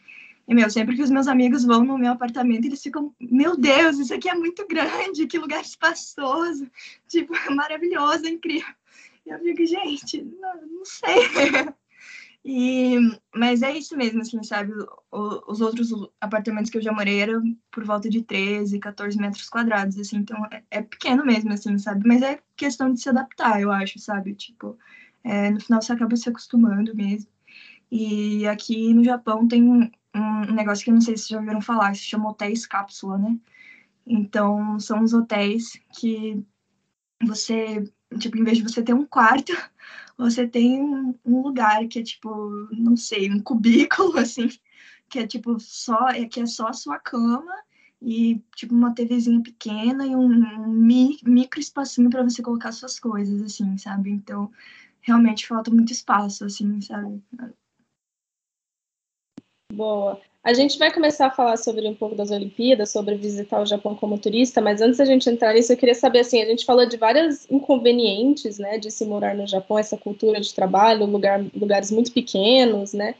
e, 0.46 0.54
meu, 0.54 0.68
sempre 0.68 0.96
que 0.96 1.02
os 1.02 1.10
meus 1.10 1.28
amigos 1.28 1.64
vão 1.64 1.84
no 1.84 1.96
meu 1.96 2.12
apartamento, 2.12 2.64
eles 2.64 2.82
ficam, 2.82 3.14
meu 3.20 3.56
Deus, 3.56 3.98
isso 3.98 4.12
aqui 4.12 4.28
é 4.28 4.34
muito 4.34 4.66
grande, 4.66 5.26
que 5.26 5.38
lugar 5.38 5.60
espaçoso, 5.60 6.68
tipo, 7.08 7.32
maravilhoso, 7.54 8.26
incrível. 8.26 8.74
E 9.24 9.30
eu 9.30 9.38
fico, 9.38 9.64
gente, 9.64 10.22
não, 10.22 10.66
não 10.66 10.84
sei. 10.84 11.28
E, 12.44 12.96
mas 13.34 13.62
é 13.62 13.76
isso 13.76 13.96
mesmo, 13.96 14.22
assim, 14.22 14.42
sabe? 14.42 14.72
O, 15.10 15.52
os 15.52 15.60
outros 15.60 15.90
apartamentos 16.20 16.70
que 16.70 16.78
eu 16.78 16.82
já 16.82 16.92
morei 16.92 17.20
eram 17.20 17.42
por 17.70 17.84
volta 17.84 18.08
de 18.08 18.22
13, 18.22 18.78
14 18.78 19.18
metros 19.18 19.48
quadrados, 19.48 19.98
assim, 19.98 20.16
então 20.18 20.44
é, 20.46 20.62
é 20.70 20.82
pequeno 20.82 21.24
mesmo, 21.24 21.52
assim, 21.52 21.76
sabe? 21.78 22.06
Mas 22.06 22.22
é 22.22 22.40
questão 22.56 22.92
de 22.92 23.00
se 23.00 23.08
adaptar, 23.10 23.60
eu 23.60 23.70
acho, 23.70 23.98
sabe? 23.98 24.34
Tipo, 24.34 24.78
é, 25.22 25.50
no 25.50 25.60
final 25.60 25.82
você 25.82 25.92
acaba 25.92 26.16
se 26.16 26.28
acostumando 26.28 26.94
mesmo. 26.94 27.30
E 27.90 28.46
aqui 28.46 28.94
no 28.94 29.04
Japão 29.04 29.48
tem 29.48 29.90
um 30.14 30.52
negócio 30.54 30.84
que 30.84 30.90
eu 30.90 30.94
não 30.94 31.00
sei 31.00 31.16
se 31.16 31.24
vocês 31.24 31.30
já 31.30 31.38
ouviram 31.38 31.60
falar, 31.60 31.94
se 31.94 32.02
chama 32.02 32.30
hotéis 32.30 32.66
cápsula, 32.66 33.18
né? 33.18 33.38
Então, 34.06 34.78
são 34.80 35.02
os 35.02 35.12
hotéis 35.12 35.78
que 35.98 36.44
você, 37.22 37.84
tipo, 38.18 38.38
em 38.38 38.44
vez 38.44 38.58
de 38.58 38.64
você 38.64 38.82
ter 38.82 38.94
um 38.94 39.06
quarto, 39.06 39.52
você 40.20 40.46
tem 40.46 40.82
um, 40.82 41.14
lugar 41.24 41.86
que 41.88 41.98
é 41.98 42.02
tipo, 42.02 42.68
não 42.72 42.96
sei, 42.96 43.30
um 43.30 43.40
cubículo, 43.40 44.16
assim, 44.18 44.48
que 45.08 45.18
é 45.18 45.26
tipo 45.26 45.58
só, 45.58 46.08
é 46.10 46.26
que 46.26 46.40
é 46.40 46.46
só 46.46 46.68
a 46.68 46.72
sua 46.72 46.98
cama 46.98 47.54
e 48.02 48.40
tipo 48.54 48.74
uma 48.74 48.94
TVzinha 48.94 49.42
pequena 49.42 50.06
e 50.06 50.14
um, 50.14 50.26
um 50.26 50.68
mi, 50.68 51.18
micro 51.24 51.60
espacinho 51.60 52.10
para 52.10 52.22
você 52.22 52.42
colocar 52.42 52.72
suas 52.72 53.00
coisas, 53.00 53.42
assim, 53.42 53.76
sabe? 53.78 54.10
Então, 54.10 54.50
realmente 55.00 55.46
falta 55.46 55.70
muito 55.70 55.92
espaço, 55.92 56.44
assim, 56.44 56.80
sabe? 56.80 57.22
Boa. 59.72 60.20
A 60.42 60.54
gente 60.54 60.78
vai 60.78 60.90
começar 60.92 61.26
a 61.26 61.30
falar 61.30 61.58
sobre 61.58 61.86
um 61.86 61.94
pouco 61.94 62.14
das 62.14 62.30
Olimpíadas, 62.30 62.90
sobre 62.90 63.14
visitar 63.14 63.60
o 63.60 63.66
Japão 63.66 63.94
como 63.94 64.18
turista, 64.18 64.60
mas 64.60 64.80
antes 64.80 64.96
da 64.96 65.04
gente 65.04 65.28
entrar 65.28 65.52
nisso, 65.52 65.70
eu 65.70 65.76
queria 65.76 65.94
saber 65.94 66.20
assim, 66.20 66.40
a 66.40 66.46
gente 66.46 66.64
falou 66.64 66.86
de 66.86 66.96
vários 66.96 67.48
inconvenientes, 67.50 68.58
né, 68.58 68.78
de 68.78 68.90
se 68.90 69.04
morar 69.04 69.34
no 69.34 69.46
Japão, 69.46 69.78
essa 69.78 69.98
cultura 69.98 70.40
de 70.40 70.54
trabalho, 70.54 71.04
lugar, 71.04 71.44
lugares 71.54 71.90
muito 71.90 72.10
pequenos, 72.10 72.94
né? 72.94 73.14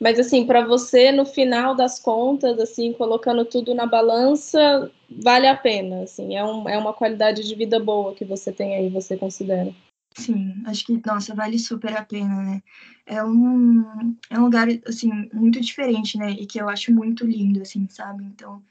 Mas 0.00 0.20
assim, 0.20 0.46
para 0.46 0.64
você, 0.64 1.12
no 1.12 1.24
final 1.26 1.74
das 1.74 1.98
contas, 1.98 2.58
assim, 2.60 2.92
colocando 2.92 3.44
tudo 3.44 3.74
na 3.74 3.86
balança, 3.86 4.90
vale 5.10 5.48
a 5.48 5.56
pena, 5.56 6.02
assim, 6.02 6.36
é, 6.36 6.44
um, 6.44 6.68
é 6.68 6.78
uma 6.78 6.92
qualidade 6.92 7.42
de 7.46 7.54
vida 7.56 7.80
boa 7.80 8.14
que 8.14 8.24
você 8.24 8.52
tem 8.52 8.76
aí, 8.76 8.88
você 8.88 9.16
considera? 9.16 9.72
Sim, 10.16 10.62
acho 10.66 10.84
que, 10.84 11.00
nossa, 11.06 11.34
vale 11.34 11.58
super 11.58 11.96
a 11.96 12.04
pena, 12.04 12.42
né? 12.42 12.62
É 13.06 13.24
um, 13.24 14.16
é 14.30 14.38
um 14.38 14.42
lugar, 14.44 14.68
assim, 14.86 15.10
muito 15.32 15.60
diferente, 15.60 16.18
né? 16.18 16.30
E 16.32 16.46
que 16.46 16.60
eu 16.60 16.68
acho 16.68 16.92
muito 16.92 17.26
lindo, 17.26 17.62
assim, 17.62 17.88
sabe? 17.88 18.24
Então, 18.24 18.62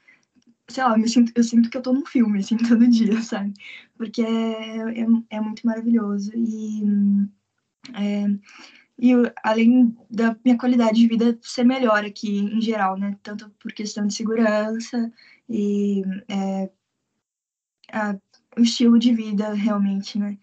sei 0.68 0.84
lá, 0.84 0.98
eu, 0.98 1.08
sinto, 1.08 1.32
eu 1.36 1.44
sinto 1.44 1.70
que 1.70 1.76
eu 1.76 1.82
tô 1.82 1.92
num 1.92 2.06
filme, 2.06 2.38
assim, 2.40 2.56
todo 2.68 2.88
dia, 2.88 3.20
sabe? 3.22 3.54
Porque 3.96 4.22
é, 4.22 5.00
é, 5.02 5.06
é 5.30 5.40
muito 5.40 5.66
maravilhoso. 5.66 6.32
E 6.36 6.82
é, 7.94 8.26
e 8.98 9.12
além 9.42 9.96
da 10.10 10.36
minha 10.44 10.56
qualidade 10.56 10.98
de 11.00 11.08
vida 11.08 11.38
ser 11.42 11.64
melhor 11.64 12.04
aqui 12.04 12.38
em 12.38 12.60
geral, 12.60 12.96
né? 12.96 13.16
Tanto 13.22 13.50
por 13.60 13.72
questão 13.72 14.06
de 14.06 14.14
segurança 14.14 15.12
e 15.48 16.02
é, 16.28 16.70
a, 17.92 18.16
o 18.56 18.60
estilo 18.60 18.98
de 18.98 19.12
vida 19.12 19.52
realmente, 19.54 20.18
né? 20.18 20.38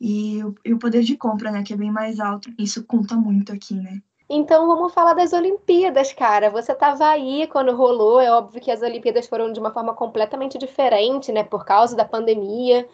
E 0.00 0.42
o, 0.44 0.54
e 0.64 0.72
o 0.72 0.78
poder 0.78 1.02
de 1.02 1.16
compra, 1.16 1.50
né? 1.50 1.62
Que 1.62 1.74
é 1.74 1.76
bem 1.76 1.90
mais 1.90 2.20
alto. 2.20 2.50
Isso 2.58 2.84
conta 2.84 3.14
muito 3.16 3.52
aqui, 3.52 3.74
né? 3.74 4.00
Então 4.30 4.66
vamos 4.66 4.92
falar 4.92 5.14
das 5.14 5.32
Olimpíadas, 5.32 6.12
cara. 6.12 6.50
Você 6.50 6.72
estava 6.72 7.08
aí 7.08 7.46
quando 7.46 7.74
rolou. 7.74 8.20
É 8.20 8.30
óbvio 8.30 8.60
que 8.60 8.70
as 8.70 8.82
Olimpíadas 8.82 9.26
foram 9.26 9.52
de 9.52 9.58
uma 9.58 9.72
forma 9.72 9.94
completamente 9.94 10.58
diferente, 10.58 11.32
né? 11.32 11.42
Por 11.42 11.64
causa 11.64 11.96
da 11.96 12.04
pandemia 12.04 12.86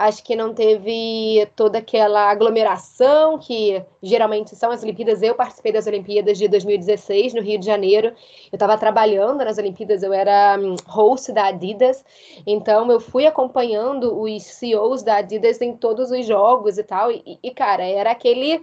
acho 0.00 0.24
que 0.24 0.34
não 0.34 0.54
teve 0.54 1.46
toda 1.54 1.78
aquela 1.78 2.30
aglomeração 2.30 3.38
que 3.38 3.84
geralmente 4.02 4.56
são 4.56 4.70
as 4.70 4.82
Olimpíadas. 4.82 5.20
Eu 5.20 5.34
participei 5.34 5.72
das 5.72 5.86
Olimpíadas 5.86 6.38
de 6.38 6.48
2016 6.48 7.34
no 7.34 7.42
Rio 7.42 7.60
de 7.60 7.66
Janeiro. 7.66 8.08
Eu 8.08 8.56
estava 8.56 8.78
trabalhando 8.78 9.44
nas 9.44 9.58
Olimpíadas, 9.58 10.02
eu 10.02 10.14
era 10.14 10.58
hum, 10.58 10.74
host 10.86 11.30
da 11.32 11.48
Adidas, 11.48 12.02
então 12.46 12.90
eu 12.90 12.98
fui 12.98 13.26
acompanhando 13.26 14.18
os 14.18 14.42
CEOs 14.42 15.02
da 15.02 15.16
Adidas 15.16 15.60
em 15.60 15.76
todos 15.76 16.10
os 16.10 16.24
jogos 16.24 16.78
e 16.78 16.82
tal. 16.82 17.12
E, 17.12 17.38
e 17.42 17.50
cara, 17.50 17.84
era 17.84 18.10
aquele 18.10 18.62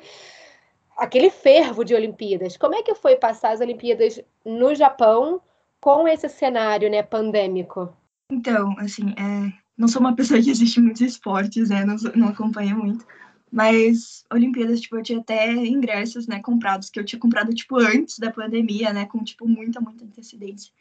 aquele 0.97 1.29
fervo 1.29 1.85
de 1.85 1.93
Olimpíadas. 1.93 2.57
Como 2.57 2.73
é 2.73 2.81
que 2.81 2.95
foi 2.95 3.15
passar 3.15 3.51
as 3.51 3.61
Olimpíadas 3.61 4.19
no 4.43 4.73
Japão 4.73 5.39
com 5.79 6.07
esse 6.07 6.27
cenário, 6.27 6.89
né, 6.89 7.03
pandêmico? 7.03 7.93
Então, 8.31 8.75
assim, 8.79 9.13
é, 9.19 9.66
não 9.77 9.87
sou 9.87 10.01
uma 10.01 10.15
pessoa 10.15 10.41
que 10.41 10.51
assiste 10.51 10.81
muitos 10.81 11.01
esportes, 11.01 11.69
né? 11.69 11.85
Não, 11.85 11.95
não 12.15 12.27
acompanho 12.29 12.77
muito. 12.77 13.05
Mas 13.51 14.25
Olimpíadas, 14.31 14.81
tipo, 14.81 14.97
eu 14.97 15.03
tinha 15.03 15.19
até 15.19 15.53
ingressos, 15.53 16.27
né, 16.27 16.39
comprados, 16.41 16.89
que 16.89 16.99
eu 16.99 17.05
tinha 17.05 17.19
comprado, 17.19 17.53
tipo, 17.53 17.77
antes 17.77 18.19
da 18.19 18.31
pandemia, 18.31 18.91
né, 18.91 19.05
com, 19.05 19.23
tipo, 19.23 19.47
muita, 19.47 19.79
muita 19.79 20.03
antecedência. 20.03 20.71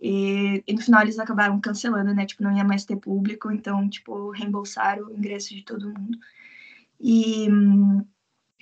E, 0.00 0.64
e 0.66 0.72
no 0.72 0.82
final 0.82 1.02
eles 1.02 1.18
acabaram 1.18 1.60
cancelando, 1.60 2.12
né, 2.12 2.26
tipo, 2.26 2.42
não 2.42 2.56
ia 2.56 2.64
mais 2.64 2.84
ter 2.84 2.96
público, 2.96 3.52
então, 3.52 3.88
tipo, 3.88 4.30
reembolsaram 4.30 5.06
o 5.06 5.16
ingresso 5.16 5.54
de 5.54 5.62
todo 5.62 5.94
mundo. 5.96 6.18
E, 7.00 7.48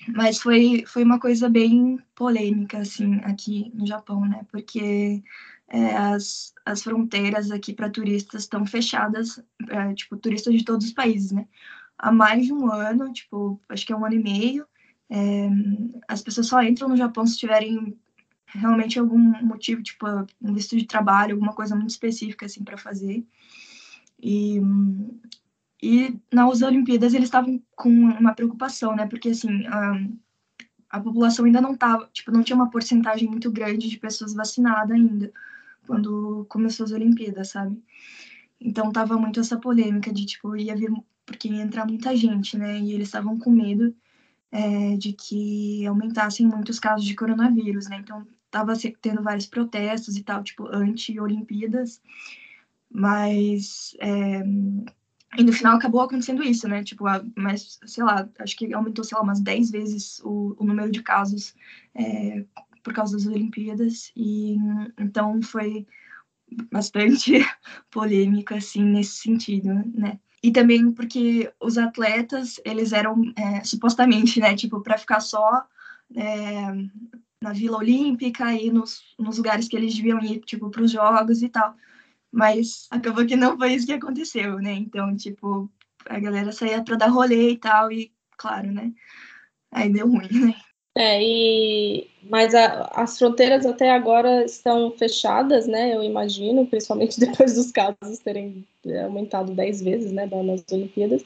mas 0.08 0.38
foi, 0.38 0.84
foi 0.86 1.02
uma 1.02 1.18
coisa 1.18 1.48
bem 1.48 1.98
polêmica, 2.14 2.78
assim, 2.78 3.16
aqui 3.24 3.70
no 3.74 3.86
Japão, 3.86 4.26
né, 4.26 4.44
porque 4.50 5.22
é, 5.70 5.96
as, 5.96 6.52
as 6.66 6.82
fronteiras 6.82 7.50
aqui 7.52 7.72
para 7.72 7.88
turistas 7.88 8.42
estão 8.42 8.66
fechadas, 8.66 9.42
é, 9.68 9.94
tipo, 9.94 10.16
turistas 10.16 10.52
de 10.52 10.64
todos 10.64 10.86
os 10.86 10.92
países, 10.92 11.30
né? 11.30 11.46
Há 11.96 12.10
mais 12.10 12.46
de 12.46 12.52
um 12.52 12.70
ano, 12.70 13.12
tipo, 13.12 13.60
acho 13.68 13.86
que 13.86 13.92
é 13.92 13.96
um 13.96 14.04
ano 14.04 14.16
e 14.16 14.22
meio, 14.22 14.66
é, 15.08 15.48
as 16.08 16.22
pessoas 16.22 16.48
só 16.48 16.60
entram 16.62 16.88
no 16.88 16.96
Japão 16.96 17.24
se 17.24 17.38
tiverem 17.38 17.96
realmente 18.46 18.98
algum 18.98 19.18
motivo, 19.18 19.80
tipo, 19.80 20.06
um 20.42 20.52
visto 20.52 20.76
de 20.76 20.86
trabalho, 20.86 21.34
alguma 21.34 21.52
coisa 21.52 21.76
muito 21.76 21.90
específica, 21.90 22.46
assim, 22.46 22.64
para 22.64 22.76
fazer. 22.76 23.24
E, 24.20 24.60
e 25.80 26.18
nas 26.32 26.62
Olimpíadas 26.62 27.14
eles 27.14 27.28
estavam 27.28 27.62
com 27.76 27.88
uma 27.88 28.34
preocupação, 28.34 28.96
né? 28.96 29.06
Porque, 29.06 29.28
assim, 29.28 29.66
a, 29.68 29.92
a 30.90 31.00
população 31.00 31.44
ainda 31.44 31.60
não 31.60 31.76
tava, 31.76 32.10
tipo, 32.12 32.32
não 32.32 32.42
tinha 32.42 32.56
uma 32.56 32.70
porcentagem 32.70 33.28
muito 33.28 33.52
grande 33.52 33.88
de 33.88 33.98
pessoas 33.98 34.34
vacinadas 34.34 34.90
ainda 34.90 35.32
quando 35.90 36.46
começou 36.48 36.84
as 36.84 36.92
Olimpíadas, 36.92 37.48
sabe? 37.48 37.82
Então 38.60 38.92
tava 38.92 39.16
muito 39.18 39.40
essa 39.40 39.58
polêmica 39.58 40.12
de 40.12 40.24
tipo 40.24 40.56
ia 40.56 40.76
vir 40.76 40.92
porque 41.26 41.48
ia 41.48 41.62
entrar 41.62 41.84
muita 41.84 42.14
gente, 42.14 42.56
né? 42.56 42.78
E 42.78 42.92
eles 42.92 43.08
estavam 43.08 43.36
com 43.36 43.50
medo 43.50 43.92
é, 44.52 44.96
de 44.96 45.12
que 45.12 45.84
aumentassem 45.86 46.46
muitos 46.46 46.78
casos 46.78 47.04
de 47.04 47.16
coronavírus, 47.16 47.88
né? 47.88 47.96
Então 47.98 48.24
tava 48.52 48.74
tendo 49.02 49.20
vários 49.20 49.46
protestos 49.46 50.16
e 50.16 50.22
tal, 50.22 50.44
tipo 50.44 50.68
anti-Olimpíadas, 50.68 52.00
mas 52.88 53.96
é, 54.00 54.42
e 55.38 55.42
no 55.42 55.52
final 55.52 55.76
acabou 55.76 56.02
acontecendo 56.02 56.42
isso, 56.42 56.68
né? 56.68 56.84
Tipo, 56.84 57.04
mas, 57.36 57.80
sei 57.84 58.04
lá, 58.04 58.28
acho 58.38 58.56
que 58.56 58.72
aumentou, 58.72 59.04
sei 59.04 59.16
lá, 59.16 59.22
umas 59.24 59.40
10 59.40 59.70
vezes 59.70 60.20
o, 60.24 60.54
o 60.56 60.64
número 60.64 60.90
de 60.90 61.02
casos 61.02 61.52
é, 61.94 62.44
por 62.82 62.92
causa 62.92 63.16
das 63.16 63.26
Olimpíadas 63.26 64.12
e 64.16 64.56
então 64.98 65.40
foi 65.42 65.86
bastante 66.70 67.32
polêmico 67.90 68.54
assim 68.54 68.84
nesse 68.84 69.16
sentido, 69.18 69.68
né? 69.94 70.18
E 70.42 70.50
também 70.50 70.90
porque 70.92 71.52
os 71.60 71.76
atletas 71.76 72.58
eles 72.64 72.92
eram 72.92 73.20
é, 73.36 73.62
supostamente, 73.62 74.40
né, 74.40 74.54
tipo 74.56 74.80
para 74.80 74.98
ficar 74.98 75.20
só 75.20 75.64
é, 76.16 76.66
na 77.42 77.52
Vila 77.52 77.78
Olímpica 77.78 78.52
e 78.54 78.70
nos, 78.70 79.02
nos 79.18 79.36
lugares 79.38 79.68
que 79.68 79.76
eles 79.76 79.94
deviam 79.94 80.20
ir, 80.20 80.40
tipo 80.40 80.70
para 80.70 80.82
os 80.82 80.90
jogos 80.90 81.42
e 81.42 81.48
tal. 81.48 81.74
Mas 82.32 82.86
acabou 82.90 83.26
que 83.26 83.36
não 83.36 83.58
foi 83.58 83.74
isso 83.74 83.86
que 83.86 83.92
aconteceu, 83.92 84.58
né? 84.60 84.72
Então, 84.72 85.16
tipo, 85.16 85.70
a 86.08 86.18
galera 86.18 86.52
saía 86.52 86.82
para 86.82 86.96
dar 86.96 87.08
rolê 87.08 87.52
e 87.52 87.58
tal 87.58 87.90
e 87.92 88.12
claro, 88.36 88.70
né? 88.72 88.92
Aí 89.72 89.90
deu 89.92 90.08
ruim, 90.08 90.28
né? 90.46 90.54
É, 90.94 91.22
e, 91.22 92.10
mas 92.24 92.54
a, 92.54 92.90
as 92.94 93.16
fronteiras 93.16 93.64
até 93.64 93.90
agora 93.90 94.44
estão 94.44 94.90
fechadas, 94.92 95.66
né? 95.66 95.94
Eu 95.94 96.02
imagino, 96.02 96.66
principalmente 96.66 97.18
depois 97.20 97.54
dos 97.54 97.70
casos 97.70 98.18
terem 98.24 98.66
é, 98.86 99.04
aumentado 99.04 99.54
10 99.54 99.82
vezes, 99.82 100.12
né, 100.12 100.26
nas 100.26 100.64
Olimpíadas. 100.72 101.22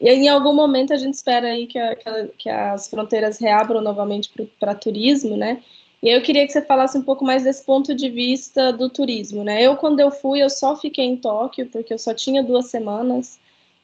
E 0.00 0.08
em 0.08 0.28
algum 0.28 0.54
momento 0.54 0.92
a 0.92 0.96
gente 0.96 1.14
espera 1.14 1.48
aí 1.48 1.66
que, 1.66 1.78
a, 1.78 1.96
que 2.38 2.48
as 2.48 2.88
fronteiras 2.88 3.38
reabram 3.38 3.80
novamente 3.80 4.30
para 4.58 4.74
turismo, 4.74 5.36
né? 5.36 5.62
E 6.02 6.08
eu 6.08 6.20
queria 6.22 6.44
que 6.44 6.52
você 6.52 6.60
falasse 6.62 6.98
um 6.98 7.02
pouco 7.02 7.24
mais 7.24 7.44
desse 7.44 7.64
ponto 7.64 7.94
de 7.94 8.08
vista 8.10 8.72
do 8.72 8.90
turismo, 8.90 9.44
né? 9.44 9.62
Eu, 9.62 9.76
quando 9.76 10.00
eu 10.00 10.10
fui, 10.10 10.42
eu 10.42 10.50
só 10.50 10.74
fiquei 10.76 11.04
em 11.04 11.16
Tóquio, 11.16 11.68
porque 11.68 11.94
eu 11.94 11.98
só 11.98 12.12
tinha 12.12 12.42
duas 12.42 12.66
semanas, 12.66 13.38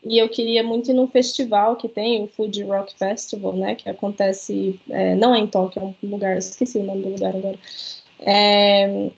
e 0.05 0.19
eu 0.19 0.29
queria 0.29 0.63
muito 0.63 0.91
ir 0.91 0.95
num 0.95 1.09
festival 1.09 1.77
que 1.77 1.89
tem, 1.89 2.23
o 2.23 2.29
Food 2.29 2.63
Rock 2.63 2.97
Festival, 2.97 3.57
né, 3.57 3.75
que 3.75 3.89
acontece, 3.89 4.81
é, 4.89 5.15
não 5.15 5.35
é 5.35 5.39
em 5.39 5.47
Tóquio, 5.47 5.83
é 5.83 6.07
um 6.07 6.11
lugar, 6.11 6.37
esqueci 6.39 6.79
o 6.79 6.85
nome 6.85 7.03
do 7.03 7.11
lugar 7.11 7.35
agora. 7.35 7.59
É, 8.21 9.11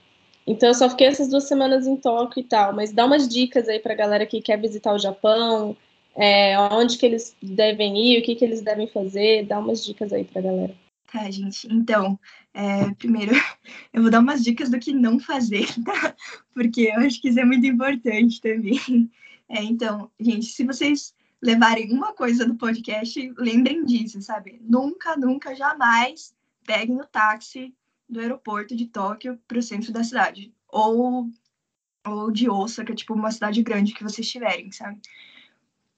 então 0.47 0.69
eu 0.69 0.75
só 0.75 0.89
fiquei 0.89 1.07
essas 1.07 1.29
duas 1.29 1.45
semanas 1.45 1.87
em 1.87 1.97
Tóquio 1.97 2.41
e 2.41 2.45
tal, 2.45 2.75
mas 2.75 2.93
dá 2.93 3.05
umas 3.05 3.29
dicas 3.29 3.69
aí 3.69 3.79
pra 3.79 3.95
galera 3.95 4.27
que 4.27 4.41
quer 4.41 4.61
visitar 4.61 4.95
o 4.95 4.99
Japão, 4.99 5.77
é, 6.17 6.59
onde 6.59 6.99
que 6.99 7.07
eles 7.07 7.37
devem 7.43 7.97
ir, 7.99 8.19
o 8.19 8.23
que 8.23 8.35
que 8.35 8.45
eles 8.45 8.63
devem 8.63 8.89
fazer, 8.89 9.47
dá 9.47 9.59
umas 9.59 9.85
dicas 9.85 10.13
aí 10.13 10.25
pra 10.25 10.43
galera. 10.43 10.75
Tá, 11.13 11.29
gente. 11.31 11.67
Então, 11.71 12.19
é, 12.55 12.93
primeiro, 12.95 13.33
eu 13.93 14.03
vou 14.03 14.11
dar 14.11 14.21
umas 14.21 14.43
dicas 14.43 14.71
do 14.71 14.79
que 14.79 14.93
não 14.93 15.19
fazer, 15.19 15.67
tá? 15.85 16.15
Porque 16.55 16.83
eu 16.83 17.01
acho 17.01 17.21
que 17.21 17.29
isso 17.29 17.41
é 17.41 17.45
muito 17.45 17.67
importante 17.67 18.41
também. 18.41 19.11
É, 19.51 19.65
então, 19.65 20.09
gente, 20.21 20.47
se 20.47 20.65
vocês 20.65 21.13
levarem 21.43 21.93
uma 21.93 22.13
coisa 22.13 22.47
do 22.47 22.55
podcast, 22.55 23.35
lembrem 23.37 23.85
disso, 23.85 24.23
sabe? 24.23 24.61
Nunca, 24.63 25.17
nunca, 25.17 25.57
jamais 25.57 26.33
peguem 26.65 27.01
o 27.01 27.07
táxi 27.07 27.75
do 28.09 28.21
aeroporto 28.21 28.77
de 28.77 28.87
Tóquio 28.87 29.41
para 29.49 29.59
o 29.59 29.63
centro 29.63 29.93
da 29.93 30.05
cidade. 30.05 30.55
Ou, 30.69 31.29
ou 32.07 32.31
de 32.31 32.49
Osaka, 32.49 32.95
tipo, 32.95 33.13
uma 33.13 33.33
cidade 33.33 33.61
grande 33.61 33.93
que 33.93 34.05
vocês 34.05 34.31
tiverem, 34.31 34.71
sabe? 34.71 35.01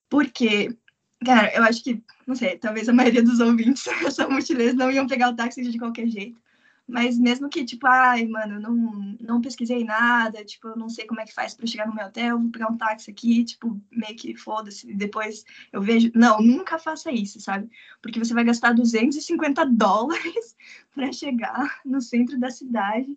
Porque, 0.08 0.74
cara, 1.22 1.54
eu 1.54 1.62
acho 1.64 1.84
que, 1.84 2.02
não 2.26 2.34
sei, 2.34 2.56
talvez 2.56 2.88
a 2.88 2.92
maioria 2.94 3.22
dos 3.22 3.38
ouvintes 3.38 3.84
são 4.12 4.30
mochileiros, 4.30 4.74
não 4.74 4.90
iam 4.90 5.06
pegar 5.06 5.28
o 5.28 5.36
táxi 5.36 5.60
de 5.62 5.78
qualquer 5.78 6.06
jeito. 6.06 6.40
Mas 6.86 7.18
mesmo 7.18 7.48
que, 7.48 7.64
tipo, 7.64 7.86
ai, 7.86 8.26
mano, 8.26 8.60
não, 8.60 9.16
não 9.20 9.40
pesquisei 9.40 9.84
nada, 9.84 10.44
tipo, 10.44 10.68
eu 10.68 10.76
não 10.76 10.88
sei 10.88 11.06
como 11.06 11.20
é 11.20 11.24
que 11.24 11.34
faz 11.34 11.54
para 11.54 11.66
chegar 11.66 11.86
no 11.86 11.94
meu 11.94 12.06
hotel, 12.06 12.38
vou 12.38 12.50
pegar 12.50 12.70
um 12.70 12.76
táxi 12.76 13.10
aqui, 13.10 13.44
tipo, 13.44 13.80
meio 13.90 14.16
que 14.16 14.36
foda-se, 14.36 14.92
depois 14.94 15.44
eu 15.72 15.80
vejo. 15.80 16.10
Não, 16.14 16.40
nunca 16.40 16.78
faça 16.78 17.10
isso, 17.10 17.40
sabe? 17.40 17.70
Porque 18.02 18.18
você 18.18 18.34
vai 18.34 18.44
gastar 18.44 18.74
250 18.74 19.64
dólares 19.66 20.56
para 20.94 21.12
chegar 21.12 21.80
no 21.84 22.00
centro 22.00 22.38
da 22.38 22.50
cidade. 22.50 23.16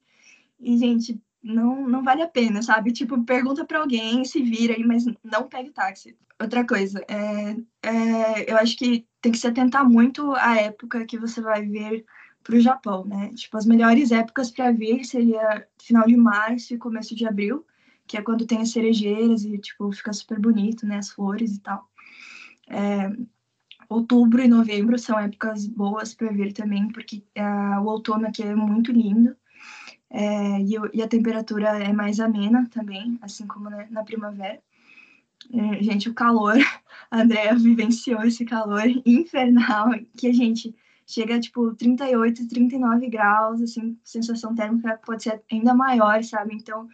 E, 0.59 0.78
gente, 0.78 1.20
não, 1.43 1.88
não 1.88 2.03
vale 2.03 2.22
a 2.22 2.28
pena, 2.28 2.61
sabe? 2.61 2.91
Tipo, 2.91 3.24
pergunta 3.24 3.66
para 3.66 3.80
alguém, 3.80 4.24
se 4.26 4.41
vira 4.41 4.74
aí, 4.74 4.84
mas 4.84 5.05
não 5.24 5.47
pegue 5.47 5.72
táxi. 5.72 6.18
Outra 6.39 6.66
coisa, 6.66 7.03
é, 7.07 7.55
é, 7.82 8.51
eu 8.51 8.57
acho 8.57 8.78
que 8.78 9.07
tem 9.22 9.32
que 9.32 9.38
se 9.38 9.47
atentar 9.47 9.88
muito 9.88 10.34
à 10.34 10.57
época 10.57 11.05
que 11.05 11.18
você 11.18 11.39
vai 11.39 11.66
ver 11.66 12.05
para 12.45 12.55
o 12.55 12.61
Japão, 12.61 13.03
né? 13.05 13.31
Tipo, 13.33 13.57
as 13.57 13.65
melhores 13.65 14.11
épocas 14.11 14.51
para 14.51 14.71
vir 14.71 15.03
seria 15.03 15.67
final 15.81 16.05
de 16.05 16.15
março 16.15 16.73
e 16.73 16.77
começo 16.77 17.15
de 17.15 17.25
abril, 17.25 17.65
que 18.05 18.17
é 18.17 18.21
quando 18.21 18.45
tem 18.45 18.61
as 18.61 18.69
cerejeiras 18.69 19.43
e, 19.43 19.57
tipo, 19.57 19.91
fica 19.91 20.13
super 20.13 20.39
bonito, 20.39 20.85
né? 20.85 20.97
As 20.99 21.09
flores 21.09 21.55
e 21.55 21.59
tal. 21.59 21.89
É, 22.69 23.11
outubro 23.89 24.43
e 24.43 24.47
novembro 24.47 24.97
são 24.99 25.19
épocas 25.19 25.65
boas 25.65 26.13
para 26.13 26.31
vir 26.31 26.53
também, 26.53 26.87
porque 26.89 27.23
é, 27.33 27.43
o 27.79 27.85
outono 27.85 28.27
aqui 28.27 28.43
é 28.43 28.55
muito 28.55 28.91
lindo. 28.91 29.35
É, 30.11 30.61
e, 30.61 30.75
e, 30.93 31.01
a 31.01 31.07
temperatura 31.07 31.83
é 31.83 31.91
mais 31.91 32.19
amena 32.19 32.67
também, 32.69 33.17
assim 33.23 33.47
como 33.47 33.71
né, 33.71 33.87
na 33.89 34.03
primavera. 34.03 34.61
É, 35.51 35.83
gente, 35.83 36.09
o 36.09 36.13
calor, 36.13 36.55
a 37.09 37.21
Andrea 37.21 37.55
vivenciou 37.55 38.23
esse 38.23 38.45
calor 38.45 38.83
infernal 39.03 39.89
que 40.15 40.27
a 40.27 40.33
gente 40.33 40.75
chega 41.06 41.39
tipo 41.39 41.74
38, 41.76 42.47
39 42.47 43.10
graus, 43.10 43.62
assim, 43.62 43.97
sensação 44.03 44.56
térmica 44.56 44.99
pode 45.06 45.24
ser 45.24 45.41
ainda 45.51 45.74
maior, 45.74 46.24
sabe? 46.24 46.56
Então, 46.56 46.88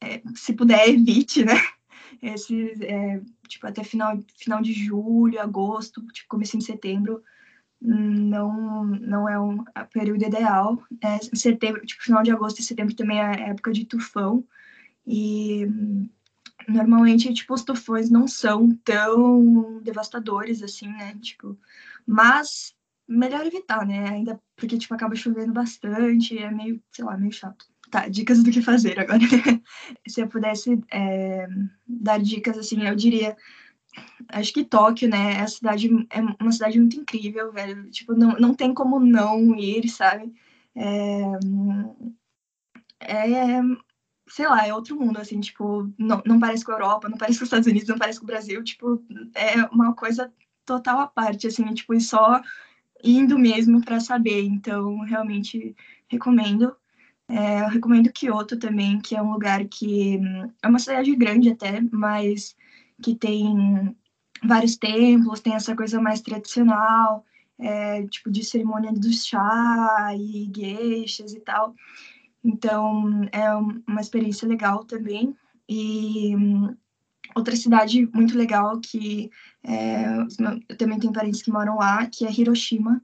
é, 0.00 0.20
se 0.34 0.52
puder, 0.52 0.88
evite, 0.88 1.44
né? 1.44 1.54
Esse, 2.22 2.72
é, 2.84 3.20
tipo, 3.46 3.66
até 3.66 3.82
final, 3.84 4.18
final 4.36 4.60
de 4.60 4.72
julho, 4.72 5.40
agosto, 5.40 6.04
tipo, 6.08 6.28
começo 6.28 6.56
em 6.56 6.60
setembro, 6.60 7.22
não, 7.80 8.84
não 8.84 9.28
é 9.28 9.38
um 9.38 9.64
período 9.92 10.24
ideal. 10.24 10.82
É, 11.00 11.18
setembro, 11.36 11.84
tipo, 11.86 12.02
final 12.02 12.22
de 12.22 12.30
agosto 12.30 12.60
e 12.60 12.64
setembro 12.64 12.94
também 12.94 13.20
é 13.20 13.50
época 13.50 13.72
de 13.72 13.84
tufão, 13.84 14.44
e 15.06 15.66
normalmente, 16.68 17.32
tipo, 17.32 17.54
os 17.54 17.64
tufões 17.64 18.10
não 18.10 18.28
são 18.28 18.70
tão 18.84 19.80
devastadores, 19.82 20.62
assim, 20.62 20.88
né? 20.88 21.16
Tipo, 21.20 21.56
mas 22.06 22.74
melhor 23.08 23.46
evitar, 23.46 23.86
né? 23.86 24.08
Ainda 24.08 24.40
porque, 24.54 24.76
tipo, 24.76 24.94
acaba 24.94 25.14
chovendo 25.16 25.52
bastante, 25.52 26.38
é 26.38 26.50
meio, 26.50 26.82
sei 26.92 27.04
lá, 27.04 27.16
meio 27.16 27.32
chato. 27.32 27.66
Tá, 27.90 28.06
dicas 28.06 28.42
do 28.42 28.50
que 28.50 28.60
fazer 28.60 29.00
agora. 29.00 29.18
Se 30.06 30.20
eu 30.20 30.28
pudesse 30.28 30.78
é, 30.90 31.48
dar 31.86 32.18
dicas, 32.20 32.58
assim, 32.58 32.86
eu 32.86 32.94
diria. 32.94 33.36
Acho 34.28 34.52
que 34.52 34.64
Tóquio, 34.64 35.08
né? 35.08 35.34
É, 35.34 35.40
a 35.40 35.46
cidade, 35.46 35.88
é 36.10 36.20
uma 36.42 36.52
cidade 36.52 36.78
muito 36.78 37.00
incrível, 37.00 37.50
velho. 37.50 37.90
Tipo, 37.90 38.12
não, 38.14 38.32
não 38.38 38.54
tem 38.54 38.74
como 38.74 39.00
não 39.00 39.54
ir, 39.56 39.88
sabe? 39.88 40.32
É, 40.76 41.22
é, 43.00 43.60
sei 44.28 44.46
lá, 44.46 44.66
é 44.66 44.74
outro 44.74 44.98
mundo, 44.98 45.18
assim, 45.18 45.40
tipo, 45.40 45.90
não, 45.98 46.22
não 46.26 46.38
parece 46.38 46.64
com 46.64 46.72
a 46.72 46.74
Europa, 46.74 47.08
não 47.08 47.16
parece 47.16 47.38
com 47.38 47.44
os 47.44 47.48
Estados 47.48 47.66
Unidos, 47.66 47.88
não 47.88 47.98
parece 47.98 48.18
com 48.18 48.24
o 48.24 48.26
Brasil, 48.26 48.62
tipo, 48.62 49.02
é 49.34 49.62
uma 49.72 49.94
coisa 49.94 50.32
total 50.64 51.00
à 51.00 51.06
parte, 51.06 51.46
assim, 51.46 51.64
tipo, 51.72 51.94
e 51.94 52.00
só 52.00 52.40
indo 53.02 53.38
mesmo 53.38 53.84
para 53.84 54.00
saber. 54.00 54.42
Então, 54.44 54.98
realmente 55.00 55.74
recomendo. 56.08 56.74
É, 57.28 57.60
eu 57.62 57.68
recomendo 57.68 58.12
Kyoto 58.12 58.58
também, 58.58 59.00
que 59.00 59.14
é 59.14 59.22
um 59.22 59.32
lugar 59.32 59.64
que 59.66 60.18
hum, 60.18 60.50
é 60.62 60.68
uma 60.68 60.78
cidade 60.78 61.14
grande 61.14 61.50
até, 61.50 61.80
mas 61.92 62.56
que 63.02 63.14
tem 63.14 63.94
vários 64.42 64.76
templos, 64.76 65.40
tem 65.40 65.54
essa 65.54 65.76
coisa 65.76 66.00
mais 66.00 66.20
tradicional, 66.20 67.24
é, 67.58 68.06
tipo 68.06 68.30
de 68.30 68.44
cerimônia 68.44 68.92
do 68.92 69.12
chá 69.12 70.10
e 70.16 70.50
geishas 70.54 71.32
e 71.34 71.40
tal. 71.40 71.74
Então, 72.42 73.28
é 73.32 73.54
uma 73.86 74.00
experiência 74.00 74.48
legal 74.48 74.84
também. 74.84 75.36
E 75.68 76.34
hum, 76.36 76.74
outra 77.34 77.54
cidade 77.56 78.08
muito 78.12 78.36
legal 78.36 78.80
que 78.80 79.30
é, 79.62 80.18
eu 80.68 80.76
também 80.76 80.98
tenho 80.98 81.12
parentes 81.12 81.42
que 81.42 81.50
moram 81.50 81.76
lá, 81.76 82.06
que 82.06 82.24
é 82.26 82.32
Hiroshima, 82.32 83.02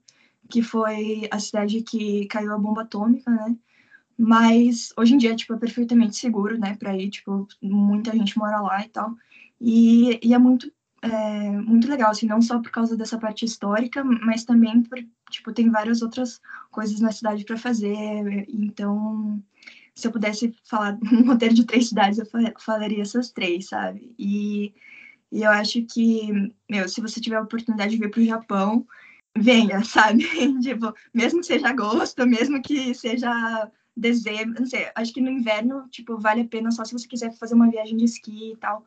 que 0.48 0.62
foi 0.62 1.28
a 1.30 1.38
cidade 1.38 1.82
que 1.82 2.26
caiu 2.26 2.52
a 2.52 2.58
bomba 2.58 2.82
atômica, 2.82 3.30
né? 3.30 3.56
Mas 4.16 4.92
hoje 4.96 5.14
em 5.14 5.18
dia, 5.18 5.34
tipo, 5.34 5.54
é 5.54 5.58
perfeitamente 5.58 6.16
seguro, 6.16 6.56
né, 6.56 6.76
para 6.76 6.96
ir, 6.96 7.10
tipo, 7.10 7.48
muita 7.60 8.12
gente 8.12 8.38
mora 8.38 8.60
lá 8.60 8.84
e 8.84 8.88
tal. 8.88 9.14
E, 9.60 10.20
e 10.22 10.32
é 10.32 10.38
muito 10.38 10.70
é, 11.04 11.50
muito 11.50 11.86
legal, 11.88 12.10
assim, 12.10 12.26
não 12.26 12.40
só 12.40 12.58
por 12.58 12.70
causa 12.70 12.96
dessa 12.96 13.18
parte 13.18 13.44
histórica, 13.44 14.02
mas 14.02 14.44
também 14.44 14.82
por, 14.82 14.98
tipo, 15.30 15.52
tem 15.52 15.70
várias 15.70 16.00
outras 16.00 16.40
coisas 16.70 16.98
na 17.00 17.12
cidade 17.12 17.44
para 17.44 17.58
fazer. 17.58 18.46
Então, 18.48 19.42
se 19.94 20.06
eu 20.06 20.12
pudesse 20.12 20.54
falar 20.64 20.98
um 21.12 21.26
roteiro 21.26 21.54
de 21.54 21.64
três 21.64 21.88
cidades, 21.88 22.18
eu 22.18 22.26
falaria 22.58 23.02
essas 23.02 23.30
três, 23.30 23.68
sabe? 23.68 24.14
E, 24.18 24.74
e 25.30 25.42
eu 25.42 25.50
acho 25.50 25.82
que, 25.84 26.52
meu, 26.68 26.88
se 26.88 27.00
você 27.00 27.20
tiver 27.20 27.36
a 27.36 27.42
oportunidade 27.42 27.92
de 27.92 28.00
vir 28.00 28.10
para 28.10 28.20
o 28.20 28.24
Japão, 28.24 28.86
venha, 29.36 29.82
sabe? 29.84 30.24
tipo, 30.60 30.92
mesmo 31.12 31.40
que 31.40 31.46
seja 31.46 31.68
agosto, 31.68 32.26
mesmo 32.26 32.60
que 32.62 32.94
seja 32.94 33.70
dezembro, 33.96 34.60
não 34.60 34.66
sei, 34.66 34.90
acho 34.94 35.12
que 35.12 35.20
no 35.20 35.30
inverno, 35.30 35.88
tipo, 35.88 36.18
vale 36.18 36.42
a 36.42 36.48
pena 36.48 36.70
só 36.72 36.84
se 36.84 36.92
você 36.92 37.06
quiser 37.06 37.32
fazer 37.32 37.54
uma 37.54 37.70
viagem 37.70 37.96
de 37.96 38.04
esqui 38.04 38.52
e 38.52 38.56
tal. 38.56 38.84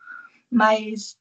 Mas 0.52 1.18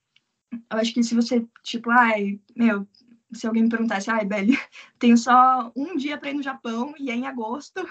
eu 0.70 0.78
acho 0.78 0.92
que 0.92 1.02
se 1.02 1.14
você, 1.14 1.46
tipo, 1.62 1.90
ai, 1.90 2.40
meu, 2.56 2.86
se 3.32 3.46
alguém 3.46 3.64
me 3.64 3.68
perguntasse, 3.68 4.10
ai, 4.10 4.24
Beli, 4.24 4.58
tenho 4.98 5.16
só 5.16 5.72
um 5.76 5.96
dia 5.96 6.18
para 6.18 6.30
ir 6.30 6.34
no 6.34 6.42
Japão 6.42 6.94
e 6.98 7.10
é 7.10 7.14
em 7.14 7.26
agosto, 7.26 7.86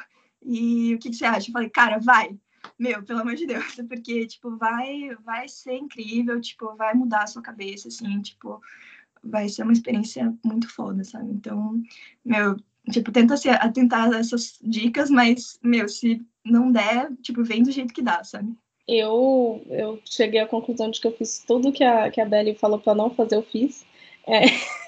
e 0.45 0.93
o 0.95 0.99
que, 0.99 1.09
que, 1.09 1.15
você 1.15 1.25
acha? 1.25 1.49
Eu 1.49 1.53
falei, 1.53 1.69
cara, 1.69 1.97
vai. 1.99 2.37
Meu, 2.77 3.03
pelo 3.03 3.21
amor 3.21 3.35
de 3.35 3.45
Deus, 3.45 3.75
porque, 3.87 4.25
tipo, 4.27 4.55
vai, 4.57 5.15
vai 5.23 5.47
ser 5.47 5.77
incrível, 5.77 6.39
tipo, 6.39 6.75
vai 6.75 6.93
mudar 6.93 7.23
a 7.23 7.27
sua 7.27 7.41
cabeça, 7.41 7.87
assim, 7.87 8.21
tipo, 8.21 8.61
vai 9.23 9.49
ser 9.49 9.63
uma 9.63 9.73
experiência 9.73 10.33
muito 10.43 10.69
foda, 10.69 11.03
sabe? 11.03 11.31
Então, 11.31 11.81
meu, 12.23 12.57
tipo, 12.91 13.11
tenta 13.11 13.37
se 13.37 13.49
atentar 13.49 14.13
a 14.13 14.17
essas 14.17 14.59
dicas, 14.61 15.09
mas, 15.09 15.59
meu, 15.63 15.89
se 15.89 16.25
não 16.43 16.71
der, 16.71 17.11
tipo, 17.21 17.43
vem 17.43 17.63
do 17.63 17.71
jeito 17.71 17.93
que 17.93 18.01
dá, 18.01 18.23
sabe? 18.23 18.55
Eu, 18.87 19.63
eu 19.67 19.99
cheguei 20.05 20.39
à 20.39 20.47
conclusão 20.47 20.91
de 20.91 21.01
que 21.01 21.07
eu 21.07 21.17
fiz 21.17 21.43
tudo 21.45 21.71
que 21.71 21.83
a, 21.83 22.11
que 22.11 22.21
a 22.21 22.25
Belly 22.25 22.55
falou 22.55 22.79
para 22.79 22.93
não 22.93 23.09
fazer, 23.09 23.35
eu 23.35 23.41
fiz. 23.41 23.83
É. 24.28 24.45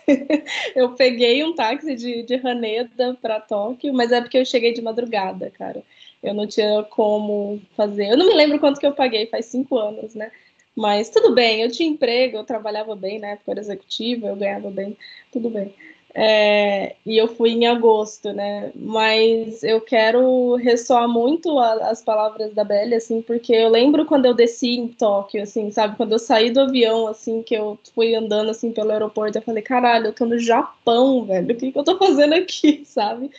eu 0.75 0.93
peguei 0.95 1.43
um 1.43 1.53
táxi 1.53 1.95
de, 1.95 2.23
de 2.23 2.35
Haneda 2.35 3.17
para 3.21 3.41
Tóquio, 3.41 3.93
mas 3.93 4.11
é 4.11 4.21
porque 4.21 4.37
eu 4.37 4.45
cheguei 4.45 4.73
de 4.73 4.81
madrugada, 4.81 5.51
cara. 5.51 5.83
Eu 6.23 6.33
não 6.33 6.47
tinha 6.47 6.83
como 6.83 7.61
fazer. 7.75 8.07
Eu 8.09 8.17
não 8.17 8.27
me 8.27 8.33
lembro 8.33 8.59
quanto 8.59 8.79
que 8.79 8.85
eu 8.87 8.93
paguei, 8.93 9.27
faz 9.27 9.45
cinco 9.45 9.77
anos, 9.77 10.15
né? 10.15 10.31
Mas 10.75 11.09
tudo 11.09 11.33
bem, 11.33 11.61
eu 11.61 11.71
tinha 11.71 11.89
emprego, 11.89 12.37
eu 12.37 12.43
trabalhava 12.43 12.95
bem 12.95 13.19
na 13.19 13.29
época 13.29 13.51
era 13.51 13.59
executiva, 13.59 14.27
eu 14.27 14.35
ganhava 14.35 14.69
bem, 14.69 14.95
tudo 15.31 15.49
bem. 15.49 15.73
É, 16.19 16.95
e 17.05 17.15
eu 17.15 17.27
fui 17.27 17.51
em 17.51 17.67
agosto, 17.67 18.33
né? 18.33 18.71
Mas 18.73 19.61
eu 19.63 19.79
quero 19.79 20.55
ressoar 20.55 21.07
muito 21.07 21.59
a, 21.59 21.91
as 21.91 22.01
palavras 22.01 22.51
da 22.55 22.63
Belle, 22.63 22.95
assim, 22.95 23.21
porque 23.21 23.53
eu 23.53 23.69
lembro 23.69 24.03
quando 24.03 24.25
eu 24.25 24.33
desci 24.33 24.69
em 24.79 24.87
Tóquio, 24.87 25.43
assim, 25.43 25.69
sabe? 25.69 25.95
Quando 25.95 26.13
eu 26.13 26.19
saí 26.19 26.49
do 26.49 26.61
avião, 26.61 27.05
assim, 27.07 27.43
que 27.43 27.53
eu 27.53 27.77
fui 27.93 28.15
andando, 28.15 28.49
assim, 28.49 28.71
pelo 28.71 28.89
aeroporto, 28.91 29.37
eu 29.37 29.43
falei, 29.43 29.61
caralho, 29.61 30.07
eu 30.07 30.13
tô 30.13 30.25
no 30.25 30.39
Japão, 30.39 31.23
velho, 31.23 31.53
o 31.53 31.55
que, 31.55 31.71
que 31.71 31.77
eu 31.77 31.83
tô 31.83 31.95
fazendo 31.99 32.33
aqui, 32.33 32.81
sabe? 32.89 33.29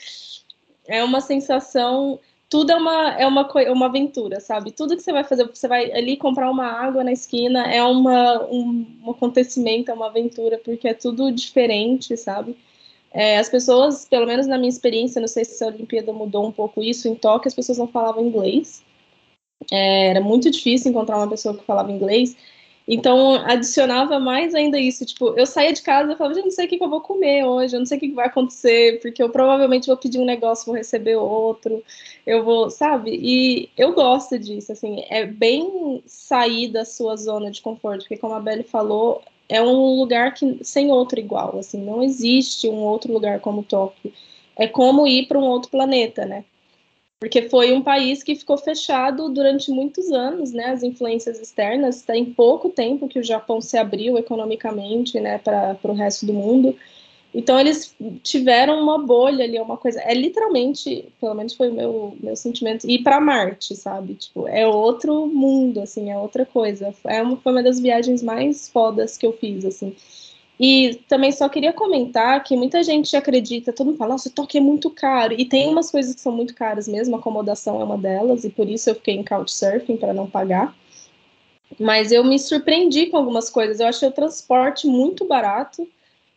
É 0.87 1.03
uma 1.03 1.20
sensação 1.20 2.20
tudo 2.49 2.72
é 2.72 2.76
uma, 2.76 3.11
é 3.20 3.26
uma, 3.26 3.46
uma 3.72 3.86
aventura, 3.86 4.40
sabe? 4.40 4.72
Tudo 4.72 4.96
que 4.96 5.03
você 5.03 5.12
vai 5.12 5.24
fazer, 5.24 5.46
você 5.46 5.68
vai 5.68 5.92
ali 5.92 6.16
comprar 6.16 6.51
uma 6.51 6.66
água 6.66 7.05
na 7.05 7.12
esquina, 7.12 7.64
é 7.70 7.82
uma, 7.82 8.44
um, 8.46 8.86
um 9.05 9.11
acontecimento, 9.11 9.90
é 9.90 9.94
uma 9.94 10.07
aventura, 10.07 10.59
porque 10.59 10.88
é 10.88 10.94
tudo 10.94 11.30
diferente, 11.30 12.16
sabe? 12.16 12.57
É, 13.12 13.38
as 13.38 13.49
pessoas, 13.49 14.07
pelo 14.07 14.26
menos 14.26 14.46
na 14.46 14.59
minha 14.59 14.68
experiência, 14.68 15.20
não 15.20 15.28
sei 15.28 15.44
se 15.44 15.62
a 15.62 15.68
Olimpíada 15.68 16.12
mudou 16.12 16.46
um 16.46 16.53
pouco 16.53 16.82
isso, 16.82 17.09
em 17.09 17.14
Tóquio 17.14 17.49
as 17.49 17.55
pessoas 17.55 17.78
não 17.78 17.88
falavam 17.88 18.24
inglês. 18.26 18.82
É, 19.70 20.09
era 20.09 20.20
muito 20.20 20.51
difícil 20.51 20.90
encontrar 20.90 21.16
uma 21.18 21.28
pessoa 21.28 21.57
que 21.57 21.64
falava 21.64 21.92
inglês. 21.92 22.36
Então, 22.91 23.34
adicionava 23.45 24.18
mais 24.18 24.55
ainda 24.55 24.80
isso. 24.80 25.05
Tipo, 25.05 25.39
eu 25.39 25.45
saía 25.45 25.74
de 25.74 25.82
casa 25.82 26.11
e 26.11 26.16
falava, 26.16 26.34
gente, 26.34 26.45
não 26.45 26.51
sei 26.51 26.64
o 26.64 26.68
que, 26.68 26.82
eu 26.82 26.89
vou 26.89 27.03
comer 27.03 27.45
hoje, 27.45 27.76
eu 27.76 27.80
não 27.80 27.86
sei 27.86 27.99
o 27.99 28.01
que, 28.01 28.09
que 28.09 28.14
vai 28.14 28.26
acontecer, 28.26 28.99
porque 29.03 29.22
eu 29.22 29.28
provavelmente 29.28 29.89
vou 29.89 29.97
pedir 29.97 30.18
um 30.18 30.24
negócio, 30.24 30.64
vou 30.64 30.74
receber 30.74 31.16
outro, 31.16 31.84
eu 32.26 32.43
vou, 32.43 32.70
sabe? 32.70 33.11
E 33.12 33.68
eu 33.76 33.93
gosto 33.93 34.39
disso, 34.39 34.72
assim, 34.72 35.05
é 35.11 35.26
bem 35.26 36.03
sair 36.07 36.68
da 36.68 36.82
sua 36.86 37.14
zona 37.16 37.51
de 37.51 37.61
conforto, 37.61 38.01
porque 38.01 38.16
como 38.16 38.32
a 38.34 38.41
Belle 38.41 38.62
falou, 38.62 39.22
é 39.51 39.61
um 39.61 39.99
lugar 39.99 40.32
que 40.32 40.59
sem 40.64 40.91
outro 40.91 41.20
igual, 41.20 41.59
assim, 41.59 41.84
não 41.84 42.03
existe 42.03 42.68
um 42.68 42.82
outro 42.82 43.12
lugar 43.12 43.41
como 43.41 43.62
Tóquio. 43.62 44.12
É 44.57 44.66
como 44.66 45.07
ir 45.07 45.26
para 45.28 45.39
um 45.39 45.45
outro 45.45 45.70
planeta, 45.70 46.24
né? 46.24 46.45
Porque 47.20 47.48
foi 47.48 47.72
um 47.72 47.82
país 47.82 48.22
que 48.22 48.36
ficou 48.36 48.56
fechado 48.56 49.28
durante 49.28 49.70
muitos 49.70 50.10
anos, 50.12 50.52
né? 50.52 50.66
As 50.66 50.82
influências 50.82 51.40
externas, 51.40 52.02
tem 52.02 52.24
pouco 52.24 52.68
tempo 52.68 53.08
que 53.08 53.18
o 53.18 53.24
Japão 53.24 53.60
se 53.60 53.76
abriu 53.76 54.16
economicamente, 54.16 55.18
né, 55.18 55.38
para 55.38 55.76
o 55.82 55.92
resto 55.92 56.26
do 56.26 56.32
mundo. 56.32 56.76
Então 57.34 57.58
eles 57.60 57.94
tiveram 58.22 58.80
uma 58.80 58.98
bolha 58.98 59.44
ali, 59.44 59.58
uma 59.58 59.76
coisa. 59.76 60.00
É 60.00 60.14
literalmente, 60.14 61.12
pelo 61.20 61.34
menos 61.34 61.54
foi 61.54 61.68
o 61.68 61.74
meu, 61.74 62.16
meu 62.20 62.36
sentimento, 62.36 62.88
ir 62.88 63.02
para 63.02 63.20
Marte, 63.20 63.76
sabe? 63.76 64.14
Tipo, 64.14 64.48
é 64.48 64.66
outro 64.66 65.26
mundo, 65.26 65.80
assim, 65.80 66.10
é 66.10 66.16
outra 66.16 66.46
coisa. 66.46 66.94
É 67.04 67.20
uma, 67.20 67.36
foi 67.36 67.52
uma 67.52 67.62
das 67.62 67.80
viagens 67.80 68.22
mais 68.22 68.68
fodas 68.68 69.18
que 69.18 69.26
eu 69.26 69.32
fiz, 69.32 69.64
assim. 69.64 69.94
E 70.59 70.96
também 71.09 71.30
só 71.30 71.48
queria 71.48 71.72
comentar 71.72 72.42
que 72.42 72.56
muita 72.56 72.82
gente 72.82 73.16
acredita, 73.16 73.72
todo 73.72 73.86
mundo 73.88 73.98
fala, 73.98 74.14
nossa, 74.14 74.28
Tóquio 74.28 74.59
é 74.59 74.61
muito 74.61 74.90
caro. 74.90 75.32
E 75.38 75.44
tem 75.44 75.68
umas 75.68 75.90
coisas 75.90 76.14
que 76.14 76.20
são 76.20 76.32
muito 76.32 76.54
caras 76.54 76.88
mesmo, 76.88 77.14
acomodação 77.14 77.80
é 77.80 77.84
uma 77.84 77.96
delas, 77.96 78.44
e 78.44 78.50
por 78.50 78.68
isso 78.68 78.90
eu 78.90 78.96
fiquei 78.96 79.14
em 79.14 79.24
Couchsurfing 79.24 79.96
para 79.96 80.12
não 80.12 80.28
pagar. 80.28 80.74
Mas 81.78 82.11
eu 82.11 82.24
me 82.24 82.38
surpreendi 82.38 83.06
com 83.06 83.16
algumas 83.16 83.50
coisas. 83.50 83.78
Eu 83.78 83.86
achei 83.86 84.09
o 84.09 84.12
transporte 84.12 84.86
muito 84.86 85.24
barato. 85.26 85.86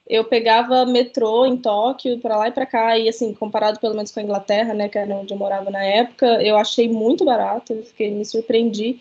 Eu 0.08 0.26
pegava 0.26 0.86
metrô 0.86 1.46
em 1.46 1.58
Tóquio 1.58 2.20
para 2.20 2.38
lá 2.38 2.48
e 2.50 2.52
para 2.52 2.66
cá, 2.66 2.98
e 2.98 3.08
assim, 3.08 3.34
comparado 3.34 3.80
pelo 3.80 3.96
menos 3.96 4.12
com 4.12 4.20
a 4.20 4.24
Inglaterra, 4.24 4.74
né, 4.74 4.90
que 4.90 4.98
era 4.98 5.16
onde 5.16 5.34
eu 5.34 5.38
morava 5.38 5.70
na 5.72 5.84
época, 5.84 6.26
eu 6.44 6.58
achei 6.58 6.90
muito 6.90 7.24
barato, 7.24 7.72
eu 7.74 7.84
fiquei, 7.84 8.12
me 8.12 8.26
surpreendi. 8.26 9.00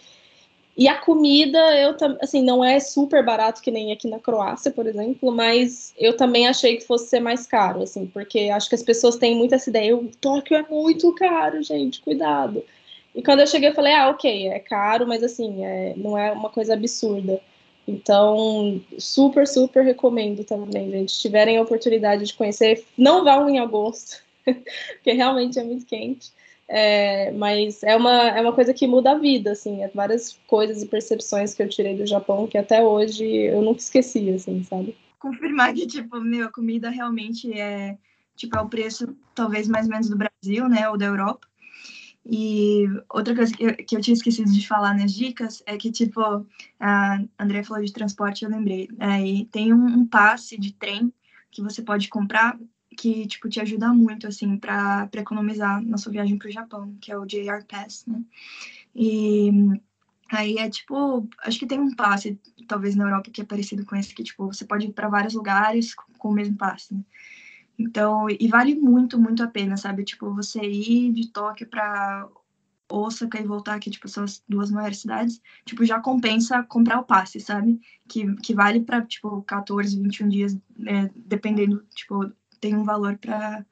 E 0.77 0.89
a 0.89 0.97
comida, 0.97 1.59
eu 1.79 1.95
assim, 2.21 2.43
não 2.43 2.65
é 2.65 2.81
super 2.81 3.25
barato 3.25 3.61
que 3.61 3.71
nem 3.71 3.93
aqui 3.93 4.09
na 4.09 4.19
Croácia, 4.19 4.71
por 4.71 4.87
exemplo, 4.87 5.31
mas 5.33 5.93
eu 5.99 6.17
também 6.17 6.49
achei 6.49 6.77
que 6.77 6.87
fosse 6.87 7.09
ser 7.09 7.21
mais 7.21 7.47
caro, 7.47 7.83
assim, 7.83 8.07
porque 8.07 8.51
acho 8.51 8.69
que 8.69 8.75
as 8.75 8.83
pessoas 8.83 9.17
têm 9.17 9.37
muito 9.37 9.55
essa 9.55 9.69
ideia, 9.69 9.97
o 9.97 10.09
Tóquio 10.21 10.57
é 10.57 10.63
muito 10.71 11.13
caro, 11.15 11.63
gente, 11.63 12.01
cuidado. 12.01 12.65
E 13.15 13.23
quando 13.23 13.41
eu 13.41 13.47
cheguei, 13.47 13.69
eu 13.69 13.75
falei, 13.75 13.93
ah, 13.93 14.09
ok, 14.09 14.49
é 14.49 14.59
caro, 14.61 15.07
mas 15.07 15.23
assim, 15.23 15.65
é, 15.65 15.95
não 15.97 16.17
é 16.17 16.31
uma 16.33 16.49
coisa 16.49 16.75
absurda. 16.75 17.41
Então, 17.87 18.81
super, 18.99 19.47
super 19.49 19.85
recomendo 19.85 20.45
também, 20.45 20.91
gente. 20.91 21.13
Se 21.13 21.21
tiverem 21.21 21.59
a 21.59 21.63
oportunidade 21.63 22.25
de 22.25 22.35
conhecer, 22.35 22.85
não 22.97 23.25
vão 23.25 23.51
em 23.51 23.59
agosto, 23.59 24.23
porque 24.45 25.13
realmente 25.13 25.59
é 25.59 25.65
muito 25.65 25.85
quente. 25.85 26.31
É, 26.73 27.33
mas 27.33 27.83
é 27.83 27.97
uma, 27.97 28.29
é 28.29 28.41
uma 28.41 28.53
coisa 28.53 28.73
que 28.73 28.87
muda 28.87 29.11
a 29.11 29.19
vida, 29.19 29.51
assim, 29.51 29.83
é 29.83 29.89
várias 29.89 30.39
coisas 30.47 30.81
e 30.81 30.87
percepções 30.87 31.53
que 31.53 31.61
eu 31.61 31.69
tirei 31.69 31.97
do 31.97 32.07
Japão 32.07 32.47
que 32.47 32.57
até 32.57 32.81
hoje 32.81 33.27
eu 33.27 33.61
nunca 33.61 33.81
esqueci, 33.81 34.31
assim, 34.31 34.63
sabe? 34.63 34.97
Confirmar 35.19 35.75
que, 35.75 35.85
tipo, 35.85 36.21
meu, 36.21 36.47
a 36.47 36.53
comida 36.53 36.89
realmente 36.89 37.53
é, 37.53 37.99
tipo, 38.37 38.57
é 38.57 38.61
o 38.61 38.69
preço 38.69 39.17
talvez 39.35 39.67
mais 39.67 39.87
ou 39.87 39.91
menos 39.91 40.09
do 40.09 40.17
Brasil, 40.17 40.69
né, 40.69 40.89
ou 40.89 40.97
da 40.97 41.07
Europa. 41.07 41.45
E 42.25 42.85
outra 43.13 43.35
coisa 43.35 43.53
que 43.53 43.65
eu, 43.65 43.75
que 43.75 43.97
eu 43.97 44.01
tinha 44.01 44.15
esquecido 44.15 44.53
de 44.53 44.69
falar 44.69 44.95
nas 44.95 45.13
dicas 45.13 45.65
é 45.67 45.77
que, 45.77 45.91
tipo, 45.91 46.21
a 46.79 47.19
André 47.37 47.65
falou 47.65 47.85
de 47.85 47.93
transporte, 47.93 48.45
eu 48.45 48.51
lembrei. 48.51 48.89
É, 49.01 49.21
e 49.21 49.45
tem 49.47 49.75
um, 49.75 49.87
um 49.87 50.07
passe 50.07 50.57
de 50.57 50.73
trem 50.73 51.13
que 51.51 51.63
você 51.63 51.83
pode 51.83 52.09
comprar 52.09 52.57
que, 52.97 53.27
tipo, 53.27 53.49
te 53.49 53.61
ajuda 53.61 53.93
muito, 53.93 54.27
assim, 54.27 54.57
para 54.57 55.09
economizar 55.15 55.83
na 55.83 55.97
sua 55.97 56.13
viagem 56.13 56.37
para 56.39 56.49
o 56.49 56.53
Japão, 56.53 56.95
que 57.01 57.13
é 57.13 57.19
o 57.19 57.27
JR 57.27 57.65
Pass, 57.69 58.05
né? 58.07 58.23
E 58.95 59.51
aí 60.31 60.59
é, 60.59 60.69
tipo, 60.69 61.29
acho 61.43 61.59
que 61.59 61.67
tem 61.67 61.81
um 61.81 61.95
passe, 61.95 62.39
talvez 62.67 62.95
na 62.95 63.05
Europa, 63.05 63.31
que 63.31 63.41
é 63.41 63.45
parecido 63.45 63.85
com 63.85 63.97
esse, 63.97 64.15
que, 64.15 64.23
tipo, 64.23 64.47
você 64.47 64.65
pode 64.65 64.87
ir 64.87 64.93
para 64.93 65.09
vários 65.09 65.35
lugares 65.35 65.95
com 65.95 66.31
o 66.31 66.33
mesmo 66.33 66.57
passe, 66.57 66.95
né? 66.95 67.03
Então, 67.79 68.29
e 68.29 68.47
vale 68.47 68.75
muito, 68.75 69.19
muito 69.19 69.43
a 69.43 69.47
pena, 69.47 69.77
sabe? 69.77 70.05
Tipo, 70.05 70.35
você 70.35 70.61
ir 70.61 71.13
de 71.13 71.29
Tóquio 71.33 71.67
para 71.67 72.29
Osaka 72.91 73.41
e 73.41 73.47
voltar, 73.47 73.79
que 73.79 73.91
tipo 73.91 74.09
são 74.09 74.25
as 74.25 74.43
duas 74.49 74.71
maiores 74.71 74.99
cidades, 74.99 75.41
tipo 75.65 75.85
já 75.85 76.01
compensa 76.01 76.63
comprar 76.65 76.99
o 76.99 77.05
passe, 77.05 77.41
sabe? 77.41 77.81
Que, 78.09 78.35
que 78.37 78.55
vale 78.55 78.81
para 78.81 79.03
tipo 79.03 79.43
14, 79.43 79.99
21 79.99 80.29
dias, 80.29 80.59
né? 80.77 81.11
dependendo, 81.15 81.85
tipo, 81.95 82.31
tem 82.61 82.77
um 82.77 82.85
valor 82.85 83.19
para. 83.19 83.65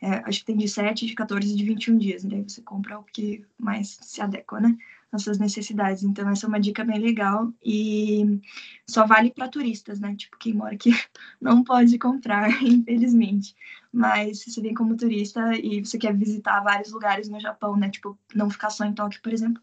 É, 0.00 0.16
acho 0.26 0.40
que 0.40 0.46
tem 0.46 0.56
de 0.56 0.68
7, 0.68 1.06
de 1.06 1.14
14 1.14 1.50
e 1.52 1.56
de 1.56 1.64
21 1.64 1.98
dias. 1.98 2.24
Daí 2.24 2.42
você 2.42 2.62
compra 2.62 2.98
o 2.98 3.04
que 3.04 3.44
mais 3.58 3.98
se 4.02 4.20
adequa, 4.20 4.60
né? 4.60 4.76
Às 5.10 5.22
suas 5.22 5.38
necessidades. 5.38 6.02
Então, 6.04 6.28
essa 6.28 6.46
é 6.46 6.48
uma 6.48 6.60
dica 6.60 6.84
bem 6.84 6.98
legal 6.98 7.52
e 7.64 8.40
só 8.86 9.06
vale 9.06 9.30
para 9.30 9.48
turistas, 9.48 9.98
né? 9.98 10.14
Tipo, 10.14 10.36
quem 10.38 10.52
mora 10.54 10.74
aqui 10.74 10.90
não 11.40 11.64
pode 11.64 11.98
comprar, 11.98 12.50
infelizmente. 12.62 13.56
Mas 13.92 14.40
se 14.40 14.50
você 14.50 14.60
vem 14.60 14.74
como 14.74 14.96
turista 14.96 15.54
e 15.56 15.84
você 15.84 15.98
quer 15.98 16.14
visitar 16.14 16.60
vários 16.60 16.92
lugares 16.92 17.28
no 17.28 17.40
Japão, 17.40 17.76
né? 17.76 17.88
Tipo, 17.90 18.18
não 18.34 18.50
ficar 18.50 18.70
só 18.70 18.84
em 18.84 18.92
Tóquio, 18.92 19.22
por 19.22 19.32
exemplo, 19.32 19.62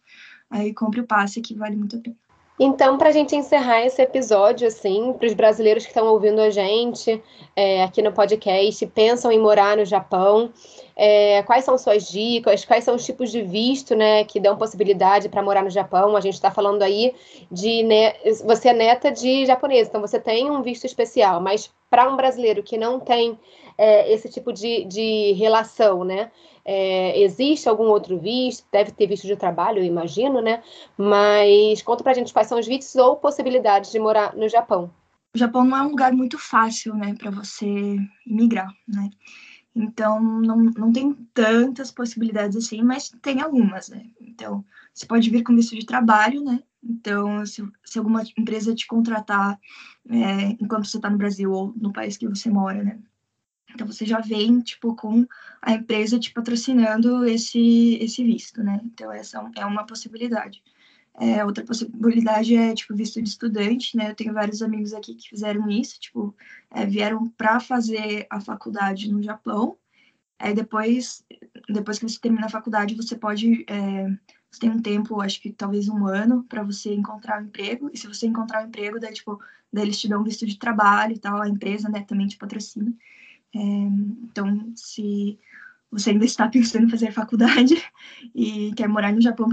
aí 0.50 0.74
compre 0.74 1.02
o 1.02 1.08
passe 1.08 1.42
que 1.42 1.54
vale 1.56 1.76
muito 1.76 1.98
a 1.98 2.00
pena. 2.00 2.23
Então, 2.60 3.00
para 3.00 3.10
a 3.10 3.12
gente 3.12 3.36
encerrar 3.36 3.84
esse 3.84 4.00
episódio, 4.02 4.68
assim, 4.68 5.12
para 5.14 5.26
os 5.26 5.34
brasileiros 5.34 5.84
que 5.84 5.90
estão 5.90 6.06
ouvindo 6.08 6.40
a 6.40 6.52
gente 6.52 7.22
é, 7.56 7.84
aqui 7.84 8.02
no 8.02 8.12
podcast, 8.12 8.86
pensam 8.88 9.32
em 9.32 9.40
morar 9.40 9.76
no 9.76 9.84
Japão, 9.84 10.52
é, 10.96 11.42
quais 11.44 11.66
são 11.66 11.78
suas 11.80 12.08
dicas, 12.08 12.64
quais 12.64 12.84
são 12.84 12.96
os 12.96 13.04
tipos 13.04 13.32
de 13.32 13.42
visto, 13.42 13.96
né, 13.96 14.24
que 14.24 14.40
dão 14.40 14.56
possibilidade 14.56 15.30
para 15.30 15.42
morar 15.42 15.64
no 15.64 15.70
Japão? 15.72 16.16
A 16.16 16.22
gente 16.22 16.36
está 16.36 16.52
falando 16.52 16.84
aí 16.84 17.16
de, 17.52 17.82
né, 17.82 18.14
você 18.44 18.70
é 18.70 18.74
neta 18.74 19.12
de 19.12 19.48
japonês, 19.48 19.88
então 19.88 20.00
você 20.00 20.20
tem 20.20 20.52
um 20.52 20.62
visto 20.62 20.86
especial, 20.86 21.42
mas 21.42 21.72
para 21.90 22.08
um 22.08 22.16
brasileiro 22.16 22.62
que 22.62 22.78
não 22.78 23.00
tem 23.00 23.38
é, 23.78 24.12
esse 24.12 24.30
tipo 24.30 24.52
de, 24.52 24.86
de 24.86 25.34
relação, 25.34 26.04
né, 26.04 26.32
é, 26.66 27.20
existe 27.22 27.68
algum 27.68 27.86
outro 27.86 28.18
visto? 28.18 28.66
Deve 28.72 28.92
ter 28.92 29.08
visto 29.08 29.28
de 29.28 29.36
trabalho, 29.36 29.80
eu 29.80 29.84
imagino, 29.84 30.42
né? 30.42 30.64
Mas 30.98 31.82
conta 31.82 32.04
pra 32.04 32.14
gente 32.14 32.32
quais 32.32 32.48
são 32.48 32.60
os 32.60 32.68
vistos 32.68 32.96
ou 32.96 33.18
possibilidades 33.18 33.92
de 33.92 34.00
morar 34.00 34.36
no 34.36 34.48
Japão. 34.48 34.90
O 35.36 35.38
Japão 35.38 35.66
não 35.66 35.78
é 35.78 35.82
um 35.82 35.90
lugar 35.90 36.14
muito 36.14 36.38
fácil, 36.38 36.96
né, 36.96 37.16
para 37.18 37.32
você 37.32 37.98
imigrar, 38.26 38.72
né? 38.88 39.10
Então, 39.76 40.22
não, 40.22 40.58
não 40.58 40.94
tem 40.94 41.14
tantas 41.34 41.90
possibilidades 41.90 42.56
assim, 42.56 42.84
mas 42.84 43.10
tem 43.22 43.42
algumas, 43.42 43.90
né? 43.90 44.06
Então, 44.22 44.64
você 44.94 45.06
pode 45.06 45.30
vir 45.32 45.42
com 45.42 45.56
visto 45.56 45.76
de 45.76 45.86
trabalho, 45.86 46.44
né? 46.44 46.62
Então, 46.84 47.44
se, 47.46 47.68
se 47.84 47.98
alguma 47.98 48.24
empresa 48.38 48.76
te 48.76 48.86
contratar 48.86 49.60
é, 50.10 50.50
enquanto 50.62 50.86
você 50.86 50.98
está 50.98 51.10
no 51.10 51.18
Brasil 51.18 51.52
ou 51.52 51.74
no 51.76 51.92
país 51.92 52.18
que 52.18 52.28
você 52.28 52.50
mora, 52.50 52.84
né? 52.84 53.00
Então 53.74 53.88
você 53.88 54.06
já 54.06 54.20
vem, 54.20 54.60
tipo, 54.62 54.96
com 54.96 55.26
a 55.62 55.74
empresa 55.74 56.20
te 56.20 56.32
patrocinando 56.32 57.26
esse, 57.26 57.98
esse 58.02 58.24
visto, 58.24 58.64
né? 58.64 58.80
Então 58.86 59.12
essa 59.12 59.44
é 59.56 59.66
uma 59.66 59.86
possibilidade. 59.86 60.62
É, 61.20 61.46
outra 61.46 61.64
possibilidade 61.64 62.56
é, 62.56 62.74
tipo, 62.74 62.96
visto 62.96 63.22
de 63.22 63.30
estudante, 63.30 63.96
né? 63.96 64.10
Eu 64.10 64.16
tenho 64.16 64.34
vários 64.34 64.62
amigos 64.62 64.94
aqui 64.94 65.14
que 65.16 65.30
fizeram 65.30 65.70
isso, 65.70 66.00
tipo, 66.00 66.36
é, 66.72 66.86
vieram 66.86 67.28
para 67.30 67.60
fazer 67.60 68.26
a 68.30 68.42
faculdade 68.42 69.12
no 69.12 69.22
Japão. 69.22 69.78
Aí 70.40 70.54
depois, 70.54 71.24
depois 71.70 72.00
que 72.00 72.10
você 72.10 72.20
termina 72.20 72.48
a 72.48 72.50
faculdade, 72.50 72.96
você 72.96 73.16
pode, 73.16 73.64
é, 73.70 74.08
você 74.52 74.60
tem 74.60 74.70
um 74.72 74.82
tempo, 74.82 75.22
acho 75.22 75.40
que 75.42 75.52
talvez 75.54 75.88
um 75.88 76.06
ano, 76.08 76.44
para 76.46 76.64
você 76.64 76.94
encontrar 76.94 77.42
um 77.42 77.46
emprego. 77.46 77.90
E 77.94 77.98
se 77.98 78.08
você 78.08 78.28
encontrar 78.28 78.64
um 78.64 78.68
emprego, 78.68 79.00
daí, 79.00 79.14
tipo, 79.14 79.40
daí 79.72 79.86
eles 79.86 80.00
te 80.00 80.08
dão 80.10 80.22
um 80.22 80.24
visto 80.24 80.46
de 80.46 80.58
trabalho 80.58 81.14
e 81.14 81.20
tal, 81.20 81.42
a 81.42 81.48
empresa, 81.48 81.90
né, 81.90 82.02
também 82.02 82.28
te 82.28 82.38
patrocina. 82.38 82.92
É, 83.56 83.60
então, 83.60 84.72
se 84.76 85.40
você 85.94 86.10
ainda 86.10 86.26
está 86.26 86.48
pensando 86.48 86.86
em 86.86 86.90
fazer 86.90 87.12
faculdade 87.12 87.76
e 88.34 88.74
quer 88.76 88.88
morar 88.88 89.14
no 89.14 89.22
Japão 89.22 89.48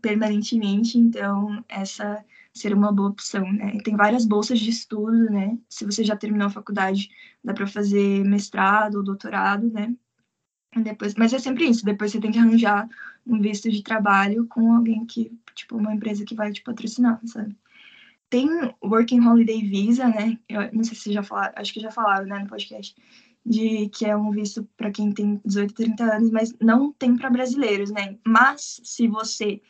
permanentemente, 0.00 0.96
então 0.96 1.64
essa 1.68 2.24
seria 2.54 2.76
uma 2.76 2.92
boa 2.92 3.10
opção, 3.10 3.52
né? 3.52 3.78
Tem 3.84 3.96
várias 3.96 4.24
bolsas 4.24 4.60
de 4.60 4.70
estudo, 4.70 5.30
né? 5.30 5.58
Se 5.68 5.84
você 5.84 6.04
já 6.04 6.16
terminou 6.16 6.46
a 6.46 6.50
faculdade, 6.50 7.10
dá 7.42 7.52
para 7.52 7.66
fazer 7.66 8.24
mestrado 8.24 8.96
ou 8.96 9.04
doutorado, 9.04 9.68
né? 9.70 9.94
Depois, 10.76 11.14
mas 11.16 11.32
é 11.32 11.38
sempre 11.40 11.64
isso, 11.64 11.84
depois 11.84 12.12
você 12.12 12.20
tem 12.20 12.30
que 12.30 12.38
arranjar 12.38 12.88
um 13.26 13.40
visto 13.40 13.68
de 13.68 13.82
trabalho 13.82 14.46
com 14.46 14.72
alguém 14.72 15.04
que, 15.04 15.32
tipo, 15.54 15.76
uma 15.76 15.92
empresa 15.92 16.24
que 16.24 16.34
vai 16.34 16.52
te 16.52 16.62
patrocinar, 16.62 17.20
sabe? 17.26 17.56
Tem 18.28 18.48
Working 18.84 19.26
Holiday 19.26 19.62
Visa, 19.66 20.06
né? 20.06 20.38
Eu 20.48 20.72
não 20.72 20.84
sei 20.84 20.96
se 20.96 21.12
já 21.12 21.24
falaram, 21.24 21.54
acho 21.56 21.72
que 21.72 21.80
já 21.80 21.90
falaram, 21.90 22.26
né, 22.26 22.38
no 22.38 22.46
podcast 22.46 22.94
de 23.50 23.88
que 23.88 24.06
é 24.06 24.16
um 24.16 24.30
visto 24.30 24.64
para 24.76 24.92
quem 24.92 25.10
tem 25.10 25.40
18, 25.44 25.74
30 25.74 26.04
anos, 26.04 26.30
mas 26.30 26.54
não 26.60 26.92
tem 26.92 27.16
para 27.16 27.28
brasileiros, 27.28 27.90
né? 27.90 28.16
Mas 28.24 28.80
se 28.84 29.08
você 29.08 29.60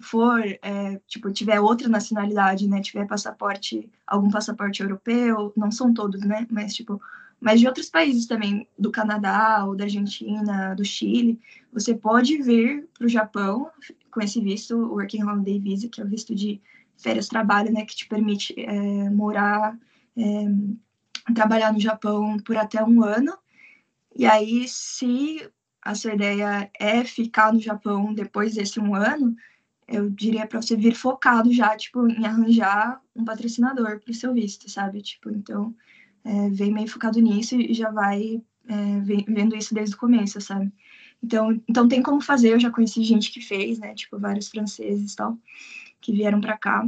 for, 0.00 0.42
é, 0.60 1.00
tipo, 1.06 1.30
tiver 1.30 1.60
outra 1.60 1.88
nacionalidade, 1.88 2.66
né, 2.68 2.80
tiver 2.80 3.06
passaporte, 3.06 3.88
algum 4.04 4.28
passaporte 4.28 4.82
europeu, 4.82 5.52
não 5.56 5.70
são 5.70 5.94
todos, 5.94 6.20
né, 6.22 6.48
mas, 6.50 6.74
tipo, 6.74 7.00
mas 7.40 7.60
de 7.60 7.68
outros 7.68 7.88
países 7.88 8.26
também, 8.26 8.66
do 8.76 8.90
Canadá, 8.90 9.64
ou 9.64 9.76
da 9.76 9.84
Argentina, 9.84 10.74
do 10.74 10.84
Chile, 10.84 11.38
você 11.72 11.94
pode 11.94 12.42
vir 12.42 12.88
para 12.98 13.06
o 13.06 13.08
Japão 13.08 13.70
com 14.10 14.20
esse 14.20 14.40
visto, 14.40 14.76
o 14.76 14.94
Working 14.94 15.22
Holiday 15.22 15.60
Visa, 15.60 15.88
que 15.88 16.00
é 16.00 16.04
o 16.04 16.08
visto 16.08 16.34
de 16.34 16.60
férias-trabalho, 16.96 17.72
né, 17.72 17.84
que 17.84 17.94
te 17.94 18.08
permite 18.08 18.52
é, 18.58 19.10
morar, 19.10 19.78
é, 20.16 20.46
trabalhar 21.34 21.72
no 21.72 21.80
Japão 21.80 22.38
por 22.38 22.56
até 22.56 22.82
um 22.82 23.02
ano. 23.02 23.36
E 24.14 24.26
aí, 24.26 24.66
se 24.66 25.48
a 25.82 25.94
sua 25.94 26.14
ideia 26.14 26.70
é 26.78 27.04
ficar 27.04 27.52
no 27.52 27.60
Japão 27.60 28.12
depois 28.12 28.54
desse 28.54 28.80
um 28.80 28.94
ano, 28.94 29.34
eu 29.86 30.10
diria 30.10 30.46
para 30.46 30.60
você 30.60 30.76
vir 30.76 30.94
focado 30.94 31.52
já, 31.52 31.74
tipo, 31.76 32.06
em 32.06 32.26
arranjar 32.26 33.00
um 33.16 33.24
patrocinador 33.24 33.98
para 34.00 34.10
o 34.10 34.14
seu 34.14 34.34
visto, 34.34 34.70
sabe? 34.70 35.00
Tipo, 35.00 35.30
então, 35.30 35.74
é, 36.24 36.50
vem 36.50 36.72
meio 36.72 36.88
focado 36.88 37.18
nisso 37.20 37.56
e 37.56 37.72
já 37.72 37.90
vai 37.90 38.42
é, 38.68 39.00
vendo 39.26 39.56
isso 39.56 39.74
desde 39.74 39.94
o 39.94 39.98
começo, 39.98 40.40
sabe? 40.40 40.70
Então, 41.22 41.60
então 41.66 41.88
tem 41.88 42.02
como 42.02 42.20
fazer, 42.20 42.52
eu 42.52 42.60
já 42.60 42.70
conheci 42.70 43.02
gente 43.02 43.32
que 43.32 43.40
fez, 43.40 43.78
né? 43.78 43.94
Tipo, 43.94 44.18
vários 44.18 44.48
franceses 44.48 45.12
e 45.12 45.16
tal, 45.16 45.38
que 46.00 46.12
vieram 46.12 46.40
para 46.40 46.56
cá. 46.56 46.86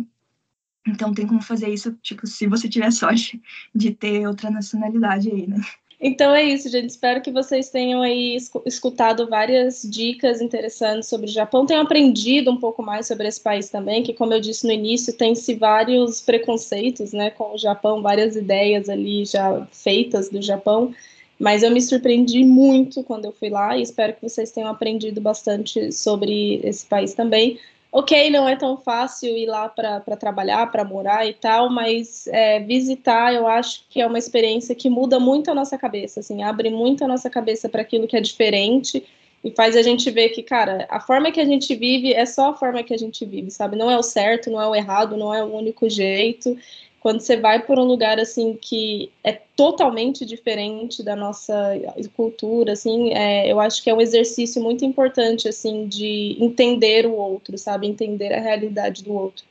Então 0.87 1.13
tem 1.13 1.27
como 1.27 1.43
fazer 1.43 1.69
isso, 1.69 1.93
tipo, 2.03 2.27
se 2.27 2.47
você 2.47 2.69
tiver 2.69 2.91
sorte 2.93 3.41
de 3.75 3.91
ter 3.93 4.27
outra 4.27 4.51
nacionalidade 4.51 5.31
aí, 5.31 5.47
né? 5.47 5.61
Então 6.03 6.35
é 6.35 6.43
isso, 6.43 6.71
gente. 6.71 6.89
Espero 6.89 7.21
que 7.21 7.31
vocês 7.31 7.69
tenham 7.69 8.01
aí 8.01 8.39
escutado 8.65 9.29
várias 9.29 9.83
dicas 9.83 10.41
interessantes 10.41 11.11
sobre 11.11 11.27
o 11.27 11.33
Japão, 11.33 11.67
tenham 11.67 11.83
aprendido 11.83 12.51
um 12.51 12.57
pouco 12.57 12.83
mais 12.83 13.07
sobre 13.07 13.29
esse 13.29 13.41
país 13.41 13.69
também, 13.69 14.03
que 14.03 14.15
como 14.15 14.33
eu 14.33 14.41
disse 14.41 14.67
no 14.67 14.73
início, 14.73 15.13
tem-se 15.13 15.55
vários 15.55 16.23
preconceitos, 16.23 17.13
né, 17.13 17.29
com 17.29 17.53
o 17.55 17.59
Japão, 17.59 18.01
várias 18.01 18.35
ideias 18.35 18.89
ali 18.89 19.27
já 19.27 19.67
feitas 19.71 20.31
do 20.31 20.41
Japão, 20.41 20.95
mas 21.39 21.63
eu 21.63 21.71
me 21.71 21.83
surpreendi 21.83 22.45
muito 22.45 23.05
quando 23.05 23.27
eu 23.27 23.33
fui 23.33 23.51
lá 23.51 23.77
e 23.77 23.83
espero 23.83 24.15
que 24.15 24.23
vocês 24.23 24.51
tenham 24.51 24.71
aprendido 24.71 25.21
bastante 25.21 25.93
sobre 25.93 26.61
esse 26.65 26.87
país 26.87 27.13
também 27.13 27.59
ok, 27.93 28.31
não 28.31 28.49
é 28.49 28.57
tão 28.57 28.77
fácil 28.77 29.37
ir 29.37 29.47
lá 29.47 29.69
para 29.69 30.17
trabalhar, 30.17 30.71
para 30.71 30.85
morar 30.85 31.27
e 31.27 31.35
tal, 31.35 31.69
mas 31.69 32.27
é, 32.29 32.61
visitar 32.61 33.35
eu 33.35 33.47
acho 33.47 33.85
que 33.89 34.01
é 34.01 34.07
uma 34.07 34.19
experiência 34.19 34.75
que 34.75 34.89
muda 34.89 35.19
muito 35.19 35.51
a 35.51 35.55
nossa 35.55 35.77
cabeça, 35.77 36.21
assim, 36.21 36.43
abre 36.43 36.71
muito 36.71 37.05
a 37.05 37.09
nossa 37.09 37.29
cabeça 37.29 37.69
para 37.69 37.83
aquilo 37.83 38.07
que 38.07 38.17
é 38.17 38.21
diferente 38.21 39.05
e 39.43 39.51
faz 39.51 39.75
a 39.75 39.83
gente 39.83 40.11
ver 40.11 40.29
que, 40.31 40.43
cara, 40.43 40.87
a 40.91 41.01
forma 41.01 41.33
que 41.33 41.41
a 41.41 41.45
gente 41.45 41.75
vive 41.75 42.13
é 42.13 42.27
só 42.27 42.51
a 42.51 42.55
forma 42.55 42.83
que 42.83 42.93
a 42.93 42.99
gente 42.99 43.25
vive, 43.25 43.51
sabe? 43.51 43.75
Não 43.75 43.91
é 43.91 43.97
o 43.97 44.03
certo, 44.03 44.51
não 44.51 44.61
é 44.61 44.69
o 44.69 44.75
errado, 44.75 45.17
não 45.17 45.35
é 45.35 45.43
o 45.43 45.55
único 45.55 45.89
jeito 45.89 46.57
quando 47.01 47.21
você 47.21 47.37
vai 47.37 47.65
por 47.65 47.79
um 47.79 47.85
lugar 47.85 48.21
assim 48.21 48.55
que 48.61 49.11
é 49.25 49.33
totalmente 49.33 50.25
diferente 50.25 51.03
da 51.03 51.17
nossa 51.17 51.73
cultura, 52.15 52.73
assim, 52.73 53.13
é, 53.15 53.51
eu 53.51 53.59
acho 53.59 53.83
que 53.83 53.89
é 53.89 53.95
um 53.95 54.01
exercício 54.01 54.63
muito 54.63 54.85
importante 54.85 55.49
assim 55.49 55.87
de 55.89 56.37
entender 56.39 57.07
o 57.07 57.15
outro, 57.15 57.57
sabe, 57.57 57.87
entender 57.87 58.33
a 58.33 58.41
realidade 58.41 59.03
do 59.03 59.15
outro. 59.15 59.45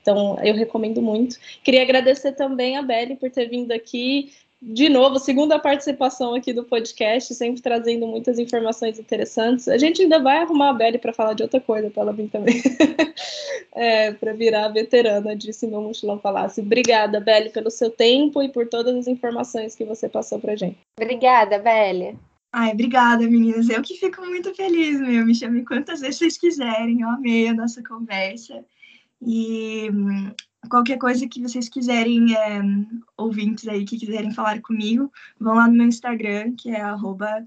Então, 0.00 0.38
eu 0.42 0.54
recomendo 0.54 1.00
muito. 1.00 1.38
Queria 1.62 1.80
agradecer 1.80 2.32
também 2.32 2.76
a 2.76 2.82
Belle 2.82 3.16
por 3.16 3.30
ter 3.30 3.48
vindo 3.48 3.72
aqui 3.72 4.32
de 4.66 4.88
novo, 4.88 5.18
segunda 5.18 5.58
participação 5.58 6.34
aqui 6.34 6.50
do 6.50 6.64
podcast, 6.64 7.34
sempre 7.34 7.60
trazendo 7.60 8.06
muitas 8.06 8.38
informações 8.38 8.98
interessantes. 8.98 9.68
A 9.68 9.76
gente 9.76 10.00
ainda 10.00 10.18
vai 10.18 10.38
arrumar 10.38 10.70
a 10.70 10.72
Belle 10.72 10.96
para 10.96 11.12
falar 11.12 11.34
de 11.34 11.42
outra 11.42 11.60
coisa, 11.60 11.90
para 11.90 12.04
ela 12.04 12.12
vir 12.14 12.30
também. 12.30 12.62
é, 13.76 14.12
para 14.12 14.32
virar 14.32 14.68
veterana 14.68 15.36
disse 15.36 15.66
meu 15.66 15.82
mochilão 15.82 16.18
falasse. 16.18 16.62
Obrigada, 16.62 17.20
Belle, 17.20 17.50
pelo 17.50 17.70
seu 17.70 17.90
tempo 17.90 18.42
e 18.42 18.48
por 18.48 18.66
todas 18.66 18.96
as 18.96 19.06
informações 19.06 19.74
que 19.74 19.84
você 19.84 20.08
passou 20.08 20.40
para 20.40 20.56
gente. 20.56 20.78
Obrigada, 20.98 21.58
Belle. 21.58 22.18
Ai, 22.50 22.72
obrigada, 22.72 23.28
meninas. 23.28 23.68
Eu 23.68 23.82
que 23.82 23.98
fico 23.98 24.24
muito 24.24 24.54
feliz, 24.54 24.98
meu. 24.98 25.26
Me 25.26 25.34
chame 25.34 25.62
quantas 25.62 26.00
vezes 26.00 26.16
vocês 26.16 26.38
quiserem. 26.38 27.02
Eu 27.02 27.10
amei 27.10 27.48
a 27.48 27.52
nossa 27.52 27.82
conversa. 27.82 28.64
E 29.20 29.90
hum, 29.92 30.30
qualquer 30.68 30.98
coisa 30.98 31.26
que 31.28 31.40
vocês 31.40 31.68
quiserem, 31.68 32.34
é, 32.34 32.60
ouvintes 33.16 33.66
aí 33.68 33.84
que 33.84 33.98
quiserem 33.98 34.32
falar 34.32 34.60
comigo, 34.60 35.12
vão 35.38 35.54
lá 35.54 35.66
no 35.68 35.74
meu 35.74 35.86
Instagram, 35.86 36.54
que 36.56 36.70
é 36.70 36.80
arroba. 36.80 37.46